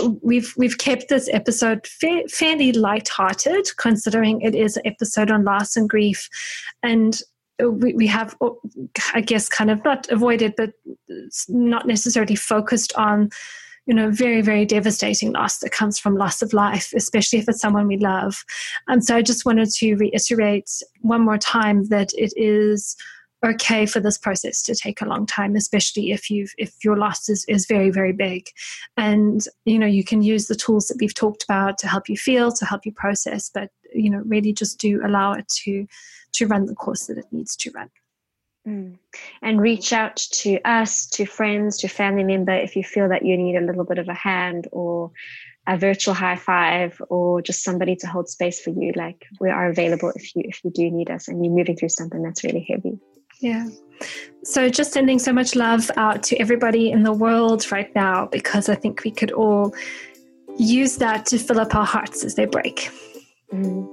uh, 0.00 0.10
we've 0.22 0.54
we've 0.56 0.78
kept 0.78 1.08
this 1.08 1.28
episode 1.32 1.86
fa- 1.86 2.28
fairly 2.28 2.72
light-hearted 2.72 3.68
considering 3.76 4.40
it 4.42 4.54
is 4.54 4.76
an 4.76 4.86
episode 4.86 5.30
on 5.30 5.44
loss 5.44 5.76
and 5.76 5.88
grief 5.88 6.28
and 6.82 7.20
we, 7.58 7.94
we 7.94 8.06
have, 8.06 8.36
uh, 8.40 8.50
I 9.14 9.22
guess, 9.22 9.48
kind 9.48 9.70
of 9.70 9.82
not 9.82 10.08
avoided, 10.10 10.54
but 10.56 10.72
uh, 11.10 11.14
not 11.48 11.86
necessarily 11.86 12.36
focused 12.36 12.92
on 12.96 13.30
you 13.86 13.94
know, 13.94 14.10
very, 14.10 14.42
very 14.42 14.66
devastating 14.66 15.32
loss 15.32 15.58
that 15.58 15.70
comes 15.70 15.98
from 15.98 16.16
loss 16.16 16.42
of 16.42 16.52
life, 16.52 16.92
especially 16.94 17.38
if 17.38 17.48
it's 17.48 17.60
someone 17.60 17.86
we 17.86 17.96
love. 17.96 18.44
And 18.88 19.04
so 19.04 19.16
I 19.16 19.22
just 19.22 19.46
wanted 19.46 19.70
to 19.70 19.94
reiterate 19.94 20.70
one 21.00 21.24
more 21.24 21.38
time 21.38 21.84
that 21.84 22.10
it 22.14 22.32
is 22.36 22.96
okay 23.44 23.86
for 23.86 24.00
this 24.00 24.18
process 24.18 24.62
to 24.62 24.74
take 24.74 25.00
a 25.02 25.04
long 25.04 25.26
time 25.26 25.56
especially 25.56 26.10
if 26.10 26.30
you've 26.30 26.52
if 26.56 26.82
your 26.82 26.96
loss 26.96 27.28
is, 27.28 27.44
is 27.48 27.66
very 27.66 27.90
very 27.90 28.12
big 28.12 28.48
and 28.96 29.46
you 29.66 29.78
know 29.78 29.86
you 29.86 30.02
can 30.02 30.22
use 30.22 30.46
the 30.46 30.54
tools 30.54 30.86
that 30.86 30.96
we've 31.00 31.14
talked 31.14 31.44
about 31.44 31.76
to 31.76 31.86
help 31.86 32.08
you 32.08 32.16
feel 32.16 32.50
to 32.50 32.64
help 32.64 32.86
you 32.86 32.92
process 32.92 33.50
but 33.52 33.70
you 33.94 34.08
know 34.08 34.22
really 34.26 34.54
just 34.54 34.78
do 34.78 35.00
allow 35.04 35.32
it 35.32 35.46
to 35.48 35.86
to 36.32 36.46
run 36.46 36.64
the 36.64 36.74
course 36.74 37.06
that 37.06 37.18
it 37.18 37.26
needs 37.30 37.54
to 37.54 37.70
run 37.72 37.90
Mm. 38.66 38.98
And 39.42 39.60
reach 39.60 39.92
out 39.92 40.16
to 40.16 40.60
us, 40.64 41.06
to 41.10 41.24
friends, 41.24 41.78
to 41.78 41.88
family 41.88 42.24
member 42.24 42.52
if 42.52 42.74
you 42.74 42.82
feel 42.82 43.08
that 43.08 43.24
you 43.24 43.36
need 43.36 43.56
a 43.56 43.60
little 43.60 43.84
bit 43.84 43.98
of 43.98 44.08
a 44.08 44.14
hand 44.14 44.66
or 44.72 45.12
a 45.66 45.76
virtual 45.76 46.14
high 46.14 46.36
five 46.36 47.00
or 47.08 47.42
just 47.42 47.62
somebody 47.62 47.96
to 47.96 48.06
hold 48.06 48.28
space 48.28 48.60
for 48.60 48.70
you. 48.70 48.92
Like 48.94 49.26
we 49.40 49.50
are 49.50 49.68
available 49.68 50.12
if 50.14 50.34
you 50.34 50.42
if 50.46 50.64
you 50.64 50.70
do 50.70 50.90
need 50.90 51.10
us 51.10 51.28
and 51.28 51.44
you're 51.44 51.54
moving 51.54 51.76
through 51.76 51.90
something 51.90 52.22
that's 52.22 52.44
really 52.44 52.66
heavy. 52.68 52.98
Yeah. 53.40 53.68
So 54.44 54.68
just 54.68 54.92
sending 54.92 55.18
so 55.18 55.32
much 55.32 55.54
love 55.54 55.90
out 55.96 56.22
to 56.24 56.36
everybody 56.38 56.90
in 56.90 57.02
the 57.02 57.12
world 57.12 57.70
right 57.70 57.94
now 57.94 58.26
because 58.26 58.68
I 58.68 58.74
think 58.74 59.04
we 59.04 59.10
could 59.10 59.32
all 59.32 59.74
use 60.56 60.96
that 60.96 61.26
to 61.26 61.38
fill 61.38 61.60
up 61.60 61.74
our 61.74 61.84
hearts 61.84 62.24
as 62.24 62.34
they 62.34 62.46
break. 62.46 62.90
Mm. 63.52 63.86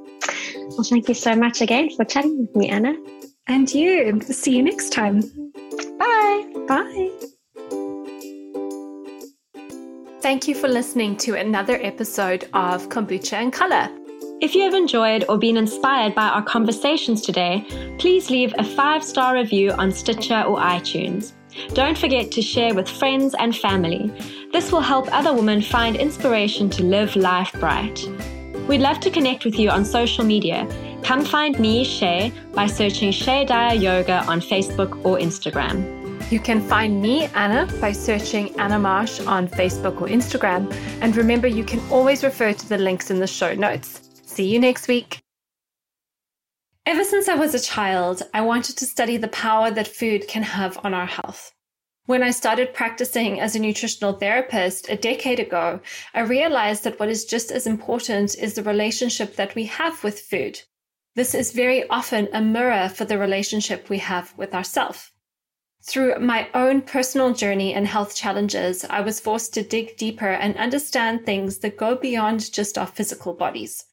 Well, 0.55 0.84
thank 0.84 1.07
you 1.07 1.13
so 1.13 1.36
much 1.36 1.61
again 1.61 1.89
for 1.89 2.05
chatting 2.05 2.39
with 2.39 2.55
me, 2.55 2.69
Anna. 2.69 2.95
And 3.47 3.73
you. 3.73 4.21
See 4.21 4.55
you 4.55 4.63
next 4.63 4.91
time. 4.91 5.21
Bye. 5.99 6.53
Bye. 6.67 7.11
Thank 10.21 10.47
you 10.47 10.55
for 10.55 10.69
listening 10.69 11.17
to 11.17 11.35
another 11.35 11.77
episode 11.81 12.47
of 12.53 12.87
Kombucha 12.87 13.33
and 13.33 13.51
Color. 13.51 13.89
If 14.39 14.55
you 14.55 14.61
have 14.61 14.73
enjoyed 14.73 15.25
or 15.27 15.37
been 15.37 15.57
inspired 15.57 16.15
by 16.15 16.27
our 16.27 16.41
conversations 16.41 17.21
today, 17.21 17.65
please 17.99 18.29
leave 18.29 18.53
a 18.57 18.63
five 18.63 19.03
star 19.03 19.35
review 19.35 19.71
on 19.71 19.91
Stitcher 19.91 20.43
or 20.43 20.57
iTunes. 20.59 21.33
Don't 21.73 21.97
forget 21.97 22.31
to 22.31 22.41
share 22.41 22.73
with 22.73 22.89
friends 22.89 23.35
and 23.37 23.55
family. 23.55 24.11
This 24.53 24.71
will 24.71 24.81
help 24.81 25.13
other 25.13 25.33
women 25.33 25.61
find 25.61 25.95
inspiration 25.95 26.69
to 26.71 26.83
live 26.83 27.15
life 27.15 27.51
bright. 27.59 28.05
We'd 28.67 28.81
love 28.81 29.01
to 29.01 29.11
connect 29.11 29.43
with 29.43 29.59
you 29.59 29.69
on 29.69 29.83
social 29.83 30.23
media. 30.23 30.65
Come 31.04 31.26
find 31.26 31.60
me, 31.60 31.84
Shay, 31.84 32.32
by 32.54 32.66
searching 32.66 33.12
Shay 33.12 33.43
Dyer 33.43 33.76
Yoga 33.76 34.24
on 34.26 34.39
Facebook 34.39 35.06
or 35.06 35.18
Instagram. 35.18 36.32
You 36.32 36.39
can 36.39 36.62
find 36.62 37.01
me, 37.01 37.26
Anna, 37.36 37.68
by 37.82 37.91
searching 37.91 38.58
Anna 38.58 38.80
Marsh 38.80 39.20
on 39.20 39.49
Facebook 39.49 40.01
or 40.01 40.08
Instagram. 40.08 40.74
And 41.01 41.16
remember, 41.18 41.47
you 41.47 41.66
can 41.66 41.82
always 41.91 42.24
refer 42.24 42.54
to 42.54 42.70
the 42.70 42.78
links 42.78 43.12
in 43.12 43.20
the 43.20 43.28
show 43.28 43.54
notes. 43.54 44.10
See 44.26 44.47
you 44.47 44.60
next 44.60 44.88
week. 44.88 45.20
Ever 46.86 47.04
since 47.04 47.28
I 47.28 47.36
was 47.36 47.54
a 47.54 47.60
child, 47.60 48.24
I 48.34 48.39
wanted 48.41 48.78
to 48.78 48.86
study 48.86 49.18
the 49.18 49.28
power 49.28 49.72
that 49.72 49.88
food 49.88 50.28
can 50.30 50.43
have 50.43 50.80
on 50.86 50.93
our 50.93 51.06
health. 51.06 51.54
When 52.06 52.24
I 52.24 52.32
started 52.32 52.74
practicing 52.74 53.39
as 53.39 53.56
a 53.56 53.60
nutritional 53.60 54.14
therapist 54.14 54.89
a 54.89 54.95
decade 54.95 55.39
ago, 55.39 55.82
I 56.14 56.22
realized 56.22 56.86
that 56.86 56.99
what 56.99 57.10
is 57.10 57.26
just 57.26 57.51
as 57.51 57.68
important 57.68 58.36
is 58.36 58.54
the 58.54 58.64
relationship 58.64 59.36
that 59.36 59.54
we 59.54 59.66
have 59.66 60.04
with 60.04 60.20
food. 60.20 60.62
This 61.16 61.36
is 61.36 61.51
very 61.51 61.88
often 61.89 62.28
a 62.34 62.41
mirror 62.41 62.89
for 62.89 63.05
the 63.05 63.20
relationship 63.20 63.88
we 63.88 63.99
have 63.99 64.34
with 64.36 64.55
ourselves. 64.55 65.11
Through 65.86 66.18
my 66.20 66.49
own 66.55 66.82
personal 66.82 67.34
journey 67.34 67.74
and 67.74 67.86
health 67.86 68.16
challenges, 68.16 68.84
I 68.86 69.01
was 69.01 69.20
forced 69.20 69.53
to 69.53 69.64
dig 69.64 69.95
deeper 69.97 70.30
and 70.30 70.57
understand 70.57 71.26
things 71.26 71.59
that 71.59 71.78
go 71.78 71.95
beyond 71.95 72.51
just 72.51 72.78
our 72.78 72.88
physical 72.88 73.34
bodies. 73.34 73.86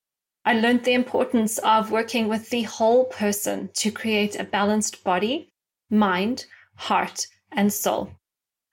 I 0.47 0.55
learned 0.55 0.85
the 0.85 0.95
importance 0.95 1.59
of 1.59 1.91
working 1.91 2.29
with 2.29 2.49
the 2.49 2.63
whole 2.63 3.05
person 3.05 3.69
to 3.75 3.91
create 3.91 4.39
a 4.41 4.45
balanced 4.45 5.05
body, 5.05 5.53
mind, 5.91 6.47
heart, 6.77 7.27
and 7.53 7.71
soul. 7.71 8.13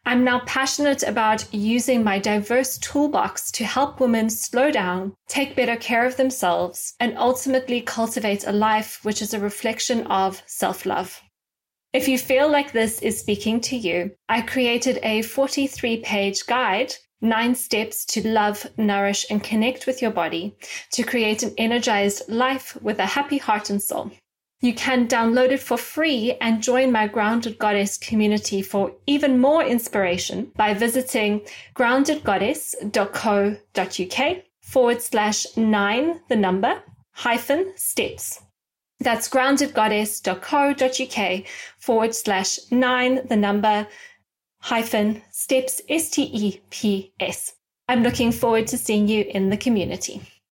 I'm 0.08 0.24
now 0.24 0.39
passionate 0.45 1.03
about 1.03 1.53
using 1.53 2.01
my 2.01 2.18
diverse 2.18 2.78
toolbox 2.78 3.51
to 3.51 3.66
help 3.66 3.99
women 3.99 4.30
slow 4.30 4.72
down, 4.72 5.14
take 5.28 5.53
better 5.53 5.76
care 5.76 6.05
of 6.05 6.16
themselves, 6.16 6.93
and 7.01 7.18
ultimately 7.18 7.82
cultivate 7.82 8.47
a 8.47 8.53
life 8.53 9.03
which 9.03 9.22
is 9.22 9.34
a 9.34 9.39
reflection 9.41 10.08
of 10.08 10.41
self 10.45 10.86
love. 10.86 11.22
If 11.91 12.08
you 12.08 12.18
feel 12.18 12.49
like 12.49 12.72
this 12.72 13.01
is 13.01 13.20
speaking 13.20 13.60
to 13.60 13.76
you, 13.76 14.12
I 14.30 14.43
created 14.43 14.99
a 15.03 15.24
43 15.24 15.97
page 15.97 16.45
guide, 16.45 16.93
Nine 17.20 17.53
Steps 17.53 18.05
to 18.05 18.26
Love, 18.26 18.66
Nourish, 18.78 19.26
and 19.30 19.43
Connect 19.43 19.86
with 19.88 20.01
Your 20.01 20.12
Body 20.12 20.55
to 20.93 21.03
create 21.03 21.43
an 21.43 21.53
energized 21.58 22.30
life 22.30 22.82
with 22.82 22.99
a 22.99 23.05
happy 23.05 23.39
heart 23.39 23.70
and 23.70 23.84
soul. 23.84 24.12
You 24.60 24.74
can 24.74 25.08
download 25.08 25.51
it 25.51 25.60
for 25.60 25.78
free 25.78 26.36
and 26.41 26.64
join 26.64 26.91
my 26.91 27.08
Grounded 27.08 27.60
Goddess 27.60 27.95
community 27.97 28.64
for 28.64 28.93
even 29.05 29.39
more 29.39 29.64
inspiration 29.64 30.51
by 30.55 30.74
visiting 30.74 31.41
groundedgoddess.co.uk 31.76 34.43
forward 34.62 35.01
slash 35.01 35.45
nine, 35.55 36.22
the 36.28 36.36
number, 36.36 36.82
hyphen 37.12 37.72
steps. 37.76 38.41
That's 38.99 39.30
groundedgoddess.co.uk 39.30 41.45
forward 41.78 42.16
slash 42.16 42.60
nine, 42.72 43.28
the 43.28 43.36
number, 43.36 43.88
hyphen 44.60 45.22
steps, 45.30 45.82
S 45.88 46.10
T 46.10 46.24
E 46.24 46.60
P 46.72 47.14
S. 47.20 47.53
I'm 47.88 48.01
looking 48.01 48.32
forward 48.32 48.66
to 48.68 48.78
seeing 48.78 49.08
you 49.08 49.24
in 49.24 49.51
the 49.51 49.58
community. 49.58 50.24